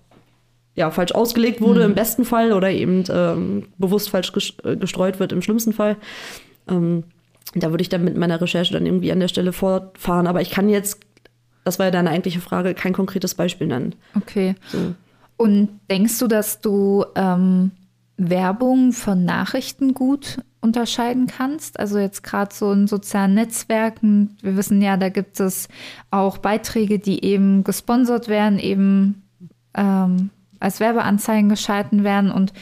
ja, 0.75 0.89
falsch 0.89 1.11
ausgelegt 1.11 1.59
wurde 1.59 1.83
im 1.83 1.95
besten 1.95 2.23
Fall 2.23 2.53
oder 2.53 2.71
eben 2.71 3.03
ähm, 3.09 3.63
bewusst 3.77 4.09
falsch 4.09 4.31
äh, 4.63 4.77
gestreut 4.77 5.19
wird 5.19 5.33
im 5.33 5.41
schlimmsten 5.41 5.73
Fall. 5.73 5.97
Ähm, 6.69 7.03
da 7.55 7.71
würde 7.71 7.81
ich 7.81 7.89
dann 7.89 8.03
mit 8.03 8.17
meiner 8.17 8.39
Recherche 8.41 8.73
dann 8.73 8.85
irgendwie 8.85 9.11
an 9.11 9.19
der 9.19 9.27
Stelle 9.27 9.53
fortfahren. 9.53 10.27
Aber 10.27 10.41
ich 10.41 10.51
kann 10.51 10.69
jetzt, 10.69 10.99
das 11.63 11.79
war 11.79 11.87
ja 11.87 11.91
deine 11.91 12.09
eigentliche 12.09 12.41
Frage, 12.41 12.73
kein 12.73 12.93
konkretes 12.93 13.35
Beispiel 13.35 13.67
nennen. 13.67 13.95
Okay. 14.15 14.55
Und 15.37 15.69
denkst 15.89 16.19
du, 16.19 16.27
dass 16.27 16.61
du 16.61 17.05
ähm, 17.15 17.71
Werbung 18.17 18.91
von 18.91 19.25
Nachrichten 19.25 19.93
gut 19.93 20.39
unterscheiden 20.61 21.27
kannst? 21.27 21.79
Also 21.79 21.97
jetzt 21.97 22.23
gerade 22.23 22.53
so 22.53 22.71
in 22.71 22.87
sozialen 22.87 23.33
Netzwerken, 23.33 24.37
wir 24.41 24.57
wissen 24.57 24.81
ja, 24.81 24.97
da 24.97 25.09
gibt 25.09 25.39
es 25.39 25.67
auch 26.11 26.37
Beiträge, 26.37 26.99
die 26.99 27.23
eben 27.23 27.63
gesponsert 27.63 28.27
werden, 28.27 28.59
eben 28.59 29.23
ähm, 29.75 30.29
als 30.59 30.79
Werbeanzeigen 30.79 31.49
geschalten 31.49 32.03
werden 32.03 32.31
und 32.31 32.53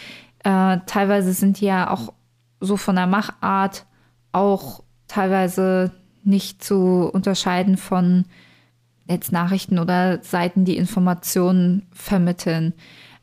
äh, 0.43 0.79
teilweise 0.85 1.33
sind 1.33 1.61
die 1.61 1.65
ja 1.65 1.89
auch 1.89 2.13
so 2.59 2.77
von 2.77 2.95
der 2.95 3.07
Machart 3.07 3.85
auch 4.33 4.83
teilweise 5.07 5.91
nicht 6.23 6.63
zu 6.63 7.09
unterscheiden 7.11 7.77
von 7.77 8.25
jetzt 9.07 9.31
Nachrichten 9.31 9.79
oder 9.79 10.21
Seiten, 10.21 10.65
die 10.65 10.77
Informationen 10.77 11.87
vermitteln. 11.91 12.73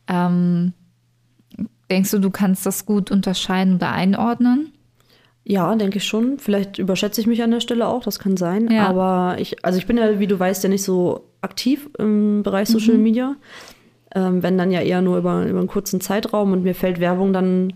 Ähm, 0.09 0.73
denkst 1.91 2.11
du, 2.11 2.19
du 2.19 2.31
kannst 2.31 2.67
das 2.67 2.87
gut 2.87 3.11
unterscheiden 3.11 3.77
oder 3.77 3.93
einordnen? 3.93 4.73
Ja, 5.45 5.75
denke 5.75 5.99
ich 5.99 6.05
schon. 6.05 6.39
Vielleicht 6.39 6.79
überschätze 6.79 7.21
ich 7.21 7.27
mich 7.27 7.43
an 7.43 7.51
der 7.51 7.61
Stelle 7.61 7.89
auch, 7.89 8.03
das 8.03 8.19
kann 8.19 8.37
sein. 8.37 8.71
Ja. 8.71 8.87
Aber 8.87 9.37
ich, 9.39 9.65
also 9.65 9.79
ich 9.79 9.87
bin 9.87 9.97
ja, 9.97 10.21
wie 10.21 10.27
du 10.27 10.39
weißt, 10.39 10.63
ja 10.63 10.69
nicht 10.69 10.85
so 10.85 11.25
aktiv 11.41 11.89
im 11.99 12.43
Bereich 12.43 12.69
Social 12.69 12.99
Media. 12.99 13.37
Ähm, 14.15 14.43
wenn 14.43 14.59
dann 14.59 14.71
ja 14.71 14.81
eher 14.81 15.03
nur 15.03 15.19
über, 15.19 15.47
über 15.47 15.61
einen 15.61 15.69
kurzen 15.69 16.01
Zeitraum 16.01 16.53
und 16.53 16.63
mir 16.63 16.75
fällt 16.75 17.01
Werbung 17.01 17.33
dann, 17.33 17.73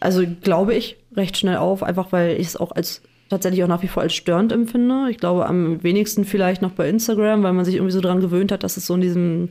also 0.00 0.24
glaube 0.42 0.74
ich, 0.74 0.96
recht 1.14 1.36
schnell 1.36 1.56
auf, 1.56 1.82
einfach 1.82 2.12
weil 2.12 2.40
ich 2.40 2.46
es 2.48 2.56
auch 2.56 2.72
als 2.72 3.02
tatsächlich 3.28 3.64
auch 3.64 3.68
nach 3.68 3.82
wie 3.82 3.88
vor 3.88 4.02
als 4.02 4.14
störend 4.14 4.52
empfinde. 4.52 5.08
Ich 5.10 5.18
glaube 5.18 5.46
am 5.46 5.82
wenigsten 5.82 6.24
vielleicht 6.24 6.62
noch 6.62 6.72
bei 6.72 6.88
Instagram, 6.88 7.42
weil 7.42 7.52
man 7.52 7.64
sich 7.64 7.74
irgendwie 7.74 7.92
so 7.92 8.00
dran 8.00 8.20
gewöhnt 8.20 8.52
hat, 8.52 8.62
dass 8.62 8.76
es 8.76 8.86
so 8.86 8.94
in 8.94 9.00
diesem 9.00 9.48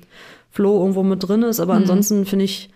Flow 0.52 0.80
irgendwo 0.80 1.04
mit 1.04 1.28
drin 1.28 1.44
ist. 1.44 1.60
Aber 1.60 1.74
ansonsten 1.74 2.26
finde 2.26 2.46
ich 2.46 2.70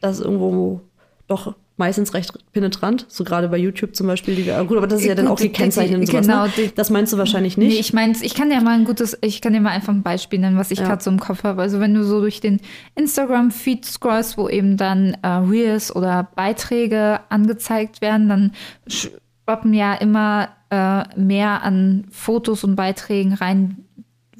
das 0.00 0.20
irgendwo 0.20 0.80
doch 1.28 1.54
meistens 1.82 2.14
recht 2.14 2.32
penetrant, 2.52 3.06
so 3.08 3.24
gerade 3.24 3.48
bei 3.48 3.58
YouTube 3.58 3.94
zum 3.96 4.06
Beispiel. 4.06 4.34
Die, 4.36 4.46
wir- 4.46 4.64
gut, 4.64 4.76
aber 4.78 4.86
das 4.86 5.00
ist 5.00 5.06
ja 5.06 5.14
dann 5.14 5.26
Gut, 5.26 5.34
auch 5.34 5.40
die- 5.40 5.48
gekennzeichnet 5.48 6.00
und 6.00 6.06
sowas. 6.06 6.26
genau, 6.26 6.44
ne? 6.46 6.72
Das 6.76 6.90
meinst 6.90 7.12
du 7.12 7.18
wahrscheinlich 7.18 7.56
Nee, 7.56 7.66
nicht. 7.66 7.80
ich 7.80 7.92
meine, 7.92 8.14
ich 8.22 8.34
kann 8.34 8.50
dir 8.50 8.60
mal 8.60 8.74
ein 8.78 8.84
gutes, 8.84 9.18
ich 9.20 9.40
kann 9.40 9.52
dir 9.52 9.60
mal 9.60 9.70
einfach 9.70 9.92
ein 9.92 10.02
Beispiel 10.02 10.38
nennen, 10.38 10.56
was 10.56 10.70
ich 10.70 10.78
Ja. 10.78 10.86
gerade 10.86 11.02
so 11.02 11.10
im 11.10 11.18
Kopf 11.20 11.44
habe. 11.44 11.60
Also 11.60 11.80
wenn 11.80 11.92
du 11.94 12.04
so 12.04 12.20
durch 12.20 12.40
den 12.40 12.60
Instagram-Feed 12.94 13.84
scrollst, 13.84 14.38
wo 14.38 14.48
eben 14.48 14.76
dann 14.76 15.16
äh, 15.22 15.26
Reels 15.28 15.94
oder 15.94 16.28
Beiträge 16.36 17.20
angezeigt 17.28 18.00
werden, 18.00 18.28
dann 18.28 18.52
schwappen 18.86 19.74
ja 19.74 19.94
immer 19.94 20.48
äh, 20.70 21.02
mehr 21.18 21.62
an 21.62 22.06
Fotos 22.10 22.64
und 22.64 22.76
Beiträgen 22.76 23.34
rein 23.34 23.84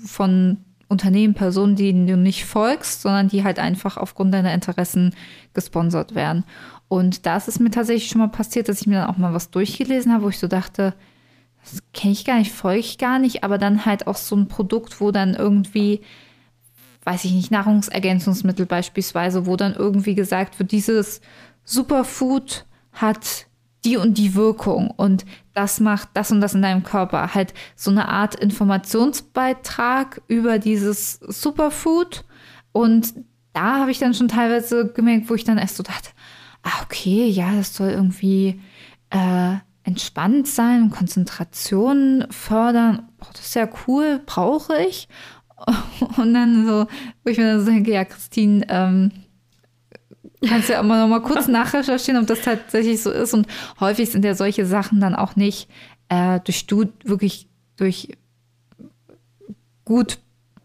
von 0.05 0.59
Unternehmen, 0.88 1.35
Personen, 1.35 1.74
denen 1.76 2.07
du 2.07 2.16
nicht 2.16 2.44
folgst, 2.44 3.02
sondern 3.02 3.28
die 3.28 3.44
halt 3.44 3.59
einfach 3.59 3.96
aufgrund 3.96 4.35
deiner 4.35 4.52
Interessen 4.52 5.14
gesponsert 5.55 6.14
werden. 6.14 6.44
Und 6.92 7.24
da 7.24 7.38
ist 7.38 7.48
es 7.48 7.59
mir 7.59 7.70
tatsächlich 7.70 8.11
schon 8.11 8.20
mal 8.20 8.28
passiert, 8.28 8.68
dass 8.68 8.83
ich 8.83 8.87
mir 8.87 8.96
dann 8.96 9.09
auch 9.09 9.16
mal 9.16 9.33
was 9.33 9.48
durchgelesen 9.48 10.12
habe, 10.12 10.24
wo 10.24 10.28
ich 10.28 10.38
so 10.38 10.46
dachte, 10.46 10.92
das 11.62 11.83
kenne 11.94 12.12
ich 12.12 12.26
gar 12.26 12.37
nicht, 12.37 12.52
folge 12.52 12.81
ich 12.81 12.98
gar 12.98 13.18
nicht, 13.18 13.44
aber 13.44 13.57
dann 13.57 13.87
halt 13.87 14.07
auch 14.07 14.16
so 14.18 14.37
ein 14.37 14.46
Produkt, 14.46 15.00
wo 15.00 15.11
dann 15.11 15.33
irgendwie, 15.33 16.02
weiß 17.05 17.24
ich 17.24 17.33
nicht, 17.33 17.50
Nahrungsergänzungsmittel 17.50 18.66
beispielsweise, 18.66 19.46
wo 19.46 19.57
dann 19.57 19.74
irgendwie 19.74 20.14
gesagt 20.14 20.59
wird, 20.59 20.70
dieses 20.70 21.22
Superfood 21.64 22.66
hat 22.92 23.46
die 23.87 23.96
und 23.96 24.18
die 24.18 24.35
Wirkung 24.35 24.90
und 24.90 25.24
das 25.55 25.81
macht 25.81 26.11
das 26.12 26.31
und 26.31 26.42
das 26.42 26.52
in 26.52 26.61
deinem 26.61 26.83
Körper. 26.83 27.33
Halt 27.33 27.55
so 27.74 27.90
eine 27.90 28.11
Art 28.11 28.35
Informationsbeitrag 28.35 30.20
über 30.28 30.59
dieses 30.59 31.14
Superfood. 31.14 32.26
Und 32.72 33.14
da 33.55 33.78
habe 33.78 33.90
ich 33.90 33.98
dann 33.98 34.12
schon 34.12 34.28
teilweise 34.28 34.92
gemerkt, 34.92 35.31
wo 35.31 35.35
ich 35.35 35.44
dann 35.44 35.57
erst 35.57 35.76
so 35.76 35.83
dachte, 35.83 36.11
ah, 36.62 36.83
okay, 36.85 37.27
ja, 37.29 37.55
das 37.55 37.75
soll 37.75 37.90
irgendwie 37.90 38.61
äh, 39.11 39.57
entspannt 39.85 40.46
sein, 40.46 40.90
Konzentration 40.90 42.27
fördern. 42.31 43.09
Oh, 43.20 43.27
das 43.33 43.46
ist 43.46 43.55
ja 43.55 43.68
cool, 43.87 44.20
brauche 44.25 44.81
ich. 44.83 45.09
Und 46.16 46.35
dann 46.35 46.66
so, 46.66 46.87
wo 47.25 47.31
ich 47.31 47.38
mir 47.38 47.53
dann 47.53 47.61
so 47.61 47.66
denke, 47.66 47.92
ja, 47.92 48.05
Christine, 48.05 48.64
ähm, 48.68 49.12
kannst 50.46 50.68
ja 50.68 50.81
immer 50.81 51.01
noch 51.01 51.09
mal 51.09 51.22
kurz 51.22 51.46
nachrecherchieren, 51.48 52.20
ob 52.20 52.27
das 52.27 52.42
tatsächlich 52.42 53.03
so 53.03 53.11
ist. 53.11 53.35
Und 53.35 53.46
häufig 53.81 54.11
sind 54.11 54.25
ja 54.25 54.35
solche 54.35 54.66
Sachen 54.66 55.01
dann 55.01 55.14
auch 55.14 55.37
nicht 55.37 55.68
äh, 56.09 56.40
durch 56.40 56.59
Stud 56.59 56.90
wirklich 57.05 57.48
durch 57.77 58.09
gut 59.85 60.18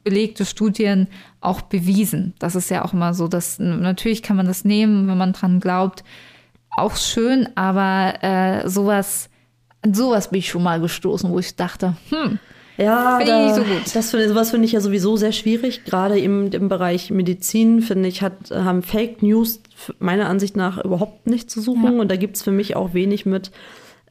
belegte 0.08 0.46
Studien 0.46 1.08
auch 1.42 1.62
bewiesen. 1.62 2.34
Das 2.40 2.56
ist 2.56 2.70
ja 2.70 2.86
auch 2.86 2.94
immer 2.94 3.14
so, 3.14 3.28
dass 3.28 3.60
natürlich 3.60 4.24
kann 4.24 4.38
man 4.38 4.46
das 4.46 4.64
nehmen, 4.64 5.08
wenn 5.10 5.18
man 5.18 5.34
dran 5.34 5.60
glaubt, 5.60 6.06
auch 6.78 6.96
schön, 6.96 7.50
aber 7.56 8.14
äh, 8.22 8.70
sowas, 8.70 9.30
an 9.82 9.94
sowas 9.94 10.30
bin 10.30 10.40
ich 10.40 10.50
schon 10.50 10.64
mal 10.64 10.80
gestoßen, 10.80 11.30
wo 11.30 11.40
ich 11.40 11.56
dachte, 11.56 11.98
hm, 12.10 12.40
Ja, 12.78 13.18
Finde 13.18 13.24
ich 13.24 13.38
da, 13.38 13.46
nicht 13.46 13.56
so 13.56 13.64
gut. 13.64 13.96
Das 13.96 14.12
finde, 14.12 14.30
sowas 14.30 14.52
finde 14.52 14.66
ich 14.66 14.72
ja 14.72 14.80
sowieso 14.80 15.18
sehr 15.18 15.32
schwierig. 15.32 15.84
Gerade 15.84 16.20
im, 16.20 16.52
im 16.52 16.70
Bereich 16.70 17.10
Medizin, 17.10 17.82
finde 17.82 18.08
ich, 18.08 18.22
hat, 18.22 18.52
haben 18.52 18.84
Fake 18.84 19.24
News 19.24 19.62
meiner 20.00 20.30
Ansicht 20.30 20.56
nach 20.56 20.84
überhaupt 20.84 21.28
nichts 21.28 21.54
zu 21.54 21.60
suchen. 21.62 21.96
Ja. 21.96 22.02
Und 22.02 22.10
da 22.10 22.16
gibt 22.16 22.38
es 22.38 22.44
für 22.44 22.52
mich 22.52 22.76
auch 22.76 22.94
wenig 22.94 23.26
mit 23.26 23.52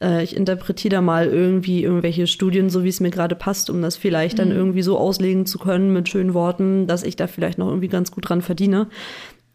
äh, 0.01 0.23
ich 0.23 0.35
interpretiere 0.35 0.95
da 0.95 1.01
mal 1.01 1.27
irgendwie 1.27 1.83
irgendwelche 1.83 2.27
Studien, 2.27 2.69
so 2.69 2.83
wie 2.83 2.89
es 2.89 2.99
mir 2.99 3.09
gerade 3.11 3.35
passt, 3.35 3.69
um 3.69 3.81
das 3.81 3.95
vielleicht 3.95 4.39
dann 4.39 4.49
Mhm. 4.49 4.55
irgendwie 4.55 4.81
so 4.81 4.97
auslegen 4.97 5.45
zu 5.45 5.57
können 5.59 5.93
mit 5.93 6.09
schönen 6.09 6.33
Worten, 6.33 6.87
dass 6.87 7.03
ich 7.03 7.15
da 7.15 7.27
vielleicht 7.27 7.57
noch 7.57 7.67
irgendwie 7.67 7.87
ganz 7.87 8.11
gut 8.11 8.29
dran 8.29 8.41
verdiene. 8.41 8.87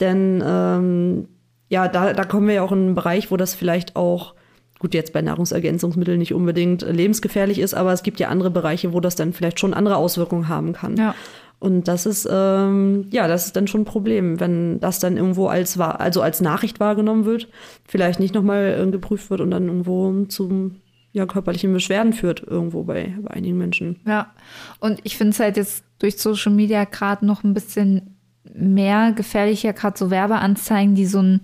Denn 0.00 0.42
ähm, 0.44 1.28
ja, 1.68 1.88
da, 1.88 2.12
da 2.12 2.24
kommen 2.24 2.48
wir 2.48 2.54
ja 2.54 2.62
auch 2.62 2.72
in 2.72 2.78
einen 2.78 2.94
Bereich, 2.94 3.30
wo 3.30 3.36
das 3.36 3.54
vielleicht 3.54 3.96
auch, 3.96 4.34
gut, 4.78 4.94
jetzt 4.94 5.12
bei 5.12 5.22
Nahrungsergänzungsmitteln 5.22 6.18
nicht 6.18 6.34
unbedingt 6.34 6.82
äh, 6.82 6.90
lebensgefährlich 6.92 7.58
ist, 7.60 7.74
aber 7.74 7.92
es 7.92 8.02
gibt 8.02 8.18
ja 8.20 8.28
andere 8.28 8.50
Bereiche, 8.50 8.92
wo 8.92 9.00
das 9.00 9.14
dann 9.14 9.32
vielleicht 9.32 9.60
schon 9.60 9.74
andere 9.74 9.96
Auswirkungen 9.96 10.48
haben 10.48 10.72
kann. 10.72 10.96
Ja. 10.96 11.14
Und 11.62 11.86
das 11.86 12.06
ist, 12.06 12.28
ähm, 12.28 13.06
ja, 13.12 13.28
das 13.28 13.46
ist 13.46 13.54
dann 13.54 13.68
schon 13.68 13.82
ein 13.82 13.84
Problem, 13.84 14.40
wenn 14.40 14.80
das 14.80 14.98
dann 14.98 15.16
irgendwo 15.16 15.46
als, 15.46 15.78
also 15.78 16.20
als 16.20 16.40
Nachricht 16.40 16.80
wahrgenommen 16.80 17.24
wird, 17.24 17.46
vielleicht 17.84 18.18
nicht 18.18 18.34
nochmal 18.34 18.76
äh, 18.80 18.90
geprüft 18.90 19.30
wird 19.30 19.40
und 19.40 19.52
dann 19.52 19.68
irgendwo 19.68 20.24
zu 20.24 20.72
ja, 21.12 21.24
körperlichen 21.24 21.72
Beschwerden 21.72 22.14
führt, 22.14 22.42
irgendwo 22.42 22.82
bei, 22.82 23.16
bei 23.22 23.30
einigen 23.30 23.58
Menschen. 23.58 24.00
Ja, 24.04 24.32
und 24.80 24.98
ich 25.04 25.16
finde 25.16 25.30
es 25.30 25.38
halt 25.38 25.56
jetzt 25.56 25.84
durch 26.00 26.18
Social 26.18 26.52
Media 26.52 26.82
gerade 26.82 27.24
noch 27.24 27.44
ein 27.44 27.54
bisschen 27.54 28.16
mehr 28.52 29.12
gefährlicher, 29.12 29.72
gerade 29.72 29.96
so 29.96 30.10
Werbeanzeigen, 30.10 30.96
die 30.96 31.06
so 31.06 31.20
einen 31.20 31.42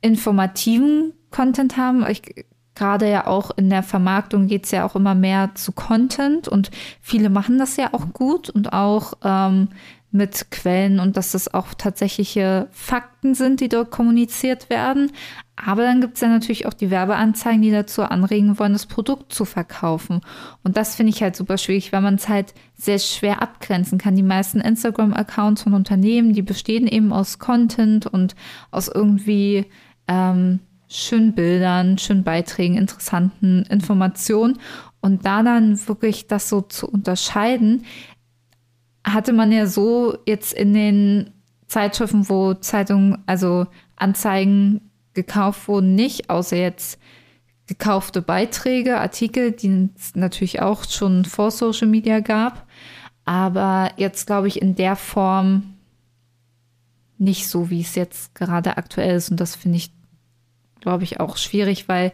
informativen 0.00 1.12
Content 1.30 1.76
haben. 1.76 2.06
Ich, 2.08 2.22
gerade 2.76 3.10
ja 3.10 3.26
auch 3.26 3.50
in 3.56 3.70
der 3.70 3.82
Vermarktung 3.82 4.46
geht 4.46 4.66
es 4.66 4.70
ja 4.70 4.86
auch 4.86 4.94
immer 4.94 5.14
mehr 5.14 5.50
zu 5.54 5.72
Content 5.72 6.46
und 6.46 6.70
viele 7.00 7.30
machen 7.30 7.58
das 7.58 7.76
ja 7.76 7.92
auch 7.92 8.12
gut 8.12 8.50
und 8.50 8.72
auch 8.72 9.14
ähm, 9.24 9.68
mit 10.12 10.50
Quellen 10.50 11.00
und 11.00 11.16
dass 11.16 11.32
das 11.32 11.52
auch 11.52 11.74
tatsächliche 11.74 12.68
Fakten 12.70 13.34
sind, 13.34 13.60
die 13.60 13.68
dort 13.68 13.90
kommuniziert 13.90 14.70
werden. 14.70 15.12
Aber 15.56 15.82
dann 15.82 16.00
gibt 16.00 16.14
es 16.14 16.20
ja 16.20 16.28
natürlich 16.28 16.66
auch 16.66 16.74
die 16.74 16.90
Werbeanzeigen, 16.90 17.62
die 17.62 17.70
dazu 17.70 18.02
anregen 18.02 18.58
wollen, 18.58 18.74
das 18.74 18.86
Produkt 18.86 19.32
zu 19.32 19.44
verkaufen. 19.44 20.20
Und 20.62 20.76
das 20.76 20.96
finde 20.96 21.10
ich 21.10 21.22
halt 21.22 21.34
super 21.34 21.56
schwierig, 21.56 21.92
weil 21.92 22.02
man 22.02 22.16
es 22.16 22.28
halt 22.28 22.54
sehr 22.76 22.98
schwer 22.98 23.42
abgrenzen 23.42 23.98
kann. 23.98 24.16
Die 24.16 24.22
meisten 24.22 24.60
Instagram-Accounts 24.60 25.62
von 25.62 25.74
Unternehmen, 25.74 26.34
die 26.34 26.42
bestehen 26.42 26.86
eben 26.86 27.12
aus 27.12 27.38
Content 27.38 28.06
und 28.06 28.34
aus 28.70 28.88
irgendwie 28.88 29.66
ähm, 30.08 30.60
schönen 30.88 31.34
Bildern, 31.34 31.98
schönen 31.98 32.24
Beiträgen, 32.24 32.76
interessanten 32.76 33.64
Informationen. 33.64 34.58
Und 35.00 35.26
da 35.26 35.42
dann 35.42 35.86
wirklich 35.88 36.26
das 36.26 36.48
so 36.48 36.62
zu 36.62 36.88
unterscheiden, 36.88 37.84
hatte 39.04 39.32
man 39.32 39.52
ja 39.52 39.66
so 39.66 40.18
jetzt 40.26 40.52
in 40.52 40.74
den 40.74 41.30
Zeitschriften, 41.66 42.28
wo 42.28 42.54
Zeitungen, 42.54 43.22
also 43.26 43.66
Anzeigen 43.96 44.90
gekauft 45.14 45.68
wurden, 45.68 45.94
nicht, 45.94 46.30
außer 46.30 46.56
jetzt 46.56 47.00
gekaufte 47.66 48.22
Beiträge, 48.22 48.98
Artikel, 48.98 49.52
die 49.52 49.90
es 49.96 50.14
natürlich 50.14 50.62
auch 50.62 50.84
schon 50.84 51.24
vor 51.24 51.50
Social 51.50 51.88
Media 51.88 52.20
gab. 52.20 52.66
Aber 53.24 53.90
jetzt, 53.96 54.26
glaube 54.26 54.48
ich, 54.48 54.62
in 54.62 54.76
der 54.76 54.94
Form 54.94 55.74
nicht 57.18 57.48
so, 57.48 57.70
wie 57.70 57.80
es 57.80 57.94
jetzt 57.94 58.34
gerade 58.34 58.76
aktuell 58.76 59.16
ist. 59.16 59.30
Und 59.30 59.40
das 59.40 59.56
finde 59.56 59.78
ich, 59.78 59.90
glaube 60.86 61.02
ich, 61.02 61.18
auch 61.18 61.36
schwierig, 61.36 61.88
weil 61.88 62.12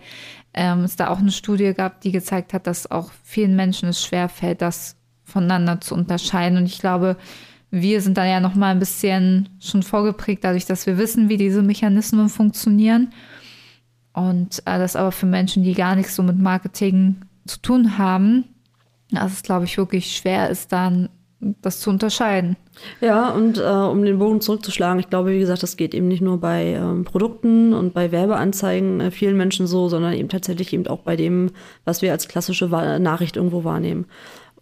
ähm, 0.54 0.84
es 0.84 0.96
da 0.96 1.08
auch 1.08 1.18
eine 1.18 1.30
Studie 1.30 1.74
gab, 1.74 2.00
die 2.00 2.10
gezeigt 2.10 2.54
hat, 2.54 2.66
dass 2.66 2.90
auch 2.90 3.10
vielen 3.22 3.54
Menschen 3.54 3.90
es 3.90 4.02
schwerfällt, 4.02 4.62
das 4.62 4.96
voneinander 5.24 5.82
zu 5.82 5.94
unterscheiden. 5.94 6.56
Und 6.56 6.64
ich 6.64 6.78
glaube, 6.78 7.18
wir 7.70 8.00
sind 8.00 8.16
da 8.16 8.24
ja 8.24 8.40
noch 8.40 8.54
mal 8.54 8.70
ein 8.70 8.78
bisschen 8.78 9.50
schon 9.60 9.82
vorgeprägt, 9.82 10.42
dadurch, 10.42 10.64
dass 10.64 10.86
wir 10.86 10.96
wissen, 10.96 11.28
wie 11.28 11.36
diese 11.36 11.62
Mechanismen 11.62 12.30
funktionieren. 12.30 13.12
Und 14.14 14.60
äh, 14.64 14.78
das 14.78 14.96
aber 14.96 15.12
für 15.12 15.26
Menschen, 15.26 15.64
die 15.64 15.74
gar 15.74 15.94
nichts 15.94 16.16
so 16.16 16.22
mit 16.22 16.38
Marketing 16.38 17.16
zu 17.46 17.60
tun 17.60 17.98
haben, 17.98 18.44
dass 19.10 19.32
es, 19.32 19.42
glaube 19.42 19.66
ich, 19.66 19.76
wirklich 19.76 20.16
schwer 20.16 20.48
ist, 20.48 20.72
dann 20.72 21.10
das 21.60 21.80
zu 21.80 21.90
unterscheiden. 21.90 22.56
Ja, 23.00 23.30
und 23.30 23.58
äh, 23.58 23.62
um 23.62 24.04
den 24.04 24.18
Bogen 24.18 24.40
zurückzuschlagen, 24.40 25.00
ich 25.00 25.10
glaube, 25.10 25.32
wie 25.32 25.40
gesagt, 25.40 25.62
das 25.62 25.76
geht 25.76 25.92
eben 25.92 26.08
nicht 26.08 26.22
nur 26.22 26.38
bei 26.38 26.74
ähm, 26.74 27.04
Produkten 27.04 27.74
und 27.74 27.92
bei 27.92 28.12
Werbeanzeigen 28.12 29.00
äh, 29.00 29.10
vielen 29.10 29.36
Menschen 29.36 29.66
so, 29.66 29.88
sondern 29.88 30.12
eben 30.12 30.28
tatsächlich 30.28 30.72
eben 30.72 30.86
auch 30.86 31.00
bei 31.00 31.16
dem, 31.16 31.50
was 31.84 32.00
wir 32.00 32.12
als 32.12 32.28
klassische 32.28 32.70
Wa 32.70 32.98
Nachricht 32.98 33.36
irgendwo 33.36 33.64
wahrnehmen. 33.64 34.06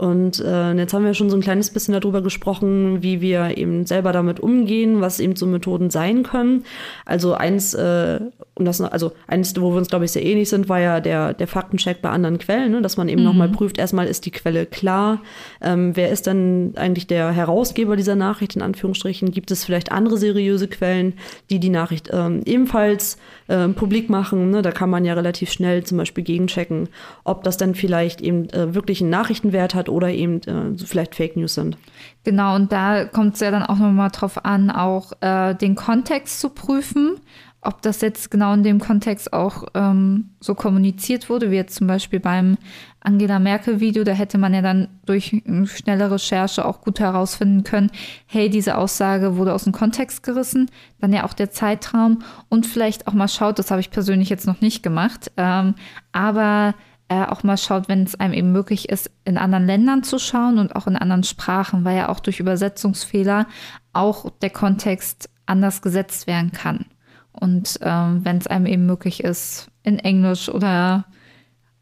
Und 0.00 0.40
äh, 0.40 0.72
jetzt 0.72 0.94
haben 0.94 1.04
wir 1.04 1.12
schon 1.12 1.28
so 1.28 1.36
ein 1.36 1.42
kleines 1.42 1.68
bisschen 1.68 1.92
darüber 1.92 2.22
gesprochen, 2.22 3.02
wie 3.02 3.20
wir 3.20 3.58
eben 3.58 3.84
selber 3.84 4.12
damit 4.12 4.40
umgehen, 4.40 5.02
was 5.02 5.20
eben 5.20 5.36
so 5.36 5.44
Methoden 5.44 5.90
sein 5.90 6.22
können. 6.22 6.64
Also 7.04 7.34
eins, 7.34 7.74
äh, 7.74 8.18
um 8.54 8.64
das, 8.64 8.80
also 8.80 9.12
eins, 9.26 9.54
wo 9.60 9.72
wir 9.72 9.76
uns 9.76 9.88
glaube 9.88 10.06
ich 10.06 10.12
sehr 10.12 10.24
ähnlich 10.24 10.48
sind, 10.48 10.70
war 10.70 10.80
ja 10.80 11.00
der 11.00 11.34
der 11.34 11.46
Faktencheck 11.46 12.00
bei 12.00 12.08
anderen 12.08 12.38
Quellen, 12.38 12.72
ne? 12.72 12.80
dass 12.80 12.96
man 12.96 13.10
eben 13.10 13.22
noch 13.22 13.34
mal 13.34 13.50
prüft. 13.50 13.76
Erstmal 13.76 14.06
ist 14.06 14.24
die 14.24 14.30
Quelle 14.30 14.64
klar. 14.64 15.20
Ähm, 15.60 15.94
wer 15.94 16.08
ist 16.08 16.26
dann 16.26 16.72
eigentlich 16.76 17.06
der 17.06 17.32
Herausgeber 17.32 17.94
dieser 17.94 18.16
Nachricht 18.16 18.56
in 18.56 18.62
Anführungsstrichen? 18.62 19.32
Gibt 19.32 19.50
es 19.50 19.66
vielleicht 19.66 19.92
andere 19.92 20.16
seriöse 20.16 20.68
Quellen, 20.68 21.12
die 21.50 21.58
die 21.58 21.68
Nachricht 21.68 22.08
ähm, 22.10 22.40
ebenfalls 22.46 23.18
ähm, 23.50 23.74
publik 23.74 24.08
machen? 24.08 24.50
Ne? 24.50 24.62
Da 24.62 24.70
kann 24.70 24.88
man 24.88 25.04
ja 25.04 25.12
relativ 25.12 25.52
schnell 25.52 25.84
zum 25.84 25.98
Beispiel 25.98 26.24
gegenchecken, 26.24 26.88
ob 27.24 27.44
das 27.44 27.58
dann 27.58 27.74
vielleicht 27.74 28.22
eben 28.22 28.48
äh, 28.48 28.74
wirklich 28.74 29.02
einen 29.02 29.10
Nachrichtenwert 29.10 29.74
hat 29.74 29.89
oder 29.90 30.10
eben 30.10 30.40
äh, 30.42 30.78
vielleicht 30.78 31.14
Fake 31.14 31.36
News 31.36 31.54
sind. 31.54 31.76
Genau, 32.24 32.54
und 32.54 32.72
da 32.72 33.04
kommt 33.04 33.34
es 33.34 33.40
ja 33.40 33.50
dann 33.50 33.62
auch 33.62 33.78
nochmal 33.78 34.10
drauf 34.10 34.44
an, 34.44 34.70
auch 34.70 35.12
äh, 35.20 35.54
den 35.54 35.74
Kontext 35.74 36.40
zu 36.40 36.50
prüfen, 36.50 37.16
ob 37.62 37.82
das 37.82 38.00
jetzt 38.00 38.30
genau 38.30 38.54
in 38.54 38.62
dem 38.62 38.80
Kontext 38.80 39.32
auch 39.32 39.64
ähm, 39.74 40.30
so 40.40 40.54
kommuniziert 40.54 41.28
wurde, 41.28 41.50
wie 41.50 41.56
jetzt 41.56 41.74
zum 41.74 41.86
Beispiel 41.86 42.20
beim 42.20 42.56
Angela 43.00 43.38
Merkel-Video, 43.38 44.04
da 44.04 44.12
hätte 44.12 44.38
man 44.38 44.54
ja 44.54 44.62
dann 44.62 44.88
durch 45.04 45.42
eine 45.46 45.66
schnelle 45.66 46.10
Recherche 46.10 46.64
auch 46.64 46.80
gut 46.80 47.00
herausfinden 47.00 47.64
können, 47.64 47.90
hey, 48.26 48.48
diese 48.48 48.76
Aussage 48.76 49.36
wurde 49.36 49.52
aus 49.52 49.64
dem 49.64 49.72
Kontext 49.72 50.22
gerissen, 50.22 50.70
dann 51.00 51.12
ja 51.12 51.24
auch 51.24 51.34
der 51.34 51.50
Zeitraum 51.50 52.22
und 52.48 52.66
vielleicht 52.66 53.06
auch 53.06 53.12
mal 53.12 53.28
schaut, 53.28 53.58
das 53.58 53.70
habe 53.70 53.80
ich 53.80 53.90
persönlich 53.90 54.28
jetzt 54.28 54.46
noch 54.46 54.60
nicht 54.60 54.82
gemacht, 54.82 55.30
ähm, 55.36 55.74
aber 56.12 56.74
äh, 57.10 57.24
auch 57.26 57.42
mal 57.42 57.58
schaut, 57.58 57.88
wenn 57.88 58.04
es 58.04 58.18
einem 58.18 58.32
eben 58.32 58.52
möglich 58.52 58.88
ist, 58.88 59.10
in 59.24 59.36
anderen 59.36 59.66
Ländern 59.66 60.04
zu 60.04 60.20
schauen 60.20 60.58
und 60.58 60.76
auch 60.76 60.86
in 60.86 60.96
anderen 60.96 61.24
Sprachen, 61.24 61.84
weil 61.84 61.96
ja 61.96 62.08
auch 62.08 62.20
durch 62.20 62.38
Übersetzungsfehler 62.38 63.48
auch 63.92 64.30
der 64.40 64.50
Kontext 64.50 65.28
anders 65.44 65.82
gesetzt 65.82 66.28
werden 66.28 66.52
kann. 66.52 66.86
Und 67.32 67.80
ähm, 67.82 68.20
wenn 68.24 68.38
es 68.38 68.46
einem 68.46 68.66
eben 68.66 68.86
möglich 68.86 69.24
ist, 69.24 69.72
in 69.82 69.98
Englisch 69.98 70.48
oder 70.48 71.04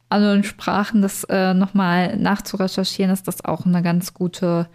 anderen 0.08 0.44
Sprachen 0.44 1.02
das 1.02 1.24
äh, 1.24 1.52
nochmal 1.52 2.16
nachzurecherchieren, 2.16 3.12
ist 3.12 3.28
das 3.28 3.44
auch 3.44 3.66
eine 3.66 3.82
ganz 3.82 4.14
gute 4.14 4.68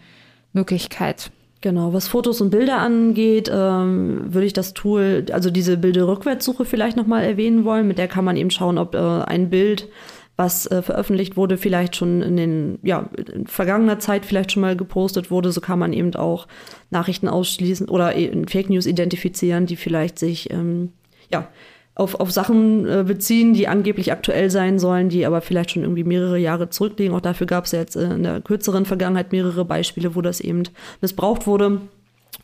Möglichkeit. 0.52 1.32
Genau, 1.62 1.94
was 1.94 2.08
Fotos 2.08 2.42
und 2.42 2.52
Bilder 2.52 2.78
angeht, 2.78 3.50
ähm, 3.52 4.32
würde 4.32 4.46
ich 4.46 4.54
das 4.54 4.76
Tool, 4.76 5.26
also 5.32 5.50
diese 5.50 5.78
Bilder-Rückwärtssuche 5.78 6.66
vielleicht 6.66 6.98
nochmal 6.98 7.24
erwähnen 7.24 7.66
wollen. 7.66 7.88
Mit 7.88 7.98
der 7.98 8.08
kann 8.08 8.26
man 8.26 8.38
eben 8.38 8.52
schauen, 8.52 8.78
ob 8.78 8.94
äh, 8.94 9.00
ein 9.00 9.50
Bild, 9.50 9.88
was 10.36 10.66
äh, 10.66 10.82
veröffentlicht 10.82 11.38
wurde, 11.38 11.58
vielleicht 11.58 11.96
schon 11.96 12.22
in 12.22 12.38
den, 12.38 12.80
ja, 12.82 13.10
in 13.34 13.46
vergangener 13.46 14.00
Zeit 14.00 14.26
vielleicht 14.26 14.52
schon 14.52 14.62
mal 14.62 14.76
gepostet 14.76 15.30
wurde. 15.30 15.52
So 15.52 15.62
kann 15.62 15.78
man 15.80 15.94
eben 15.94 16.16
auch 16.16 16.48
Nachrichten 16.90 17.28
ausschließen 17.28 17.88
oder 17.88 18.16
eben 18.16 18.48
Fake 18.48 18.70
News 18.70 18.88
identifizieren, 18.88 19.68
die 19.68 19.76
vielleicht 19.76 20.18
sich, 20.18 20.52
ähm, 20.52 20.92
ja, 21.32 21.48
auf, 21.96 22.16
auf 22.16 22.32
Sachen 22.32 22.88
äh, 22.88 23.04
beziehen, 23.06 23.54
die 23.54 23.68
angeblich 23.68 24.12
aktuell 24.12 24.50
sein 24.50 24.80
sollen, 24.80 25.10
die 25.10 25.26
aber 25.28 25.42
vielleicht 25.42 25.72
schon 25.72 25.84
irgendwie 25.84 26.04
mehrere 26.04 26.40
Jahre 26.40 26.70
zurückliegen. 26.70 27.14
Auch 27.16 27.22
dafür 27.22 27.46
gab 27.46 27.66
es 27.66 27.72
jetzt 27.72 27.96
äh, 27.96 28.16
in 28.16 28.24
der 28.24 28.42
kürzeren 28.42 28.86
Vergangenheit 28.86 29.32
mehrere 29.32 29.64
Beispiele, 29.64 30.16
wo 30.16 30.22
das 30.22 30.40
eben 30.40 30.64
missbraucht 31.02 31.46
wurde, 31.46 31.82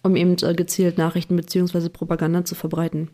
um 0.03 0.15
eben 0.15 0.35
äh, 0.43 0.53
gezielt 0.53 0.99
Nachrichten 0.99 1.35
beziehungsweise 1.35 1.89
Propaganda 1.89 2.45
zu 2.45 2.53
verbreiten. 2.53 3.09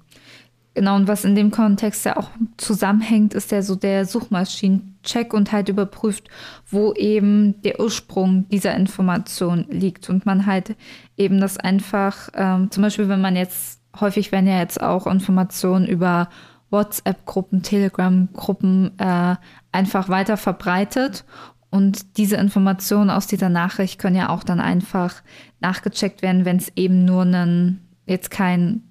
Genau, 0.75 0.97
und 0.97 1.07
was 1.07 1.23
in 1.23 1.35
dem 1.35 1.51
Kontext 1.51 2.03
ja 2.03 2.17
auch 2.17 2.29
zusammenhängt, 2.57 3.33
ist 3.33 3.51
ja 3.51 3.61
so 3.61 3.77
der 3.77 4.05
Suchmaschinencheck 4.05 5.33
und 5.33 5.53
halt 5.53 5.69
überprüft, 5.69 6.27
wo 6.69 6.91
eben 6.93 7.61
der 7.61 7.79
Ursprung 7.79 8.49
dieser 8.49 8.75
Information 8.75 9.65
liegt. 9.69 10.09
Und 10.09 10.25
man 10.25 10.45
halt 10.45 10.75
eben 11.15 11.39
das 11.39 11.57
einfach, 11.57 12.27
ähm, 12.33 12.69
zum 12.71 12.83
Beispiel, 12.83 13.07
wenn 13.07 13.21
man 13.21 13.37
jetzt, 13.37 13.79
häufig 14.01 14.33
werden 14.33 14.47
ja 14.47 14.59
jetzt 14.59 14.83
auch 14.83 15.07
Informationen 15.07 15.87
über 15.87 16.27
WhatsApp-Gruppen, 16.71 17.63
Telegram-Gruppen 17.63 18.99
äh, 18.99 19.35
einfach 19.71 20.09
weiter 20.09 20.35
verbreitet. 20.35 21.23
Und 21.69 22.17
diese 22.17 22.35
Informationen 22.35 23.11
aus 23.11 23.27
dieser 23.27 23.47
Nachricht 23.47 23.97
können 23.97 24.17
ja 24.17 24.27
auch 24.27 24.43
dann 24.43 24.59
einfach 24.59 25.23
nachgecheckt 25.61 26.21
werden, 26.21 26.43
wenn 26.43 26.57
es 26.57 26.69
eben 26.75 27.05
nur 27.05 27.21
einen, 27.21 27.87
jetzt 28.05 28.29
kein 28.29 28.83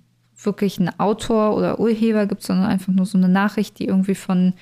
wirklich 0.45 0.79
einen 0.79 0.99
Autor 0.99 1.57
oder 1.57 1.81
Urheber 1.81 2.27
gibt, 2.27 2.43
sondern 2.43 2.67
einfach 2.67 2.93
nur 2.93 3.07
so 3.07 3.19
eine 3.19 3.29
Nachricht, 3.29 3.79
die 3.79 3.87
irgendwie 3.87 4.15
von 4.15 4.55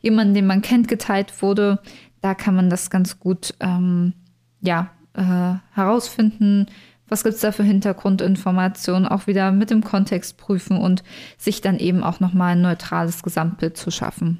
jemandem, 0.00 0.34
den 0.34 0.46
man 0.46 0.62
kennt, 0.62 0.88
geteilt 0.88 1.42
wurde. 1.42 1.78
Da 2.20 2.34
kann 2.34 2.54
man 2.54 2.70
das 2.70 2.90
ganz 2.90 3.18
gut 3.18 3.54
ähm, 3.60 4.12
ja, 4.60 4.90
äh, 5.14 5.54
herausfinden. 5.74 6.66
Was 7.08 7.24
gibt 7.24 7.34
es 7.34 7.40
da 7.40 7.52
für 7.52 7.64
Hintergrundinformationen? 7.64 9.08
Auch 9.08 9.26
wieder 9.26 9.50
mit 9.52 9.70
dem 9.70 9.82
Kontext 9.82 10.36
prüfen 10.36 10.78
und 10.78 11.02
sich 11.38 11.60
dann 11.60 11.78
eben 11.78 12.04
auch 12.04 12.20
nochmal 12.20 12.52
ein 12.52 12.62
neutrales 12.62 13.22
Gesamtbild 13.22 13.76
zu 13.76 13.90
schaffen. 13.90 14.38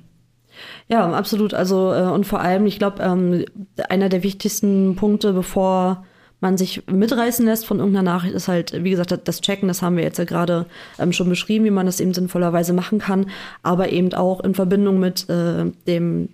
Ja, 0.88 1.10
absolut. 1.12 1.54
Also 1.54 1.92
äh, 1.92 2.02
und 2.02 2.26
vor 2.26 2.40
allem, 2.40 2.66
ich 2.66 2.78
glaube, 2.78 3.02
ähm, 3.02 3.44
einer 3.88 4.08
der 4.08 4.22
wichtigsten 4.22 4.94
Punkte, 4.96 5.32
bevor 5.32 6.04
man 6.40 6.56
sich 6.56 6.82
mitreißen 6.86 7.44
lässt 7.44 7.66
von 7.66 7.78
irgendeiner 7.78 8.10
Nachricht, 8.10 8.34
ist 8.34 8.48
halt, 8.48 8.82
wie 8.82 8.90
gesagt, 8.90 9.16
das 9.24 9.40
Checken, 9.40 9.68
das 9.68 9.82
haben 9.82 9.96
wir 9.96 10.04
jetzt 10.04 10.18
ja 10.18 10.24
gerade 10.24 10.66
ähm, 10.98 11.12
schon 11.12 11.28
beschrieben, 11.28 11.64
wie 11.64 11.70
man 11.70 11.86
das 11.86 12.00
eben 12.00 12.14
sinnvollerweise 12.14 12.72
machen 12.72 12.98
kann, 12.98 13.26
aber 13.62 13.90
eben 13.90 14.12
auch 14.14 14.40
in 14.40 14.54
Verbindung 14.54 14.98
mit 14.98 15.28
äh, 15.28 15.66
dem, 15.86 16.30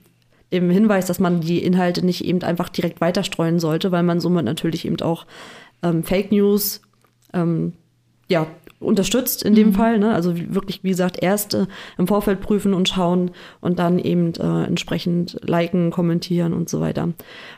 dem 0.53 0.71
Hinweis, 0.71 1.07
dass 1.07 1.19
man 1.19 1.41
die 1.41 1.63
Inhalte 1.63 2.05
nicht 2.05 2.25
eben 2.25 2.43
einfach 2.43 2.69
direkt 2.69 3.01
weiterstreuen 3.01 3.59
sollte, 3.59 3.91
weil 3.91 4.05
man 4.05 4.21
somit 4.21 4.45
natürlich 4.45 4.85
eben 4.85 5.01
auch 5.01 5.27
ähm, 5.83 6.05
Fake 6.05 6.31
News 6.31 6.81
ähm, 7.33 7.73
ja, 8.29 8.47
unterstützt 8.81 9.43
in 9.43 9.55
dem 9.55 9.68
mhm. 9.68 9.72
Fall. 9.72 9.99
Ne? 9.99 10.14
Also 10.14 10.35
wirklich, 10.37 10.85
wie 10.85 10.91
gesagt, 10.91 11.22
erst 11.22 11.55
äh, 11.55 11.66
im 11.99 12.07
Vorfeld 12.07 12.41
prüfen 12.41 12.74
und 12.74 12.89
schauen 12.89 13.31
und 13.61 13.79
dann 13.79 13.99
eben 13.99 14.35
äh, 14.35 14.64
entsprechend 14.64 15.39
liken, 15.43 15.91
kommentieren 15.91 16.53
und 16.53 16.68
so 16.68 16.81
weiter. 16.81 17.11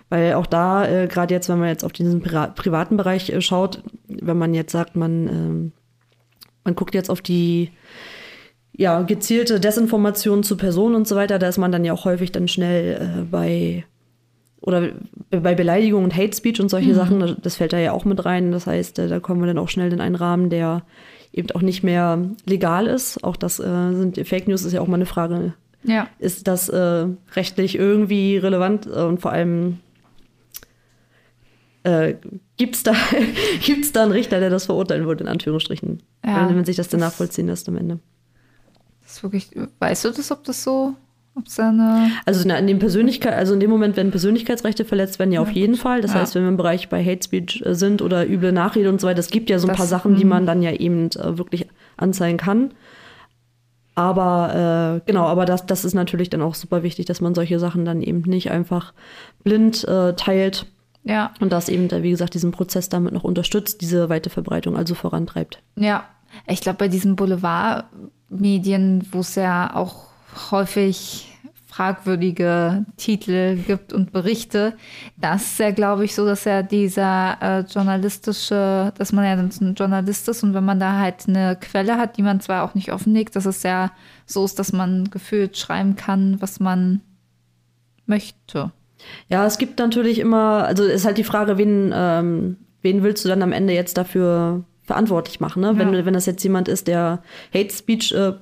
Weil 0.08 0.34
auch 0.34 0.46
da, 0.46 0.86
äh, 0.86 1.06
gerade 1.06 1.34
jetzt, 1.34 1.48
wenn 1.48 1.58
man 1.58 1.68
jetzt 1.68 1.84
auf 1.84 1.92
diesen 1.92 2.20
Pri 2.20 2.48
privaten 2.54 2.96
Bereich 2.96 3.30
äh, 3.30 3.40
schaut, 3.40 3.82
wenn 4.08 4.38
man 4.38 4.54
jetzt 4.54 4.72
sagt, 4.72 4.96
man, 4.96 5.28
ähm, 5.28 5.72
man 6.64 6.74
guckt 6.74 6.94
jetzt 6.94 7.10
auf 7.10 7.20
die 7.20 7.70
ja, 8.72 9.02
gezielte 9.02 9.58
Desinformation 9.58 10.44
zu 10.44 10.56
Personen 10.56 10.94
und 10.94 11.08
so 11.08 11.16
weiter, 11.16 11.40
da 11.40 11.48
ist 11.48 11.58
man 11.58 11.72
dann 11.72 11.84
ja 11.84 11.92
auch 11.92 12.04
häufig 12.04 12.30
dann 12.30 12.46
schnell 12.46 12.94
äh, 13.00 13.22
bei 13.24 13.84
oder 14.61 14.90
bei 15.30 15.54
Beleidigung 15.54 16.04
und 16.04 16.16
Hate 16.16 16.36
Speech 16.36 16.61
und 16.61 16.68
solche 16.68 16.90
mhm. 16.90 16.94
Sachen, 16.94 17.36
das 17.42 17.56
fällt 17.56 17.72
da 17.72 17.78
ja 17.78 17.92
auch 17.92 18.04
mit 18.04 18.24
rein. 18.24 18.52
Das 18.52 18.66
heißt, 18.66 18.98
äh, 18.98 19.09
da 19.09 19.20
kommen 19.20 19.40
wir 19.40 19.46
dann 19.46 19.59
auch 19.59 19.68
schnell 19.68 19.92
in 19.92 20.00
einen 20.00 20.16
Rahmen, 20.16 20.50
der 20.50 20.82
eben 21.32 21.50
auch 21.52 21.62
nicht 21.62 21.82
mehr 21.82 22.18
legal 22.44 22.86
ist. 22.86 23.22
Auch 23.22 23.36
das 23.36 23.61
äh, 23.61 23.92
sind 23.92 24.18
Fake 24.26 24.48
News 24.48 24.64
ist 24.64 24.72
ja 24.72 24.80
auch 24.80 24.88
mal 24.88 24.96
eine 24.96 25.06
Frage. 25.06 25.54
Ja. 25.84 26.09
Ist 26.18 26.48
das 26.48 26.68
äh, 26.68 27.06
rechtlich 27.34 27.76
irgendwie 27.76 28.36
relevant 28.36 28.86
und 28.86 29.20
vor 29.20 29.30
allem 29.30 29.78
äh, 31.84 32.14
gibt 32.56 32.74
es 32.74 32.82
da, 32.82 32.94
gibt's 33.64 33.92
da 33.92 34.02
einen 34.02 34.12
Richter, 34.12 34.40
der 34.40 34.50
das 34.50 34.66
verurteilen 34.66 35.06
würde, 35.06 35.22
in 35.24 35.28
Anführungsstrichen? 35.28 36.02
Ja, 36.24 36.48
wenn 36.48 36.56
man 36.56 36.64
sich 36.64 36.76
das 36.76 36.88
dann 36.88 37.00
nachvollziehen 37.00 37.46
lässt 37.46 37.68
am 37.68 37.76
Ende. 37.76 38.00
Das 39.02 39.12
ist 39.12 39.22
wirklich, 39.22 39.50
weißt 39.78 40.04
du 40.04 40.11
das, 40.11 40.30
ob 40.32 40.44
das 40.44 40.62
so 40.62 40.94
also 42.24 42.49
in 42.49 42.66
dem 42.66 42.78
Persönlichkeit, 42.78 43.34
also 43.34 43.55
in 43.55 43.61
dem 43.61 43.70
Moment, 43.70 43.97
wenn 43.97 44.11
Persönlichkeitsrechte 44.11 44.84
verletzt 44.84 45.18
werden, 45.18 45.32
ja, 45.32 45.41
ja 45.41 45.49
auf 45.49 45.53
jeden 45.53 45.74
Fall. 45.74 46.01
Das 46.01 46.14
ja. 46.14 46.20
heißt, 46.20 46.34
wenn 46.34 46.43
wir 46.43 46.49
im 46.49 46.57
Bereich 46.57 46.89
bei 46.89 47.05
Hate 47.05 47.22
Speech 47.22 47.62
äh, 47.64 47.74
sind 47.74 48.03
oder 48.03 48.28
üble 48.28 48.53
Nachrede 48.53 48.89
und 48.89 49.01
so 49.01 49.07
weiter, 49.07 49.20
es 49.20 49.30
gibt 49.30 49.51
ja 49.51 49.59
so 49.59 49.66
ein 49.66 49.70
das, 49.70 49.78
paar 49.78 49.86
Sachen, 49.86 50.16
die 50.16 50.24
mhm. 50.24 50.30
man 50.30 50.47
dann 50.47 50.62
ja 50.62 50.72
eben 50.72 51.11
äh, 51.11 51.39
wirklich 51.39 51.66
anzeigen 51.97 52.39
kann. 52.39 52.72
Aber 53.95 55.01
äh, 55.03 55.07
genau, 55.07 55.24
aber 55.24 55.45
das, 55.45 55.66
das 55.66 55.84
ist 55.84 55.95
natürlich 55.95 56.30
dann 56.30 56.41
auch 56.41 56.55
super 56.55 56.84
wichtig, 56.84 57.07
dass 57.07 57.20
man 57.20 57.34
solche 57.34 57.59
Sachen 57.59 57.84
dann 57.84 58.01
eben 58.01 58.20
nicht 58.20 58.51
einfach 58.53 58.93
blind 59.43 59.86
äh, 59.89 60.12
teilt. 60.14 60.66
Ja. 61.03 61.32
Und 61.41 61.53
das 61.53 61.68
eben, 61.68 61.91
wie 61.91 62.11
gesagt, 62.11 62.34
diesen 62.34 62.53
Prozess 62.53 62.89
damit 62.89 63.12
noch 63.12 63.24
unterstützt, 63.24 63.80
diese 63.80 64.09
weite 64.09 64.30
Verbreitung 64.30 64.76
also 64.76 64.95
vorantreibt. 64.95 65.62
Ja, 65.74 66.05
ich 66.47 66.61
glaube, 66.61 66.78
bei 66.78 66.89
diesen 66.89 67.16
Boulevardmedien, 67.16 69.09
wo 69.11 69.20
es 69.20 69.34
ja 69.34 69.74
auch 69.74 70.07
häufig 70.50 71.28
fragwürdige 71.78 72.84
Titel 72.96 73.56
gibt 73.56 73.92
und 73.92 74.10
Berichte. 74.10 74.74
Das 75.16 75.42
ist 75.42 75.58
ja, 75.60 75.70
glaube 75.70 76.04
ich, 76.04 76.14
so, 76.14 76.26
dass 76.26 76.44
ja 76.44 76.62
dieser 76.62 77.36
äh, 77.40 77.60
journalistische, 77.60 78.92
dass 78.98 79.12
man 79.12 79.24
ja 79.24 79.32
ein 79.34 79.74
Journalist 79.74 80.28
ist 80.28 80.42
und 80.42 80.54
wenn 80.54 80.64
man 80.64 80.80
da 80.80 80.98
halt 80.98 81.28
eine 81.28 81.54
Quelle 81.54 81.96
hat, 81.96 82.16
die 82.16 82.22
man 82.22 82.40
zwar 82.40 82.64
auch 82.64 82.74
nicht 82.74 82.92
offenlegt, 82.92 83.36
dass 83.36 83.46
es 83.46 83.62
ja 83.62 83.92
so 84.26 84.44
ist, 84.44 84.58
dass 84.58 84.72
man 84.72 85.08
gefühlt 85.10 85.56
schreiben 85.56 85.94
kann, 85.94 86.40
was 86.40 86.58
man 86.58 87.00
möchte. 88.06 88.72
Ja, 89.28 89.46
es 89.46 89.58
gibt 89.58 89.78
natürlich 89.78 90.18
immer, 90.18 90.64
also 90.64 90.82
ist 90.82 91.04
halt 91.04 91.18
die 91.18 91.22
Frage, 91.22 91.58
wen, 91.58 91.92
ähm, 91.94 92.56
wen 92.82 93.04
willst 93.04 93.24
du 93.24 93.28
dann 93.28 93.42
am 93.42 93.52
Ende 93.52 93.72
jetzt 93.72 93.96
dafür 93.96 94.64
verantwortlich 94.82 95.38
machen, 95.38 95.60
ne? 95.60 95.68
Ja. 95.68 95.78
Wenn, 95.78 96.04
wenn 96.04 96.14
das 96.14 96.26
jetzt 96.26 96.42
jemand 96.42 96.66
ist, 96.66 96.88
der 96.88 97.22
Hate 97.54 97.72
Speech 97.72 98.12
äh, 98.12 98.32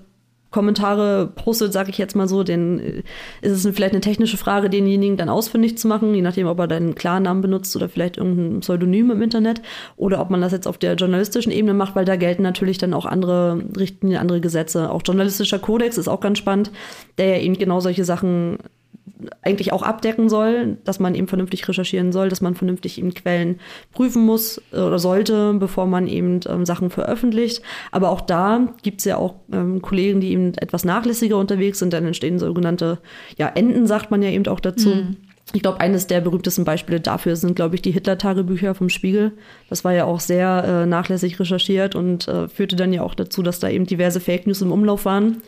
Kommentare 0.50 1.26
postet, 1.26 1.72
sage 1.72 1.90
ich 1.90 1.98
jetzt 1.98 2.16
mal 2.16 2.28
so, 2.28 2.42
dann 2.42 2.78
äh, 2.78 3.02
ist 3.42 3.64
es 3.64 3.74
vielleicht 3.74 3.92
eine 3.92 4.00
technische 4.00 4.36
Frage, 4.36 4.70
denjenigen 4.70 5.16
dann 5.16 5.28
ausfindig 5.28 5.76
zu 5.76 5.88
machen, 5.88 6.14
je 6.14 6.22
nachdem, 6.22 6.46
ob 6.46 6.58
er 6.58 6.68
deinen 6.68 6.94
Klarnamen 6.94 7.42
benutzt 7.42 7.74
oder 7.76 7.88
vielleicht 7.88 8.16
irgendein 8.16 8.60
Pseudonym 8.60 9.10
im 9.10 9.22
Internet 9.22 9.62
oder 9.96 10.20
ob 10.20 10.30
man 10.30 10.40
das 10.40 10.52
jetzt 10.52 10.66
auf 10.66 10.78
der 10.78 10.94
journalistischen 10.94 11.52
Ebene 11.52 11.74
macht, 11.74 11.96
weil 11.96 12.04
da 12.04 12.16
gelten 12.16 12.42
natürlich 12.42 12.78
dann 12.78 12.94
auch 12.94 13.06
andere 13.06 13.62
Richtlinien, 13.76 14.20
andere 14.20 14.40
Gesetze. 14.40 14.90
Auch 14.90 15.02
journalistischer 15.04 15.58
Kodex 15.58 15.98
ist 15.98 16.08
auch 16.08 16.20
ganz 16.20 16.38
spannend, 16.38 16.70
der 17.18 17.28
ja 17.28 17.42
eben 17.42 17.58
genau 17.58 17.80
solche 17.80 18.04
Sachen 18.04 18.58
eigentlich 19.42 19.72
auch 19.72 19.82
abdecken 19.82 20.28
soll, 20.28 20.76
dass 20.84 21.00
man 21.00 21.14
eben 21.14 21.28
vernünftig 21.28 21.66
recherchieren 21.66 22.12
soll, 22.12 22.28
dass 22.28 22.40
man 22.40 22.54
vernünftig 22.54 22.98
eben 22.98 23.14
Quellen 23.14 23.60
prüfen 23.92 24.24
muss 24.24 24.60
äh, 24.72 24.78
oder 24.78 24.98
sollte, 24.98 25.54
bevor 25.54 25.86
man 25.86 26.06
eben 26.06 26.40
ähm, 26.48 26.66
Sachen 26.66 26.90
veröffentlicht. 26.90 27.62
Aber 27.92 28.10
auch 28.10 28.20
da 28.20 28.74
gibt 28.82 29.00
es 29.00 29.04
ja 29.04 29.16
auch 29.16 29.36
ähm, 29.52 29.80
Kollegen, 29.80 30.20
die 30.20 30.32
eben 30.32 30.54
etwas 30.54 30.84
nachlässiger 30.84 31.36
unterwegs 31.38 31.78
sind, 31.78 31.92
dann 31.92 32.04
entstehen 32.04 32.38
sogenannte 32.38 32.98
ja, 33.38 33.48
Enden, 33.48 33.86
sagt 33.86 34.10
man 34.10 34.22
ja 34.22 34.30
eben 34.30 34.46
auch 34.48 34.60
dazu. 34.60 34.90
Mhm. 34.90 35.16
Ich 35.52 35.62
glaube, 35.62 35.80
eines 35.80 36.08
der 36.08 36.20
berühmtesten 36.20 36.64
Beispiele 36.64 37.00
dafür 37.00 37.36
sind, 37.36 37.54
glaube 37.54 37.76
ich, 37.76 37.82
die 37.82 37.92
Hitler-Tagebücher 37.92 38.74
vom 38.74 38.88
Spiegel. 38.88 39.32
Das 39.70 39.84
war 39.84 39.92
ja 39.92 40.04
auch 40.04 40.18
sehr 40.18 40.64
äh, 40.64 40.86
nachlässig 40.86 41.38
recherchiert 41.38 41.94
und 41.94 42.26
äh, 42.26 42.48
führte 42.48 42.74
dann 42.74 42.92
ja 42.92 43.02
auch 43.02 43.14
dazu, 43.14 43.42
dass 43.42 43.60
da 43.60 43.68
eben 43.68 43.86
diverse 43.86 44.20
Fake 44.20 44.46
News 44.46 44.60
im 44.60 44.72
Umlauf 44.72 45.04
waren. 45.04 45.42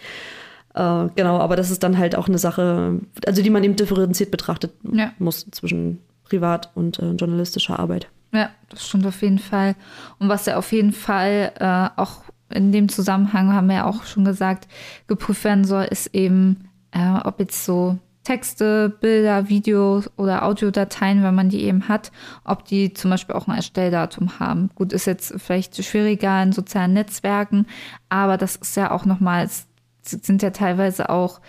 Äh, 0.75 1.09
genau, 1.14 1.39
aber 1.39 1.57
das 1.57 1.71
ist 1.71 1.83
dann 1.83 1.99
halt 1.99 2.16
auch 2.16 2.29
eine 2.29 2.39
Sache, 2.39 3.01
also 3.27 3.43
die 3.43 3.51
man 3.51 3.64
eben 3.64 3.77
differenziert 3.77 4.31
betrachtet 4.31 4.73
ja. 4.93 5.12
muss 5.19 5.47
zwischen 5.51 6.01
Privat- 6.25 6.71
und 6.75 6.99
äh, 6.99 7.12
journalistischer 7.12 7.79
Arbeit. 7.79 8.09
Ja, 8.33 8.51
das 8.69 8.87
stimmt 8.87 9.07
auf 9.07 9.23
jeden 9.23 9.39
Fall. 9.39 9.75
Und 10.19 10.29
was 10.29 10.47
ja 10.47 10.57
auf 10.57 10.73
jeden 10.73 10.93
Fall 10.93 11.53
äh, 11.59 12.01
auch 12.01 12.23
in 12.51 12.73
dem 12.73 12.89
Zusammenhang, 12.89 13.53
haben 13.53 13.69
wir 13.69 13.77
ja 13.77 13.87
auch 13.87 14.05
schon 14.05 14.25
gesagt, 14.25 14.69
geprüft 15.07 15.45
werden 15.45 15.64
soll, 15.64 15.85
ist 15.85 16.14
eben, 16.14 16.69
äh, 16.93 17.21
ob 17.25 17.41
jetzt 17.41 17.64
so 17.64 17.99
Texte, 18.25 18.91
Bilder, 19.01 19.49
Videos 19.49 20.11
oder 20.19 20.45
Audiodateien, 20.45 21.23
wenn 21.23 21.35
man 21.35 21.49
die 21.49 21.62
eben 21.62 21.89
hat, 21.89 22.12
ob 22.45 22.66
die 22.66 22.93
zum 22.93 23.11
Beispiel 23.11 23.35
auch 23.35 23.49
ein 23.49 23.57
Erstelldatum 23.57 24.39
haben. 24.39 24.69
Gut, 24.75 24.93
ist 24.93 25.07
jetzt 25.07 25.35
vielleicht 25.39 25.83
schwieriger 25.83 26.43
in 26.43 26.53
sozialen 26.53 26.93
Netzwerken, 26.93 27.66
aber 28.11 28.37
das 28.37 28.57
ist 28.57 28.77
ja 28.77 28.91
auch 28.91 29.07
nochmals 29.07 29.68
sind 30.09 30.43
ja 30.43 30.51
teilweise 30.51 31.11
auch, 31.11 31.41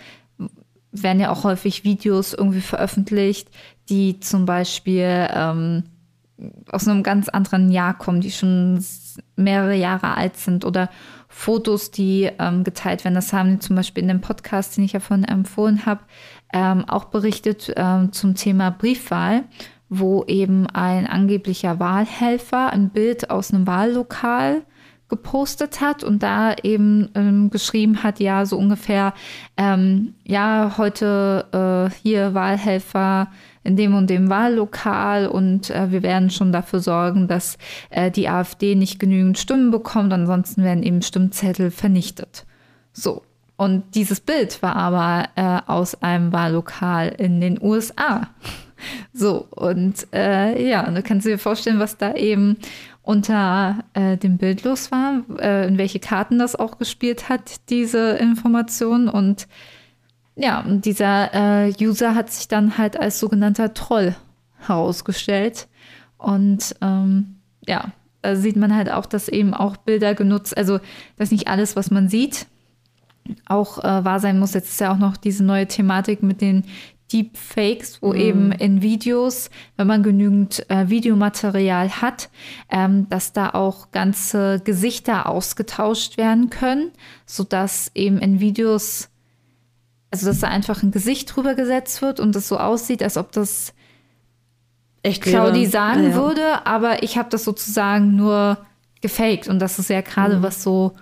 werden 0.92 1.20
ja 1.20 1.30
auch 1.30 1.44
häufig 1.44 1.84
Videos 1.84 2.34
irgendwie 2.34 2.60
veröffentlicht, 2.60 3.48
die 3.88 4.20
zum 4.20 4.46
Beispiel 4.46 5.28
ähm, 5.32 5.84
aus 6.70 6.88
einem 6.88 7.02
ganz 7.02 7.28
anderen 7.28 7.70
Jahr 7.70 7.96
kommen, 7.96 8.20
die 8.20 8.30
schon 8.30 8.84
mehrere 9.36 9.74
Jahre 9.74 10.16
alt 10.16 10.36
sind 10.36 10.64
oder 10.64 10.88
Fotos, 11.28 11.90
die 11.90 12.28
ähm, 12.38 12.64
geteilt 12.64 13.04
werden. 13.04 13.14
Das 13.14 13.32
haben 13.32 13.52
die 13.52 13.58
zum 13.60 13.76
Beispiel 13.76 14.02
in 14.02 14.08
dem 14.08 14.20
Podcast, 14.20 14.76
den 14.76 14.84
ich 14.84 14.92
ja 14.92 15.00
vorhin 15.00 15.24
empfohlen 15.24 15.86
habe, 15.86 16.00
ähm, 16.52 16.84
auch 16.88 17.04
berichtet 17.04 17.72
ähm, 17.76 18.12
zum 18.12 18.34
Thema 18.34 18.70
Briefwahl, 18.70 19.44
wo 19.88 20.24
eben 20.24 20.66
ein 20.66 21.06
angeblicher 21.06 21.78
Wahlhelfer 21.78 22.72
ein 22.72 22.90
Bild 22.90 23.30
aus 23.30 23.52
einem 23.52 23.66
Wahllokal 23.66 24.62
gepostet 25.10 25.80
hat 25.80 26.02
und 26.02 26.22
da 26.22 26.54
eben 26.62 27.10
ähm, 27.14 27.50
geschrieben 27.50 28.02
hat, 28.02 28.20
ja, 28.20 28.46
so 28.46 28.56
ungefähr, 28.56 29.12
ähm, 29.56 30.14
ja, 30.24 30.74
heute 30.78 31.90
äh, 31.92 31.94
hier 32.02 32.32
Wahlhelfer 32.32 33.28
in 33.62 33.76
dem 33.76 33.94
und 33.94 34.08
dem 34.08 34.30
Wahllokal 34.30 35.26
und 35.26 35.70
äh, 35.70 35.90
wir 35.90 36.02
werden 36.02 36.30
schon 36.30 36.52
dafür 36.52 36.80
sorgen, 36.80 37.28
dass 37.28 37.58
äh, 37.90 38.10
die 38.10 38.28
AfD 38.28 38.74
nicht 38.74 38.98
genügend 38.98 39.38
Stimmen 39.38 39.70
bekommt, 39.70 40.12
ansonsten 40.12 40.64
werden 40.64 40.82
eben 40.82 41.02
Stimmzettel 41.02 41.70
vernichtet. 41.70 42.46
So. 42.92 43.22
Und 43.56 43.94
dieses 43.94 44.20
Bild 44.20 44.62
war 44.62 44.74
aber 44.74 45.28
äh, 45.36 45.60
aus 45.70 46.02
einem 46.02 46.32
Wahllokal 46.32 47.08
in 47.18 47.40
den 47.40 47.60
USA. 47.60 48.28
So, 49.12 49.46
und 49.50 50.06
äh, 50.14 50.66
ja, 50.66 50.90
du 50.90 51.02
kannst 51.02 51.26
dir 51.26 51.38
vorstellen, 51.38 51.80
was 51.80 51.98
da 51.98 52.14
eben 52.14 52.56
unter 53.10 53.82
äh, 53.94 54.16
dem 54.16 54.38
Bild 54.38 54.62
los 54.62 54.92
war, 54.92 55.24
äh, 55.40 55.66
in 55.66 55.78
welche 55.78 55.98
Karten 55.98 56.38
das 56.38 56.54
auch 56.54 56.78
gespielt 56.78 57.28
hat, 57.28 57.68
diese 57.68 58.12
Information. 58.12 59.08
Und 59.08 59.48
ja, 60.36 60.64
dieser 60.64 61.66
äh, 61.66 61.72
User 61.80 62.14
hat 62.14 62.30
sich 62.30 62.46
dann 62.46 62.78
halt 62.78 62.96
als 62.96 63.18
sogenannter 63.18 63.74
Troll 63.74 64.14
herausgestellt. 64.58 65.66
Und 66.18 66.76
ähm, 66.82 67.40
ja, 67.66 67.90
da 68.22 68.36
sieht 68.36 68.54
man 68.54 68.76
halt 68.76 68.92
auch, 68.92 69.06
dass 69.06 69.28
eben 69.28 69.54
auch 69.54 69.76
Bilder 69.76 70.14
genutzt, 70.14 70.56
also 70.56 70.78
dass 71.16 71.32
nicht 71.32 71.48
alles, 71.48 71.74
was 71.74 71.90
man 71.90 72.08
sieht, 72.08 72.46
auch 73.46 73.78
äh, 73.78 74.04
wahr 74.04 74.20
sein 74.20 74.38
muss. 74.38 74.54
Jetzt 74.54 74.70
ist 74.70 74.80
ja 74.80 74.92
auch 74.92 74.98
noch 74.98 75.16
diese 75.16 75.42
neue 75.42 75.66
Thematik 75.66 76.22
mit 76.22 76.40
den 76.40 76.62
Deepfakes, 77.12 78.02
wo 78.02 78.12
mhm. 78.12 78.18
eben 78.20 78.52
in 78.52 78.82
Videos, 78.82 79.50
wenn 79.76 79.86
man 79.86 80.02
genügend 80.02 80.68
äh, 80.70 80.88
Videomaterial 80.88 82.00
hat, 82.02 82.30
ähm, 82.70 83.08
dass 83.08 83.32
da 83.32 83.50
auch 83.50 83.90
ganze 83.90 84.60
Gesichter 84.64 85.26
ausgetauscht 85.26 86.16
werden 86.16 86.50
können, 86.50 86.90
sodass 87.26 87.90
eben 87.94 88.18
in 88.18 88.40
Videos 88.40 89.08
also 90.12 90.26
dass 90.26 90.40
da 90.40 90.48
einfach 90.48 90.82
ein 90.82 90.90
Gesicht 90.90 91.34
drüber 91.34 91.54
gesetzt 91.54 92.02
wird 92.02 92.18
und 92.18 92.34
das 92.34 92.48
so 92.48 92.58
aussieht, 92.58 93.02
als 93.02 93.16
ob 93.16 93.30
das 93.32 93.72
Echt 95.02 95.22
Claudi 95.22 95.66
sagen 95.66 96.02
Ja, 96.02 96.08
ja. 96.10 96.14
würde, 96.16 96.66
aber 96.66 97.02
ich 97.02 97.16
habe 97.16 97.30
das 97.30 97.44
sozusagen 97.44 98.16
nur 98.16 98.58
gefaked. 99.00 99.48
Und 99.48 99.60
das 99.60 99.78
ist 99.78 99.88
ja 99.88 100.02
gerade, 100.02 100.38
Mhm. 100.38 100.42
was 100.42 100.62
so 100.62 100.92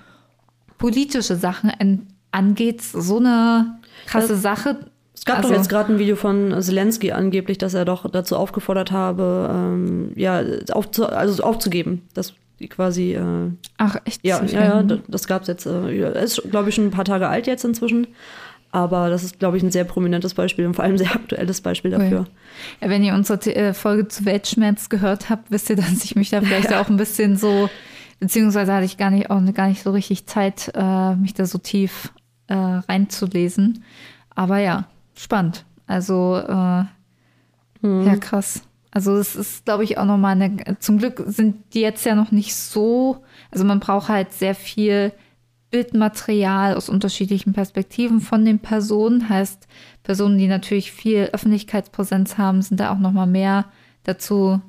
politische 0.76 1.36
Sachen 1.36 1.70
an, 1.70 2.06
angeht, 2.30 2.82
so 2.82 3.16
eine 3.16 3.80
krasse 4.06 4.36
Sache. 4.36 4.90
Es 5.18 5.24
gab 5.24 5.38
Also- 5.38 5.48
doch 5.50 5.56
jetzt 5.56 5.68
gerade 5.68 5.92
ein 5.92 5.98
Video 5.98 6.16
von 6.16 6.62
Zelensky 6.62 7.12
angeblich, 7.12 7.58
dass 7.58 7.74
er 7.74 7.84
doch 7.84 8.08
dazu 8.10 8.36
aufgefordert 8.36 8.92
habe, 8.92 9.50
ähm, 9.52 10.12
ja, 10.14 10.42
aufzu 10.72 11.06
also 11.06 11.42
aufzugeben, 11.42 12.02
dass 12.14 12.34
quasi, 12.70 13.14
äh, 13.14 13.50
Ach, 13.78 13.96
echt? 14.04 14.24
ja, 14.24 14.42
ja, 14.44 14.80
ja, 14.80 14.98
das 15.08 15.26
gab 15.26 15.42
es 15.42 15.48
jetzt, 15.48 15.66
äh, 15.66 15.90
ja, 15.90 16.08
ist, 16.08 16.42
glaube 16.50 16.68
ich, 16.68 16.74
schon 16.76 16.86
ein 16.86 16.90
paar 16.90 17.04
Tage 17.04 17.28
alt 17.28 17.46
jetzt 17.46 17.64
inzwischen. 17.64 18.06
Aber 18.70 19.08
das 19.08 19.24
ist, 19.24 19.38
glaube 19.38 19.56
ich, 19.56 19.62
ein 19.62 19.70
sehr 19.70 19.84
prominentes 19.84 20.34
Beispiel 20.34 20.66
und 20.66 20.74
vor 20.74 20.84
allem 20.84 20.94
ein 20.94 20.98
sehr 20.98 21.14
aktuelles 21.14 21.62
Beispiel 21.62 21.90
dafür. 21.90 22.26
Ja, 22.80 22.88
Wenn 22.90 23.02
ihr 23.02 23.14
unsere 23.14 23.38
äh, 23.54 23.72
Folge 23.72 24.08
zu 24.08 24.24
Weltschmerz 24.26 24.88
gehört 24.88 25.30
habt, 25.30 25.50
wisst 25.50 25.70
ihr, 25.70 25.76
dass 25.76 26.04
ich 26.04 26.16
mich 26.16 26.30
da 26.30 26.40
vielleicht 26.42 26.72
auch 26.74 26.88
ein 26.88 26.96
bisschen 26.98 27.36
so, 27.36 27.70
beziehungsweise 28.20 28.72
hatte 28.74 28.84
ich 28.84 28.98
gar 28.98 29.10
nicht, 29.10 29.30
auch 29.30 29.40
gar 29.54 29.68
nicht 29.68 29.82
so 29.82 29.90
richtig 29.90 30.26
Zeit, 30.26 30.70
äh, 30.74 31.14
mich 31.16 31.34
da 31.34 31.46
so 31.46 31.58
tief 31.58 32.12
äh, 32.48 32.54
reinzulesen. 32.54 33.84
Aber 34.34 34.58
ja, 34.58 34.86
spannend. 35.18 35.64
Also, 35.86 36.36
äh, 36.36 36.84
ja, 37.82 38.16
krass. 38.20 38.62
Also 38.90 39.16
es 39.16 39.36
ist, 39.36 39.64
glaube 39.64 39.84
ich, 39.84 39.98
auch 39.98 40.04
nochmal 40.04 40.32
eine, 40.32 40.78
zum 40.78 40.98
Glück 40.98 41.22
sind 41.26 41.56
die 41.74 41.80
jetzt 41.80 42.04
ja 42.04 42.14
noch 42.14 42.32
nicht 42.32 42.54
so, 42.56 43.22
also 43.50 43.64
man 43.64 43.80
braucht 43.80 44.08
halt 44.08 44.32
sehr 44.32 44.54
viel 44.54 45.12
Bildmaterial 45.70 46.74
aus 46.74 46.88
unterschiedlichen 46.88 47.52
Perspektiven 47.52 48.20
von 48.20 48.44
den 48.44 48.58
Personen. 48.58 49.28
Heißt, 49.28 49.68
Personen, 50.02 50.38
die 50.38 50.48
natürlich 50.48 50.92
viel 50.92 51.28
Öffentlichkeitspräsenz 51.32 52.38
haben, 52.38 52.62
sind 52.62 52.80
da 52.80 52.90
auch 52.90 52.98
nochmal 52.98 53.26
mehr 53.26 53.66
dazu 54.04 54.62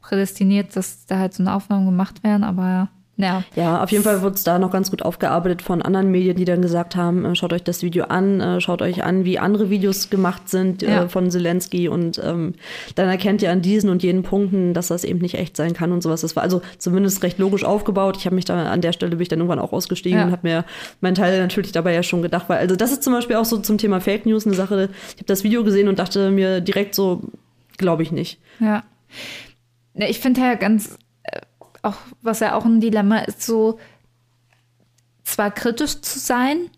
prädestiniert, 0.00 0.76
dass 0.76 1.06
da 1.06 1.18
halt 1.18 1.32
so 1.32 1.42
eine 1.42 1.54
Aufnahmen 1.54 1.86
gemacht 1.86 2.22
werden. 2.22 2.44
Aber 2.44 2.90
ja, 3.18 3.42
Ja, 3.56 3.82
auf 3.82 3.90
jeden 3.90 4.04
Fall 4.04 4.22
wurde 4.22 4.36
es 4.36 4.44
da 4.44 4.58
noch 4.58 4.70
ganz 4.70 4.90
gut 4.90 5.02
aufgearbeitet 5.02 5.60
von 5.60 5.82
anderen 5.82 6.10
Medien, 6.10 6.36
die 6.36 6.44
dann 6.44 6.62
gesagt 6.62 6.94
haben, 6.96 7.24
äh, 7.24 7.34
schaut 7.34 7.52
euch 7.52 7.64
das 7.64 7.82
Video 7.82 8.04
an, 8.04 8.40
äh, 8.40 8.60
schaut 8.60 8.80
euch 8.80 9.02
an, 9.04 9.24
wie 9.24 9.38
andere 9.38 9.68
Videos 9.70 10.08
gemacht 10.08 10.48
sind 10.48 10.82
Ja. 10.82 11.02
äh, 11.04 11.08
von 11.08 11.30
Zelensky 11.30 11.88
und 11.88 12.20
ähm, 12.24 12.54
dann 12.94 13.08
erkennt 13.08 13.42
ihr 13.42 13.50
an 13.50 13.60
diesen 13.60 13.90
und 13.90 14.02
jenen 14.04 14.22
Punkten, 14.22 14.72
dass 14.72 14.86
das 14.88 15.02
eben 15.04 15.18
nicht 15.18 15.34
echt 15.34 15.56
sein 15.56 15.72
kann 15.74 15.90
und 15.92 16.02
sowas. 16.02 16.20
Das 16.20 16.36
war 16.36 16.44
also 16.44 16.62
zumindest 16.78 17.22
recht 17.24 17.38
logisch 17.38 17.64
aufgebaut. 17.64 18.16
Ich 18.16 18.24
habe 18.24 18.36
mich 18.36 18.44
da 18.44 18.70
an 18.70 18.80
der 18.80 18.92
Stelle 18.92 19.10
bin 19.10 19.20
ich 19.20 19.28
dann 19.28 19.40
irgendwann 19.40 19.58
auch 19.58 19.72
ausgestiegen 19.72 20.18
Ja. 20.18 20.24
und 20.26 20.30
habe 20.32 20.46
mir 20.46 20.64
meinen 21.00 21.16
Teil 21.16 21.40
natürlich 21.40 21.72
dabei 21.72 21.92
ja 21.94 22.04
schon 22.04 22.22
gedacht, 22.22 22.44
weil 22.48 22.58
also 22.58 22.76
das 22.76 22.92
ist 22.92 23.02
zum 23.02 23.12
Beispiel 23.12 23.34
auch 23.36 23.44
so 23.44 23.58
zum 23.58 23.78
Thema 23.78 24.00
Fake 24.00 24.26
News 24.26 24.46
eine 24.46 24.54
Sache. 24.54 24.90
Ich 25.08 25.14
habe 25.16 25.24
das 25.26 25.42
Video 25.42 25.64
gesehen 25.64 25.88
und 25.88 25.98
dachte 25.98 26.30
mir 26.30 26.60
direkt 26.60 26.94
so, 26.94 27.22
glaube 27.78 28.04
ich 28.04 28.12
nicht. 28.12 28.38
Ja. 28.60 28.84
Ne, 29.94 30.08
Ich 30.08 30.20
finde 30.20 30.40
ja 30.40 30.54
ganz, 30.54 30.92
äh, 30.92 30.96
auch 31.88 31.96
was 32.22 32.40
ja 32.40 32.54
auch 32.54 32.64
ein 32.64 32.80
Dilemma 32.80 33.18
ist, 33.18 33.42
so 33.42 33.78
zwar 35.24 35.50
kritisch 35.50 36.00
zu 36.00 36.18
sein, 36.18 36.70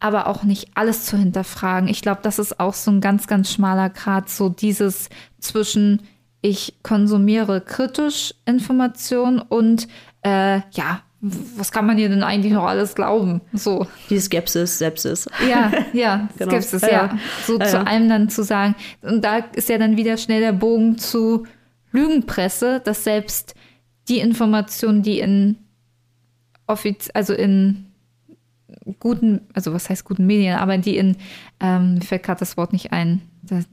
aber 0.00 0.26
auch 0.26 0.42
nicht 0.42 0.70
alles 0.74 1.06
zu 1.06 1.16
hinterfragen. 1.16 1.88
Ich 1.88 2.02
glaube, 2.02 2.20
das 2.22 2.38
ist 2.38 2.58
auch 2.58 2.74
so 2.74 2.90
ein 2.90 3.00
ganz, 3.00 3.26
ganz 3.26 3.52
schmaler 3.52 3.90
Grad, 3.90 4.28
so 4.28 4.48
dieses 4.48 5.08
zwischen 5.38 6.02
ich 6.42 6.74
konsumiere 6.82 7.60
kritisch 7.60 8.34
Informationen 8.44 9.38
und 9.38 9.86
äh, 10.22 10.56
ja, 10.72 11.02
was 11.20 11.70
kann 11.70 11.86
man 11.86 11.96
hier 11.96 12.08
denn 12.08 12.24
eigentlich 12.24 12.52
noch 12.52 12.64
alles 12.64 12.96
glauben? 12.96 13.40
So. 13.52 13.86
Die 14.10 14.18
Skepsis, 14.18 14.78
Sepsis. 14.78 15.28
Ja, 15.48 15.70
ja, 15.92 16.28
Genau. 16.36 16.50
Skepsis, 16.50 16.82
Ja, 16.82 16.88
ja. 16.88 17.18
So 17.46 17.60
Ja, 17.60 17.66
zu 17.66 17.76
ja. 17.76 17.82
allem 17.84 18.08
dann 18.08 18.28
zu 18.28 18.42
sagen. 18.42 18.74
Und 19.02 19.24
da 19.24 19.36
ist 19.54 19.68
ja 19.68 19.78
dann 19.78 19.96
wieder 19.96 20.16
schnell 20.16 20.40
der 20.40 20.52
Bogen 20.52 20.98
zu 20.98 21.46
Lügenpresse, 21.92 22.80
dass 22.84 23.04
selbst 23.04 23.54
die 24.08 24.18
Informationen, 24.18 25.02
die 25.02 25.20
in 25.20 25.56
offiz 26.66 27.10
also 27.12 27.34
in 27.34 27.86
guten, 28.98 29.42
also 29.52 29.72
was 29.72 29.88
heißt 29.88 30.04
guten 30.04 30.26
Medien, 30.26 30.56
aber 30.56 30.78
die 30.78 30.96
in, 30.96 31.16
ähm, 31.60 31.94
mir 31.94 32.02
fällt 32.02 32.22
gerade 32.22 32.40
das 32.40 32.56
Wort 32.56 32.72
nicht 32.72 32.92
ein, 32.92 33.20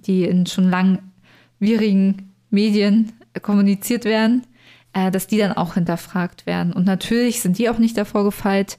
die 0.05 0.23
in 0.23 0.45
schon 0.45 0.69
langwierigen 0.69 2.33
Medien 2.49 3.13
kommuniziert 3.41 4.05
werden, 4.05 4.45
äh, 4.93 5.11
dass 5.11 5.27
die 5.27 5.37
dann 5.37 5.53
auch 5.53 5.75
hinterfragt 5.75 6.45
werden. 6.45 6.73
Und 6.73 6.85
natürlich 6.85 7.41
sind 7.41 7.57
die 7.57 7.69
auch 7.69 7.77
nicht 7.77 7.97
davor 7.97 8.23
gefeit, 8.23 8.77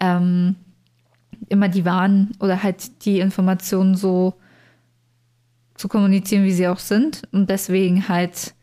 ähm, 0.00 0.56
immer 1.48 1.68
die 1.68 1.84
Waren 1.84 2.32
oder 2.40 2.62
halt 2.62 3.04
die 3.04 3.20
Informationen 3.20 3.94
so 3.94 4.34
zu 5.74 5.88
kommunizieren, 5.88 6.44
wie 6.44 6.52
sie 6.52 6.68
auch 6.68 6.78
sind. 6.78 7.22
Und 7.32 7.50
deswegen 7.50 8.08
halt 8.08 8.54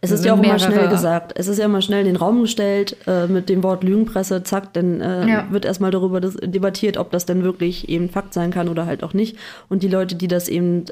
Es 0.00 0.10
ist 0.10 0.24
ja 0.24 0.34
auch 0.34 0.42
immer 0.42 0.58
schnell 0.58 0.88
gesagt. 0.88 1.32
Es 1.36 1.48
ist 1.48 1.58
ja 1.58 1.64
immer 1.64 1.82
schnell 1.82 2.00
in 2.00 2.06
den 2.06 2.16
Raum 2.16 2.42
gestellt 2.42 2.96
äh, 3.06 3.26
mit 3.26 3.48
dem 3.48 3.62
Wort 3.62 3.84
Lügenpresse, 3.84 4.42
zack, 4.42 4.72
dann 4.74 5.00
äh, 5.00 5.28
Ja. 5.28 5.46
wird 5.50 5.64
erstmal 5.64 5.90
darüber 5.90 6.20
debattiert, 6.20 6.96
ob 6.96 7.10
das 7.10 7.26
denn 7.26 7.42
wirklich 7.42 7.88
eben 7.88 8.08
Fakt 8.10 8.34
sein 8.34 8.50
kann 8.50 8.68
oder 8.68 8.86
halt 8.86 9.02
auch 9.02 9.14
nicht. 9.14 9.36
Und 9.68 9.82
die 9.82 9.88
Leute, 9.88 10.14
die 10.14 10.28
das 10.28 10.48
eben 10.48 10.84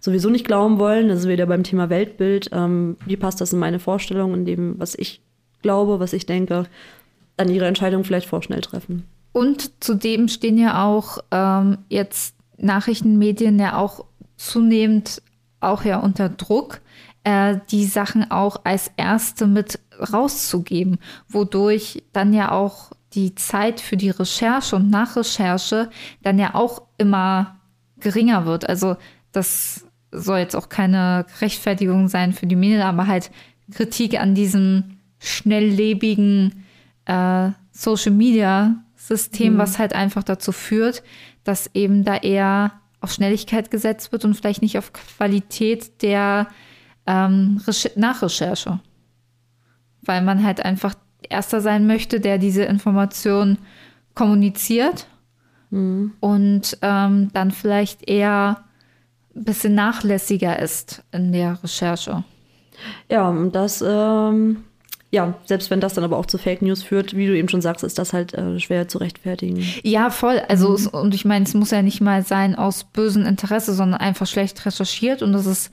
sowieso 0.00 0.28
nicht 0.30 0.46
glauben 0.46 0.78
wollen, 0.78 1.08
das 1.08 1.20
ist 1.20 1.28
wieder 1.28 1.46
beim 1.46 1.62
Thema 1.62 1.88
Weltbild, 1.90 2.50
ähm, 2.52 2.96
wie 3.06 3.16
passt 3.16 3.40
das 3.40 3.52
in 3.52 3.58
meine 3.58 3.78
Vorstellung, 3.78 4.34
in 4.34 4.44
dem, 4.44 4.78
was 4.78 4.94
ich 4.94 5.20
glaube, 5.62 5.98
was 6.00 6.12
ich 6.12 6.26
denke, 6.26 6.64
dann 7.36 7.48
ihre 7.48 7.66
Entscheidung 7.66 8.04
vielleicht 8.04 8.28
vorschnell 8.28 8.60
treffen. 8.60 9.04
Und 9.32 9.82
zudem 9.82 10.28
stehen 10.28 10.58
ja 10.58 10.84
auch 10.84 11.18
ähm, 11.30 11.78
jetzt 11.88 12.34
Nachrichtenmedien 12.58 13.58
ja 13.58 13.76
auch 13.78 14.04
zunehmend 14.36 15.22
auch 15.60 15.84
ja 15.84 15.98
unter 15.98 16.28
Druck, 16.28 16.80
äh, 17.24 17.58
die 17.70 17.86
Sachen 17.86 18.30
auch 18.30 18.60
als 18.64 18.90
erste 18.96 19.46
mit 19.46 19.80
rauszugeben, 20.12 20.98
wodurch 21.28 22.02
dann 22.12 22.32
ja 22.32 22.52
auch 22.52 22.92
die 23.14 23.34
Zeit 23.34 23.80
für 23.80 23.96
die 23.96 24.10
Recherche 24.10 24.76
und 24.76 24.90
Nachrecherche 24.90 25.90
dann 26.22 26.38
ja 26.38 26.54
auch 26.54 26.82
immer 26.98 27.56
geringer 27.98 28.44
wird. 28.44 28.68
Also 28.68 28.96
das 29.32 29.86
soll 30.10 30.38
jetzt 30.38 30.54
auch 30.54 30.68
keine 30.68 31.26
Rechtfertigung 31.40 32.08
sein 32.08 32.32
für 32.32 32.46
die 32.46 32.56
Medien, 32.56 32.82
aber 32.82 33.06
halt 33.06 33.30
Kritik 33.72 34.20
an 34.20 34.34
diesem 34.34 34.98
schnelllebigen 35.18 36.64
äh, 37.06 37.50
Social 37.72 38.12
Media 38.12 38.76
System, 38.96 39.58
was 39.58 39.78
halt 39.78 39.94
einfach 39.94 40.22
dazu 40.22 40.50
führt, 40.50 41.02
dass 41.42 41.70
eben 41.74 42.04
da 42.04 42.16
eher 42.16 42.72
auf 43.00 43.12
Schnelligkeit 43.12 43.70
gesetzt 43.70 44.12
wird 44.12 44.24
und 44.24 44.34
vielleicht 44.34 44.62
nicht 44.62 44.78
auf 44.78 44.92
Qualität 44.92 46.02
der 46.02 46.48
ähm, 47.06 47.60
Reche- 47.66 47.92
Nachrecherche. 47.96 48.80
Weil 50.02 50.22
man 50.22 50.44
halt 50.44 50.64
einfach 50.64 50.94
Erster 51.28 51.60
sein 51.60 51.86
möchte, 51.86 52.20
der 52.20 52.38
diese 52.38 52.64
Information 52.64 53.58
kommuniziert 54.14 55.06
und 55.70 56.78
ähm, 56.82 57.30
dann 57.32 57.50
vielleicht 57.50 58.08
eher 58.08 58.62
ein 59.34 59.44
bisschen 59.44 59.74
nachlässiger 59.74 60.58
ist 60.60 61.02
in 61.10 61.32
der 61.32 61.60
Recherche. 61.64 62.22
Ja, 63.10 63.28
und 63.28 63.52
das, 63.56 63.82
ähm, 63.84 64.64
ja, 65.10 65.34
selbst 65.46 65.70
wenn 65.70 65.80
das 65.80 65.94
dann 65.94 66.04
aber 66.04 66.16
auch 66.16 66.26
zu 66.26 66.38
Fake 66.38 66.62
News 66.62 66.82
führt, 66.84 67.16
wie 67.16 67.26
du 67.26 67.36
eben 67.36 67.48
schon 67.48 67.62
sagst, 67.62 67.82
ist 67.82 67.98
das 67.98 68.12
halt 68.12 68.34
äh, 68.34 68.60
schwer 68.60 68.86
zu 68.86 68.98
rechtfertigen. 68.98 69.64
Ja, 69.82 70.10
voll. 70.10 70.42
Also, 70.48 70.74
es, 70.74 70.86
und 70.86 71.14
ich 71.14 71.24
meine, 71.24 71.44
es 71.44 71.54
muss 71.54 71.72
ja 71.72 71.82
nicht 71.82 72.00
mal 72.00 72.22
sein 72.22 72.54
aus 72.54 72.84
bösem 72.84 73.24
Interesse, 73.24 73.74
sondern 73.74 74.00
einfach 74.00 74.28
schlecht 74.28 74.64
recherchiert 74.66 75.22
und 75.22 75.32
das 75.32 75.46
ist 75.46 75.72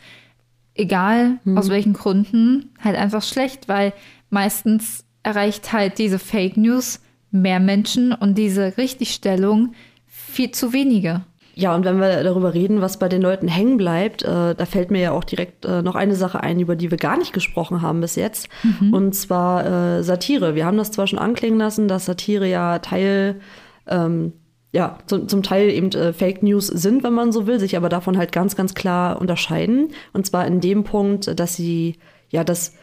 egal, 0.76 1.40
aus 1.56 1.70
welchen 1.70 1.94
Gründen, 1.94 2.72
halt 2.80 2.96
einfach 2.96 3.24
schlecht, 3.24 3.68
weil 3.68 3.94
meistens 4.30 5.06
erreicht 5.24 5.74
halt 5.74 5.98
diese 5.98 6.20
Fake 6.20 6.58
News 6.58 7.02
mehr 7.32 7.60
Menschen 7.60 8.14
und 8.14 8.38
diese 8.38 8.78
Richtigstellung 8.78 9.74
viel 10.08 10.52
zu 10.52 10.74
wenige. 10.74 11.24
Ja, 11.54 11.76
und 11.76 11.84
wenn 11.84 12.00
wir 12.00 12.24
darüber 12.24 12.54
reden, 12.54 12.82
was 12.82 12.98
bei 12.98 13.10
den 13.10 13.22
Leuten 13.22 13.48
hängen 13.48 13.78
bleibt, 13.78 14.24
äh, 14.24 14.56
da 14.56 14.66
fällt 14.66 14.90
mir 14.90 15.02
ja 15.02 15.12
auch 15.12 15.24
direkt 15.24 15.66
äh, 15.66 15.82
noch 15.82 15.96
eine 15.96 16.16
Sache 16.16 16.42
ein, 16.42 16.60
über 16.60 16.76
die 16.76 16.92
wir 16.92 16.98
gar 16.98 17.18
nicht 17.18 17.34
gesprochen 17.34 17.82
haben 17.82 18.00
bis 18.00 18.16
jetzt. 18.16 18.48
Und 18.92 19.14
zwar 19.14 19.66
äh, 19.98 20.04
Satire. 20.04 20.56
Wir 20.56 20.66
haben 20.66 20.78
das 20.78 20.92
zwar 20.92 21.08
schon 21.08 21.20
anklingen 21.20 21.60
lassen, 21.60 21.88
dass 21.88 22.06
Satire 22.06 22.48
ja 22.48 22.80
Teil, 22.80 23.42
ähm, 23.88 24.34
ja, 24.74 24.98
zum, 25.06 25.28
zum 25.28 25.44
Teil 25.44 25.70
eben 25.70 25.92
äh, 25.92 26.14
Fake 26.14 26.44
News 26.44 26.68
sind, 26.68 27.04
wenn 27.04 27.14
man 27.14 27.32
so 27.32 27.46
will, 27.46 27.60
sich 27.60 27.76
aber 27.76 27.90
davon 27.90 28.18
halt 28.18 28.32
ganz, 28.32 28.56
ganz 28.56 28.74
klar 28.74 29.20
unterscheiden. 29.20 29.90
Und 30.14 30.26
zwar 30.26 30.48
in 30.48 30.62
dem 30.62 30.84
Punkt, 30.84 31.40
dass 31.40 31.56
sie 31.56 31.98
ja 32.30 32.44
das 32.44 32.74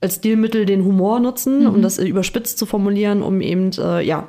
als 0.00 0.16
Stilmittel 0.16 0.64
den 0.66 0.84
Humor 0.84 1.20
nutzen, 1.20 1.66
um 1.66 1.82
das 1.82 1.98
äh, 1.98 2.06
überspitzt 2.06 2.58
zu 2.58 2.66
formulieren, 2.66 3.22
um 3.22 3.40
eben 3.40 3.70
äh, 3.78 4.02
ja 4.02 4.28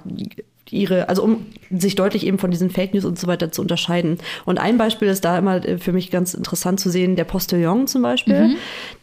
ihre, 0.71 1.09
also 1.09 1.23
um 1.23 1.45
sich 1.69 1.95
deutlich 1.95 2.25
eben 2.25 2.37
von 2.39 2.49
diesen 2.51 2.69
Fake 2.69 2.93
News 2.93 3.05
und 3.05 3.19
so 3.19 3.27
weiter 3.27 3.51
zu 3.51 3.61
unterscheiden. 3.61 4.17
Und 4.45 4.57
ein 4.59 4.77
Beispiel 4.77 5.07
ist 5.09 5.23
da 5.25 5.37
immer 5.37 5.63
äh, 5.65 5.77
für 5.77 5.91
mich 5.93 6.11
ganz 6.11 6.33
interessant 6.33 6.79
zu 6.79 6.89
sehen, 6.89 7.15
der 7.15 7.25
Postillon 7.25 7.87
zum 7.87 8.01
Beispiel, 8.01 8.47
Mhm. 8.49 8.55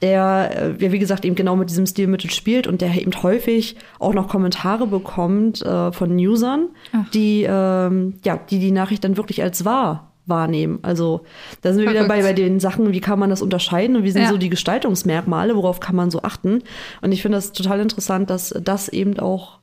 der, 0.02 0.74
äh, 0.78 0.84
ja, 0.84 0.92
wie 0.92 0.98
gesagt, 0.98 1.24
eben 1.24 1.34
genau 1.36 1.56
mit 1.56 1.70
diesem 1.70 1.86
Stilmittel 1.86 2.30
spielt 2.30 2.66
und 2.66 2.80
der 2.80 2.94
eben 3.00 3.12
häufig 3.22 3.76
auch 3.98 4.14
noch 4.14 4.28
Kommentare 4.28 4.86
bekommt 4.86 5.62
äh, 5.62 5.92
von 5.92 6.16
Usern, 6.18 6.68
die, 7.14 7.46
ähm, 7.48 8.14
ja, 8.24 8.38
die 8.50 8.58
die 8.58 8.70
Nachricht 8.72 9.04
dann 9.04 9.16
wirklich 9.16 9.42
als 9.42 9.64
wahr 9.64 10.04
wahrnehmen. 10.26 10.78
Also 10.82 11.22
da 11.62 11.72
sind 11.72 11.82
wir 11.84 11.90
wieder 11.90 12.06
bei, 12.06 12.20
Verrückt. 12.20 12.36
bei 12.36 12.42
den 12.42 12.60
Sachen, 12.60 12.92
wie 12.92 13.00
kann 13.00 13.18
man 13.18 13.30
das 13.30 13.40
unterscheiden 13.40 13.96
und 13.96 14.04
wie 14.04 14.10
sind 14.10 14.22
Ja. 14.24 14.28
so 14.28 14.36
die 14.36 14.50
Gestaltungsmerkmale, 14.50 15.56
worauf 15.56 15.80
kann 15.80 15.96
man 15.96 16.10
so 16.10 16.20
achten. 16.22 16.62
Und 17.00 17.12
ich 17.12 17.22
finde 17.22 17.38
das 17.38 17.52
total 17.52 17.80
interessant, 17.80 18.28
dass 18.28 18.54
das 18.62 18.88
eben 18.90 19.18
auch 19.18 19.58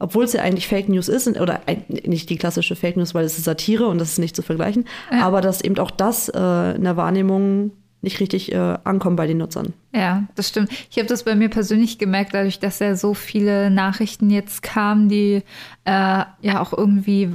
obwohl 0.00 0.24
es 0.24 0.32
ja 0.32 0.42
eigentlich 0.42 0.66
Fake 0.66 0.88
News 0.88 1.08
ist, 1.08 1.28
oder 1.28 1.60
nicht 1.88 2.28
die 2.30 2.36
klassische 2.36 2.74
Fake 2.74 2.96
News, 2.96 3.14
weil 3.14 3.24
es 3.24 3.38
ist 3.38 3.44
Satire 3.44 3.86
und 3.86 3.98
das 3.98 4.12
ist 4.12 4.18
nicht 4.18 4.34
zu 4.34 4.42
vergleichen, 4.42 4.86
aber 5.10 5.40
dass 5.40 5.60
eben 5.60 5.78
auch 5.78 5.92
das 5.92 6.28
äh, 6.28 6.74
in 6.74 6.82
der 6.82 6.96
Wahrnehmung 6.96 7.72
nicht 8.02 8.18
richtig 8.18 8.52
äh, 8.52 8.78
ankommt 8.84 9.16
bei 9.16 9.26
den 9.26 9.38
Nutzern. 9.38 9.74
Ja, 9.94 10.24
das 10.34 10.48
stimmt. 10.48 10.70
Ich 10.90 10.96
habe 10.96 11.06
das 11.06 11.24
bei 11.24 11.34
mir 11.34 11.50
persönlich 11.50 11.98
gemerkt, 11.98 12.32
dadurch, 12.32 12.58
dass 12.58 12.78
ja 12.78 12.96
so 12.96 13.12
viele 13.12 13.70
Nachrichten 13.70 14.30
jetzt 14.30 14.62
kamen, 14.62 15.08
die 15.08 15.42
äh, 15.84 16.24
ja 16.40 16.60
auch 16.60 16.72
irgendwie, 16.72 17.34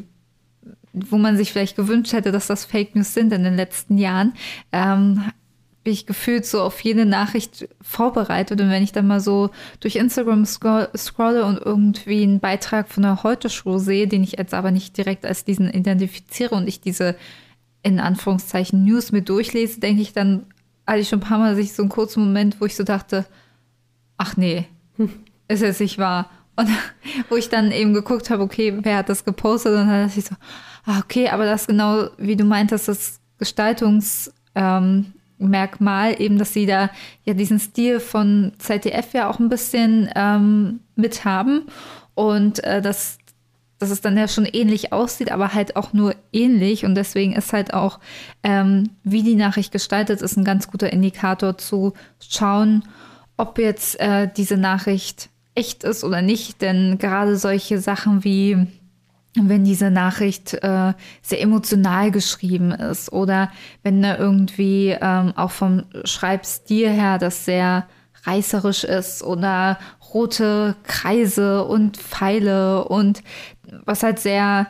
wo 0.92 1.18
man 1.18 1.38
sich 1.38 1.52
vielleicht 1.52 1.76
gewünscht 1.76 2.14
hätte, 2.14 2.32
dass 2.32 2.48
das 2.48 2.66
Fake 2.66 2.96
News 2.96 3.14
sind 3.14 3.32
in 3.32 3.44
den 3.44 3.56
letzten 3.56 4.00
Jahren, 4.00 4.34
ähm, 4.72 5.24
bin 5.86 5.94
ich 5.94 6.08
gefühlt 6.08 6.48
so 6.48 6.62
auf 6.62 6.82
jede 6.82 7.06
Nachricht 7.06 7.70
vorbereitet. 7.80 8.60
Und 8.60 8.72
wenn 8.72 8.84
ich 8.84 8.92
dann 8.92 9.06
mal 9.06 9.20
so 9.20 9.52
durch 9.80 9.96
Instagram 9.96 10.44
scroll, 10.46 10.90
scrolle 10.98 11.46
und 11.46 11.60
irgendwie 11.64 12.24
einen 12.24 12.40
Beitrag 12.40 12.90
von 12.90 13.04
der 13.04 13.22
Heute-Show 13.22 13.78
sehe, 13.78 14.08
den 14.08 14.24
ich 14.24 14.34
jetzt 14.34 14.56
aber 14.56 14.72
nicht 14.72 14.98
direkt 14.98 15.26
als 15.28 15.46
diesen 15.46 15.70
identifiziere 15.70 16.56
und 16.56 16.68
ich 16.68 16.82
diese 16.82 17.16
in 17.84 18.00
Anführungszeichen 18.00 18.84
News 18.84 19.12
mit 19.12 19.30
durchlese, 19.30 19.80
denke 19.80 20.02
ich 20.02 20.12
dann, 20.12 20.48
hatte 20.88 21.02
ich 21.02 21.08
schon 21.08 21.20
ein 21.20 21.28
paar 21.28 21.38
Mal 21.38 21.56
sich 21.56 21.74
so 21.74 21.84
einen 21.84 21.90
kurzen 21.90 22.26
Moment, 22.26 22.60
wo 22.60 22.66
ich 22.66 22.76
so 22.76 22.84
dachte, 22.84 23.28
ach 24.18 24.38
nee, 24.38 24.66
ist 25.48 25.62
jetzt 25.62 25.82
nicht 25.82 26.00
wahr. 26.00 26.32
Und 26.56 26.68
wo 27.30 27.36
ich 27.36 27.50
dann 27.50 27.72
eben 27.72 27.94
geguckt 27.94 28.32
habe, 28.32 28.42
okay, 28.42 28.74
wer 28.82 28.98
hat 28.98 29.10
das 29.10 29.24
gepostet? 29.24 29.74
Und 29.74 29.88
dann 29.88 30.08
dachte 30.08 30.20
ich 30.20 30.26
so, 30.26 30.36
ah, 30.86 30.98
okay, 30.98 31.30
aber 31.30 31.46
das 31.46 31.68
genau, 31.68 32.08
wie 32.18 32.36
du 32.36 32.44
meintest, 32.44 32.88
das 32.88 33.20
Gestaltungsmerkmal, 33.38 34.34
ähm, 34.56 35.14
Merkmal, 35.38 36.20
eben, 36.22 36.38
dass 36.38 36.54
sie 36.54 36.66
da 36.66 36.90
ja 37.24 37.34
diesen 37.34 37.60
Stil 37.60 38.00
von 38.00 38.54
ZDF 38.58 39.14
ja 39.14 39.30
auch 39.30 39.40
ein 39.40 39.50
bisschen 39.50 40.10
ähm, 40.16 40.80
mit 40.96 41.26
haben. 41.26 41.64
Und 42.14 42.64
äh, 42.64 42.82
das, 42.82 43.18
dass 43.80 43.90
es 43.90 44.02
dann 44.02 44.18
ja 44.18 44.28
schon 44.28 44.46
ähnlich 44.46 44.94
aussieht, 44.94 45.32
aber 45.32 45.54
halt 45.54 45.76
auch 45.76 45.94
nur 45.94 46.16
ähnlich. 46.32 46.86
Und 46.86 46.96
deswegen 46.96 47.34
ist 47.34 47.54
halt 47.54 47.74
auch, 47.74 48.00
ähm, 48.44 48.92
wie 49.04 49.24
die 49.24 49.36
Nachricht 49.36 49.72
gestaltet 49.72 50.22
ist, 50.22 50.38
ein 50.38 50.46
ganz 50.46 50.70
guter 50.72 50.92
Indikator 50.92 51.58
zu 51.58 51.94
schauen, 52.20 52.84
ob 53.38 53.58
jetzt 53.60 54.00
äh, 54.00 54.30
diese 54.36 54.58
Nachricht 54.58 55.30
echt 55.56 55.84
ist 55.84 56.04
oder 56.04 56.22
nicht. 56.22 56.62
Denn 56.62 56.98
gerade 56.98 57.38
solche 57.38 57.80
Sachen 57.80 58.24
wie 58.24 58.68
wenn 59.36 59.64
diese 59.66 59.92
Nachricht 59.92 60.54
äh, 60.54 60.94
sehr 61.22 61.42
emotional 61.42 62.12
geschrieben 62.12 62.72
ist 62.72 63.12
oder 63.12 63.52
wenn 63.84 64.02
da 64.02 64.18
irgendwie 64.18 64.96
ähm, 65.00 65.34
auch 65.36 65.52
vom 65.52 65.84
Schreibstil 66.06 66.90
her 66.90 67.18
das 67.18 67.46
sehr 67.46 67.88
reißerisch 68.24 68.84
ist 68.84 69.24
oder 69.24 69.78
rote 70.14 70.76
Kreise 70.84 71.66
und 71.66 71.98
Pfeile 71.98 72.86
und 72.86 73.22
was 73.86 74.04
halt 74.04 74.20
sehr 74.20 74.68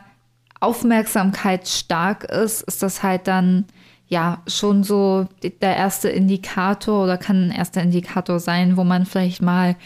aufmerksamkeitsstark 0.60 2.24
ist, 2.24 2.62
ist 2.62 2.82
das 2.82 3.02
halt 3.02 3.28
dann 3.28 3.66
ja 4.08 4.42
schon 4.46 4.84
so 4.84 5.26
der 5.42 5.76
erste 5.76 6.08
Indikator 6.08 7.04
oder 7.04 7.18
kann 7.18 7.48
ein 7.48 7.50
erster 7.50 7.82
Indikator 7.82 8.40
sein, 8.40 8.76
wo 8.76 8.84
man 8.84 9.06
vielleicht 9.06 9.42
mal 9.42 9.76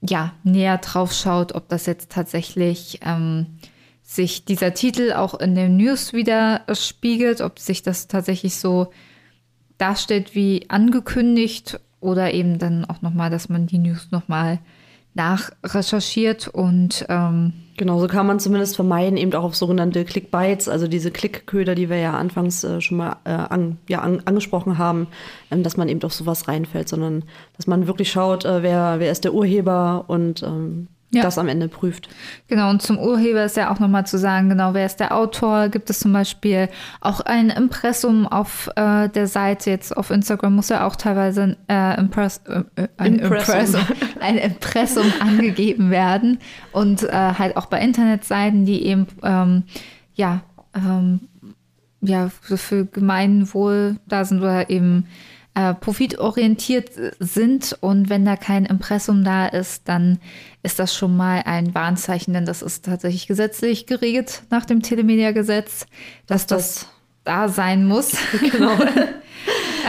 ja 0.00 0.32
näher 0.42 0.78
drauf 0.78 1.12
schaut, 1.12 1.54
ob 1.54 1.68
das 1.68 1.86
jetzt 1.86 2.10
tatsächlich 2.12 3.00
ähm, 3.04 3.58
sich 4.14 4.44
dieser 4.44 4.74
Titel 4.74 5.12
auch 5.12 5.38
in 5.38 5.54
den 5.54 5.76
News 5.76 6.12
wieder 6.12 6.62
spiegelt, 6.72 7.40
ob 7.40 7.58
sich 7.58 7.82
das 7.82 8.08
tatsächlich 8.08 8.56
so 8.56 8.88
darstellt 9.78 10.34
wie 10.34 10.66
angekündigt 10.68 11.80
oder 12.00 12.32
eben 12.32 12.58
dann 12.58 12.84
auch 12.84 13.02
nochmal, 13.02 13.30
dass 13.30 13.48
man 13.48 13.66
die 13.66 13.78
News 13.78 14.08
nochmal 14.10 14.60
nachrecherchiert 15.14 16.48
und 16.48 17.06
ähm, 17.08 17.52
Genau, 17.76 17.98
so 17.98 18.06
kann 18.06 18.26
man 18.26 18.38
zumindest 18.38 18.76
vermeiden, 18.76 19.16
eben 19.16 19.32
auch 19.34 19.42
auf 19.42 19.56
sogenannte 19.56 20.04
Clickbites, 20.04 20.68
also 20.68 20.86
diese 20.86 21.10
Klickköder, 21.10 21.74
die 21.74 21.90
wir 21.90 21.96
ja 21.96 22.16
anfangs 22.16 22.62
äh, 22.62 22.80
schon 22.80 22.98
mal 22.98 23.16
äh, 23.24 23.30
an, 23.30 23.78
ja, 23.88 24.00
an, 24.00 24.22
angesprochen 24.26 24.78
haben, 24.78 25.08
ähm, 25.50 25.64
dass 25.64 25.76
man 25.76 25.88
eben 25.88 26.00
auf 26.02 26.14
sowas 26.14 26.46
reinfällt, 26.46 26.88
sondern 26.88 27.24
dass 27.56 27.66
man 27.66 27.88
wirklich 27.88 28.12
schaut, 28.12 28.44
äh, 28.44 28.62
wer, 28.62 29.00
wer 29.00 29.10
ist 29.10 29.24
der 29.24 29.34
Urheber 29.34 30.04
und 30.06 30.44
ähm, 30.44 30.86
Ja. 31.14 31.22
das 31.22 31.38
am 31.38 31.48
Ende 31.48 31.68
prüft. 31.68 32.08
Genau, 32.48 32.70
und 32.70 32.82
zum 32.82 32.98
Urheber 32.98 33.44
ist 33.44 33.56
ja 33.56 33.72
auch 33.72 33.78
nochmal 33.78 34.06
zu 34.06 34.18
sagen, 34.18 34.48
genau, 34.48 34.74
wer 34.74 34.86
ist 34.86 35.00
der 35.00 35.14
Autor? 35.16 35.68
Gibt 35.68 35.90
es 35.90 36.00
zum 36.00 36.12
Beispiel 36.12 36.68
auch 37.00 37.20
ein 37.20 37.50
Impressum 37.50 38.26
auf 38.26 38.70
äh, 38.76 39.08
der 39.08 39.26
Seite? 39.26 39.70
Jetzt 39.70 39.96
auf 39.96 40.10
Instagram 40.10 40.54
muss 40.54 40.68
ja 40.68 40.86
auch 40.86 40.96
teilweise 40.96 41.42
ein, 41.42 41.56
äh, 41.68 41.98
Impress, 42.00 42.40
äh, 42.46 42.62
äh, 42.76 42.88
ein, 42.96 43.18
Impressum. 43.18 43.80
Impressum, 43.80 43.96
ein 44.20 44.38
Impressum 44.38 45.12
angegeben 45.20 45.90
werden. 45.90 46.38
Und 46.72 47.02
äh, 47.02 47.12
halt 47.12 47.56
auch 47.56 47.66
bei 47.66 47.80
Internetseiten, 47.80 48.64
die 48.64 48.84
eben, 48.86 49.06
ähm, 49.22 49.64
ja, 50.14 50.42
ähm, 50.74 51.20
ja, 52.00 52.28
für 52.28 52.84
Gemeinwohl 52.84 53.96
da 54.06 54.24
sind 54.24 54.40
oder 54.40 54.68
eben 54.68 55.06
äh, 55.54 55.74
profitorientiert 55.74 56.90
sind. 57.20 57.76
Und 57.80 58.08
wenn 58.10 58.24
da 58.24 58.36
kein 58.36 58.64
Impressum 58.64 59.24
da 59.24 59.46
ist, 59.46 59.88
dann 59.88 60.18
ist 60.62 60.78
das 60.78 60.94
schon 60.94 61.16
mal 61.16 61.42
ein 61.44 61.74
Warnzeichen, 61.74 62.34
denn 62.34 62.46
das 62.46 62.62
ist 62.62 62.84
tatsächlich 62.84 63.26
gesetzlich 63.26 63.86
geregelt 63.86 64.42
nach 64.50 64.64
dem 64.64 64.82
Telemedia-Gesetz, 64.82 65.86
dass 66.26 66.46
das 66.46 66.86
da 67.24 67.48
sein 67.48 67.86
muss. 67.86 68.12
Genau. 68.52 68.76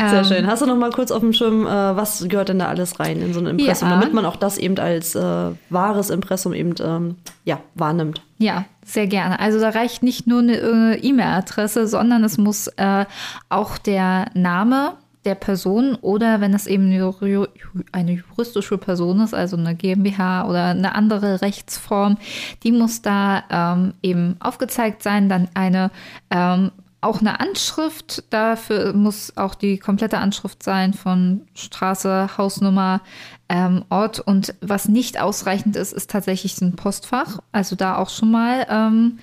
Sehr 0.09 0.19
Ähm, 0.19 0.25
schön. 0.25 0.47
Hast 0.47 0.61
du 0.61 0.65
noch 0.65 0.75
mal 0.75 0.89
kurz 0.89 1.09
auf 1.09 1.21
dem 1.21 1.31
Schirm, 1.31 1.65
äh, 1.65 1.69
was 1.69 2.27
gehört 2.27 2.49
denn 2.49 2.59
da 2.59 2.67
alles 2.67 2.99
rein 2.99 3.21
in 3.21 3.33
so 3.33 3.39
ein 3.39 3.45
Impressum, 3.45 3.87
Ja. 3.89 3.97
damit 3.97 4.13
man 4.13 4.25
auch 4.25 4.35
das 4.35 4.57
eben 4.57 4.77
als 4.77 5.15
äh, 5.15 5.51
wahres 5.69 6.09
Impressum 6.09 6.53
eben 6.53 6.75
ähm, 6.81 7.15
ja, 7.45 7.61
wahrnimmt? 7.75 8.21
Ja, 8.37 8.65
sehr 8.83 9.07
gerne. 9.07 9.39
Also 9.39 9.57
da 9.61 9.69
reicht 9.69 10.03
nicht 10.03 10.27
nur 10.27 10.39
eine 10.39 10.57
äh, 10.57 10.99
E-Mail-Adresse, 10.99 11.87
sondern 11.87 12.25
es 12.25 12.37
muss 12.37 12.67
äh, 12.75 13.05
auch 13.47 13.77
der 13.77 14.25
Name 14.33 14.93
der 15.25 15.35
Person 15.35 15.95
oder 15.95 16.39
wenn 16.41 16.53
es 16.53 16.67
eben 16.67 16.85
eine 16.85 16.99
ju- 17.03 17.47
eine 17.91 18.13
juristische 18.13 18.77
Person 18.77 19.19
ist, 19.19 19.33
also 19.33 19.57
eine 19.57 19.75
GmbH 19.75 20.47
oder 20.47 20.65
eine 20.67 20.95
andere 20.95 21.41
Rechtsform, 21.41 22.17
die 22.63 22.71
muss 22.71 23.01
da 23.01 23.43
ähm, 23.49 23.93
eben 24.01 24.37
aufgezeigt 24.39 25.03
sein. 25.03 25.27
Dann 25.29 25.49
eine 25.53 25.91
ähm, 26.29 26.71
auch 27.01 27.19
eine 27.19 27.39
Anschrift, 27.39 28.23
dafür 28.31 28.93
muss 28.93 29.37
auch 29.37 29.53
die 29.53 29.77
komplette 29.77 30.17
Anschrift 30.17 30.63
sein 30.63 30.93
von 30.93 31.41
Straße, 31.53 32.29
Hausnummer, 32.35 33.01
ähm, 33.47 33.85
Ort. 33.89 34.19
Und 34.21 34.55
was 34.61 34.87
nicht 34.87 35.21
ausreichend 35.21 35.75
ist, 35.75 35.93
ist 35.93 36.09
tatsächlich 36.09 36.59
ein 36.61 36.75
Postfach. 36.75 37.37
Also 37.51 37.75
da 37.75 37.97
auch 37.97 38.09
schon 38.09 38.31
mal 38.31 38.65
ähm, 38.69 39.19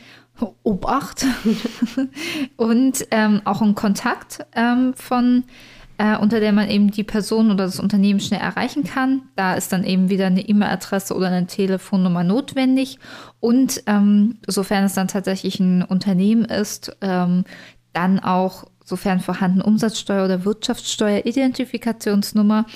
Obacht. 0.62 1.26
Und 2.56 3.04
ähm, 3.10 3.42
auch 3.44 3.62
ein 3.62 3.74
Kontakt 3.74 4.46
ähm, 4.54 4.94
von 4.94 5.42
äh, 6.02 6.16
unter 6.16 6.40
der 6.40 6.52
man 6.52 6.68
eben 6.68 6.90
die 6.90 7.04
Person 7.04 7.52
oder 7.52 7.66
das 7.66 7.78
Unternehmen 7.78 8.18
schnell 8.18 8.40
erreichen 8.40 8.82
kann. 8.82 9.22
Da 9.36 9.54
ist 9.54 9.72
dann 9.72 9.84
eben 9.84 10.10
wieder 10.10 10.26
eine 10.26 10.40
E-Mail-Adresse 10.40 11.14
oder 11.14 11.28
eine 11.28 11.46
Telefonnummer 11.46 12.24
notwendig. 12.24 12.98
Und 13.38 13.84
ähm, 13.86 14.38
sofern 14.48 14.82
es 14.82 14.94
dann 14.94 15.06
tatsächlich 15.06 15.60
ein 15.60 15.84
Unternehmen 15.84 16.44
ist, 16.44 16.96
ähm, 17.02 17.44
dann 17.92 18.18
auch, 18.18 18.64
sofern 18.84 19.20
vorhanden, 19.20 19.62
Umsatzsteuer- 19.62 20.24
oder 20.24 20.44
Wirtschaftssteuer-Identifikationsnummer 20.44 22.66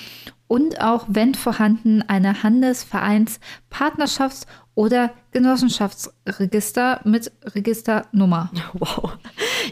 und 0.47 0.81
auch, 0.81 1.07
wenn 1.09 1.35
vorhanden, 1.35 2.03
eine 2.03 2.45
Handels-, 2.45 2.85
Vereins-, 2.85 3.41
Partnerschafts- 3.72 4.47
oder 4.77 5.11
Genossenschaftsregister 5.33 7.01
mit 7.05 7.33
Registernummer. 7.55 8.51
Wow. 8.74 9.16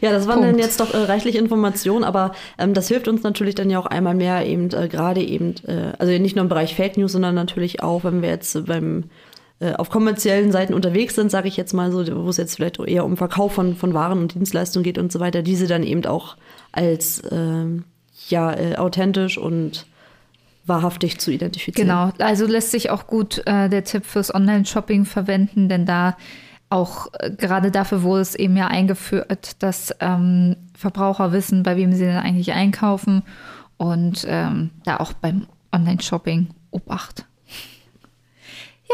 Ja, 0.00 0.10
das 0.10 0.26
waren 0.26 0.40
Punkt. 0.40 0.52
dann 0.52 0.58
jetzt 0.58 0.80
doch 0.80 0.92
äh, 0.92 0.96
reichlich 0.96 1.36
Informationen, 1.36 2.04
aber 2.04 2.32
ähm, 2.58 2.74
das 2.74 2.88
hilft 2.88 3.06
uns 3.06 3.22
natürlich 3.22 3.54
dann 3.54 3.70
ja 3.70 3.78
auch 3.78 3.86
einmal 3.86 4.14
mehr 4.14 4.44
eben 4.46 4.72
äh, 4.72 4.88
gerade 4.88 5.22
eben, 5.22 5.54
äh, 5.66 5.92
also 5.98 6.10
nicht 6.12 6.34
nur 6.34 6.42
im 6.42 6.48
Bereich 6.48 6.74
Fake 6.74 6.96
News, 6.96 7.12
sondern 7.12 7.34
natürlich 7.34 7.82
auch, 7.82 8.02
wenn 8.02 8.22
wir 8.22 8.30
jetzt 8.30 8.56
äh, 8.56 8.62
beim 8.62 9.04
äh, 9.60 9.74
auf 9.74 9.90
kommerziellen 9.90 10.50
Seiten 10.50 10.74
unterwegs 10.74 11.14
sind, 11.14 11.30
sage 11.30 11.48
ich 11.48 11.56
jetzt 11.56 11.74
mal 11.74 11.92
so, 11.92 12.24
wo 12.24 12.30
es 12.30 12.38
jetzt 12.38 12.56
vielleicht 12.56 12.80
eher 12.80 13.04
um 13.04 13.16
Verkauf 13.16 13.52
von, 13.52 13.76
von 13.76 13.94
Waren 13.94 14.18
und 14.18 14.34
Dienstleistungen 14.34 14.84
geht 14.84 14.98
und 14.98 15.12
so 15.12 15.20
weiter, 15.20 15.42
diese 15.42 15.66
dann 15.66 15.82
eben 15.82 16.04
auch 16.06 16.36
als 16.72 17.22
ähm, 17.30 17.84
ja 18.28 18.52
äh, 18.54 18.76
authentisch 18.76 19.36
und 19.36 19.86
wahrhaftig 20.66 21.18
zu 21.18 21.30
identifizieren. 21.30 21.88
Genau, 21.88 22.12
also 22.18 22.46
lässt 22.46 22.70
sich 22.70 22.90
auch 22.90 23.06
gut 23.06 23.42
äh, 23.46 23.68
der 23.68 23.84
Tipp 23.84 24.04
fürs 24.04 24.34
Online-Shopping 24.34 25.04
verwenden, 25.04 25.68
denn 25.68 25.86
da 25.86 26.16
auch 26.70 27.08
äh, 27.18 27.30
gerade 27.30 27.70
dafür 27.70 28.02
wurde 28.02 28.22
es 28.22 28.34
eben 28.34 28.56
ja 28.56 28.66
eingeführt, 28.68 29.62
dass 29.62 29.94
ähm, 30.00 30.56
Verbraucher 30.76 31.32
wissen, 31.32 31.62
bei 31.62 31.76
wem 31.76 31.92
sie 31.92 32.04
denn 32.04 32.16
eigentlich 32.16 32.52
einkaufen 32.52 33.22
und 33.76 34.24
ähm, 34.28 34.70
da 34.84 34.98
auch 34.98 35.12
beim 35.12 35.46
Online-Shopping 35.72 36.48
Obacht. 36.70 37.26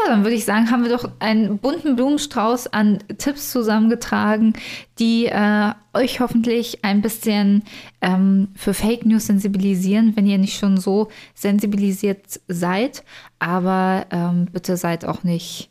Ja, 0.03 0.11
dann 0.11 0.23
würde 0.23 0.35
ich 0.35 0.45
sagen, 0.45 0.71
haben 0.71 0.83
wir 0.83 0.91
doch 0.91 1.09
einen 1.19 1.57
bunten 1.57 1.95
Blumenstrauß 1.95 2.67
an 2.73 2.99
Tipps 3.17 3.51
zusammengetragen, 3.51 4.53
die 4.99 5.25
äh, 5.25 5.71
euch 5.93 6.19
hoffentlich 6.19 6.83
ein 6.83 7.01
bisschen 7.01 7.63
ähm, 8.01 8.49
für 8.55 8.73
Fake 8.73 9.05
News 9.05 9.27
sensibilisieren, 9.27 10.15
wenn 10.15 10.25
ihr 10.25 10.37
nicht 10.37 10.57
schon 10.57 10.77
so 10.77 11.09
sensibilisiert 11.35 12.39
seid. 12.47 13.03
Aber 13.39 14.05
ähm, 14.11 14.47
bitte 14.51 14.77
seid 14.77 15.05
auch 15.05 15.23
nicht 15.23 15.69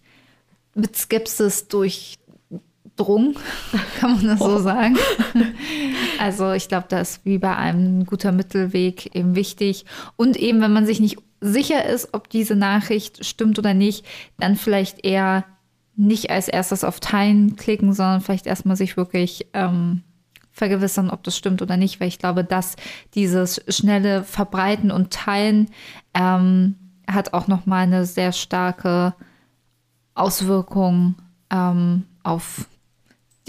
mit 0.75 0.97
Skepsis 0.97 1.69
durchdrungen, 1.69 3.37
kann 4.01 4.17
man 4.17 4.27
das 4.27 4.39
so 4.39 4.59
sagen. 4.59 4.97
Also 6.19 6.53
ich 6.53 6.69
glaube, 6.69 6.85
da 6.91 7.01
ist 7.01 7.25
wie 7.25 7.39
bei 7.39 7.57
einem 7.57 8.01
ein 8.01 8.05
guter 8.05 8.31
Mittelweg 8.31 9.17
eben 9.17 9.37
wichtig. 9.37 9.87
Und 10.17 10.37
eben, 10.37 10.61
wenn 10.61 10.73
man 10.75 10.85
sich 10.85 11.01
nicht 11.01 11.17
sicher 11.41 11.85
ist, 11.87 12.13
ob 12.13 12.29
diese 12.29 12.57
Nachricht 12.57 13.25
stimmt 13.25 13.59
oder 13.59 13.75
nicht, 13.75 14.05
dann 14.39 14.57
vielleicht 14.57 15.05
eher 15.05 15.45
nicht 15.97 16.31
als 16.31 16.49
erstes 16.49 16.85
auf 16.85 17.01
Teilen 17.01 17.57
klicken, 17.57 17.93
sondern 17.93 18.21
vielleicht 18.21 18.47
erstmal 18.47 18.77
sich 18.77 18.97
wirklich 18.97 19.47
ähm, 19.53 20.03
vergewissern, 20.51 21.11
ob 21.11 21.23
das 21.23 21.37
stimmt 21.37 21.63
oder 21.63 21.77
nicht, 21.77 22.01
weil 22.01 22.09
ich 22.09 22.19
glaube, 22.19 22.45
dass 22.45 22.77
dieses 23.15 23.63
schnelle 23.69 24.25
Verbreiten 24.25 24.91
und 24.91 25.13
Teilen 25.13 25.69
ähm, 26.15 26.77
hat 27.07 27.33
auch 27.35 27.49
nochmal 27.49 27.85
eine 27.85 28.07
sehr 28.07 28.33
starke 28.33 29.15
Auswirkung 30.15 31.17
ähm, 31.51 32.05
auf 32.23 32.67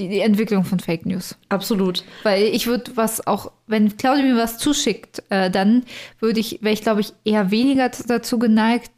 die, 0.01 0.09
die 0.09 0.19
Entwicklung 0.21 0.63
von 0.65 0.79
Fake 0.79 1.05
News. 1.05 1.35
Absolut. 1.49 2.03
Weil 2.23 2.43
ich 2.43 2.67
würde 2.67 2.91
was 2.95 3.25
auch, 3.27 3.51
wenn 3.67 3.95
Claudia 3.97 4.23
mir 4.23 4.37
was 4.37 4.57
zuschickt, 4.57 5.23
äh, 5.29 5.49
dann 5.49 5.83
würde 6.19 6.39
ich, 6.39 6.59
wäre 6.61 6.73
ich, 6.73 6.81
glaube 6.81 7.01
ich, 7.01 7.13
eher 7.23 7.51
weniger 7.51 7.89
dazu 8.07 8.39
geneigt, 8.39 8.91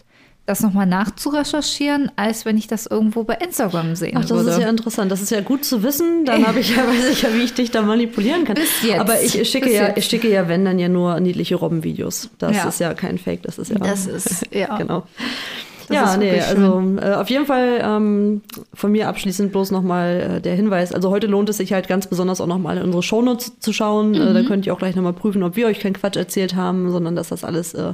das 0.45 0.59
nochmal 0.61 0.85
nachzurecherchieren, 0.85 2.11
als 2.17 2.43
wenn 2.43 2.57
ich 2.57 2.67
das 2.67 2.85
irgendwo 2.85 3.23
bei 3.23 3.35
Instagram 3.35 3.95
sehen 3.95 4.17
Ach, 4.17 4.21
das 4.23 4.31
würde. 4.31 4.49
ist 4.49 4.59
ja 4.59 4.69
interessant. 4.69 5.09
Das 5.09 5.21
ist 5.21 5.29
ja 5.31 5.39
gut 5.39 5.63
zu 5.63 5.83
wissen. 5.83 6.25
Dann 6.25 6.45
habe 6.45 6.59
ich 6.59 6.75
ja, 6.75 6.85
weiß 6.87 7.09
ich 7.11 7.21
ja, 7.21 7.33
wie 7.33 7.43
ich 7.43 7.53
dich 7.53 7.71
da 7.71 7.81
manipulieren 7.81 8.43
kann. 8.43 8.55
Bis 8.55 8.83
jetzt. 8.83 8.99
Aber 8.99 9.21
ich 9.21 9.31
schicke 9.49 9.67
Bis 9.67 9.75
ja, 9.75 9.87
jetzt. 9.87 9.97
ich 9.99 10.05
schicke 10.05 10.29
ja, 10.29 10.49
wenn 10.49 10.65
dann 10.65 10.79
ja 10.79 10.89
nur 10.89 11.17
niedliche 11.21 11.55
Robbenvideos. 11.55 12.29
Das 12.39 12.57
Ja. 12.57 12.67
ist 12.67 12.79
ja 12.81 12.93
kein 12.93 13.17
Fake, 13.19 13.43
das 13.43 13.57
ist 13.57 13.69
ja. 13.71 13.77
Das 13.77 14.05
ist, 14.05 14.45
ja. 14.53 14.75
genau. 14.77 15.03
Das 15.87 15.95
ja, 15.95 16.17
nee, 16.17 16.39
also 16.39 16.81
äh, 17.01 17.13
auf 17.15 17.29
jeden 17.29 17.45
Fall 17.45 17.81
ähm, 17.83 18.41
von 18.73 18.91
mir 18.91 19.07
abschließend 19.07 19.51
bloß 19.51 19.71
nochmal 19.71 20.35
äh, 20.37 20.41
der 20.41 20.55
Hinweis. 20.55 20.93
Also 20.93 21.09
heute 21.09 21.27
lohnt 21.27 21.49
es 21.49 21.57
sich 21.57 21.73
halt 21.73 21.87
ganz 21.87 22.07
besonders 22.07 22.39
auch 22.41 22.47
nochmal 22.47 22.77
in 22.77 22.83
unsere 22.83 23.03
Shownotes 23.03 23.59
zu 23.59 23.73
schauen. 23.73 24.13
Äh, 24.15 24.19
Mhm. 24.29 24.33
da 24.33 24.43
könnt 24.43 24.65
ihr 24.65 24.73
auch 24.73 24.79
gleich 24.79 24.95
nochmal 24.95 25.13
prüfen, 25.13 25.43
ob 25.43 25.55
wir 25.55 25.67
euch 25.67 25.79
keinen 25.79 25.93
Quatsch 25.93 26.15
erzählt 26.17 26.55
haben, 26.55 26.89
sondern 26.91 27.15
dass 27.15 27.29
das 27.29 27.43
alles 27.43 27.73
äh, 27.73 27.93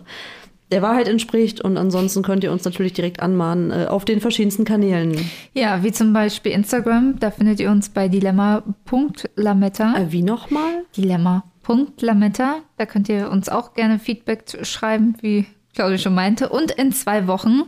der 0.72 0.82
Wahrheit 0.84 1.08
entspricht. 1.08 1.62
Und 1.62 1.78
ansonsten 1.78 2.22
könnt 2.22 2.44
ihr 2.44 2.52
uns 2.52 2.64
natürlich 2.64 2.94
direkt 2.94 3.22
anmahnen 3.22 3.72
äh, 3.72 3.86
auf 3.88 4.06
den 4.06 4.22
verschiedensten 4.22 4.66
Kanälen. 4.66 5.18
Ja, 5.54 5.82
wie 5.84 5.92
zum 5.92 6.14
Beispiel 6.14 6.52
Instagram, 6.52 7.16
da 7.20 7.32
findet 7.32 7.60
ihr 7.60 7.72
uns 7.72 7.90
bei 7.90 8.08
dilemma.lametta. 8.08 9.96
Äh, 9.98 10.12
wie 10.12 10.22
nochmal? 10.22 10.84
Dilemma.lametta. 10.96 12.58
Da 12.78 12.86
könnt 12.86 13.10
ihr 13.10 13.30
uns 13.32 13.50
auch 13.50 13.74
gerne 13.74 14.00
Feedback 14.00 14.44
schreiben, 14.64 15.16
wie 15.22 15.46
Claudia 15.80 15.98
schon 15.98 16.14
meinte. 16.14 16.50
Und 16.50 16.72
in 16.72 16.92
zwei 16.92 17.26
Wochen, 17.28 17.62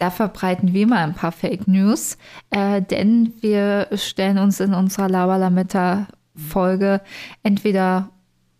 da 0.00 0.10
verbreiten 0.10 0.72
wir 0.72 0.86
mal 0.88 1.04
ein 1.04 1.14
paar 1.14 1.30
Fake 1.30 1.68
News, 1.68 2.18
äh, 2.50 2.82
denn 2.82 3.32
wir 3.40 3.86
stellen 3.94 4.38
uns 4.38 4.58
in 4.58 4.74
unserer 4.74 5.08
Lava 5.08 5.36
Lametta 5.36 6.08
Folge 6.34 7.00
entweder 7.44 8.08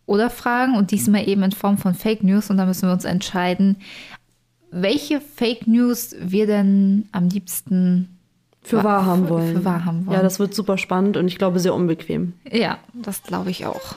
oder 0.07 0.31
Fragen 0.31 0.77
und 0.77 0.93
diesmal 0.93 1.29
eben 1.29 1.43
in 1.43 1.51
Form 1.53 1.79
von 1.79 1.95
Fake 1.95 2.23
News 2.23 2.49
und 2.51 2.59
da 2.59 2.67
müssen 2.67 2.87
wir 2.89 2.93
uns 2.93 3.05
entscheiden, 3.05 3.77
welche 4.71 5.21
Fake 5.21 5.67
News 5.67 6.15
wir 6.21 6.47
denn 6.47 7.09
am 7.13 7.29
liebsten 7.29 8.19
Für 8.63 8.79
Wa- 8.79 8.85
wahr 8.85 9.07
haben 9.07 9.29
wollen. 9.29 9.57
für 9.57 9.65
wahr 9.65 9.85
haben 9.85 10.07
wollen. 10.07 10.17
Ja, 10.17 10.23
das 10.23 10.39
wird 10.39 10.55
super 10.55 10.79
spannend 10.79 11.17
und 11.17 11.27
ich 11.27 11.39
glaube 11.39 11.59
sehr 11.61 11.75
unbequem. 11.75 12.35
Ja, 12.51 12.79
das 12.95 13.23
glaube 13.25 13.51
ich 13.51 13.67
auch. 13.67 13.97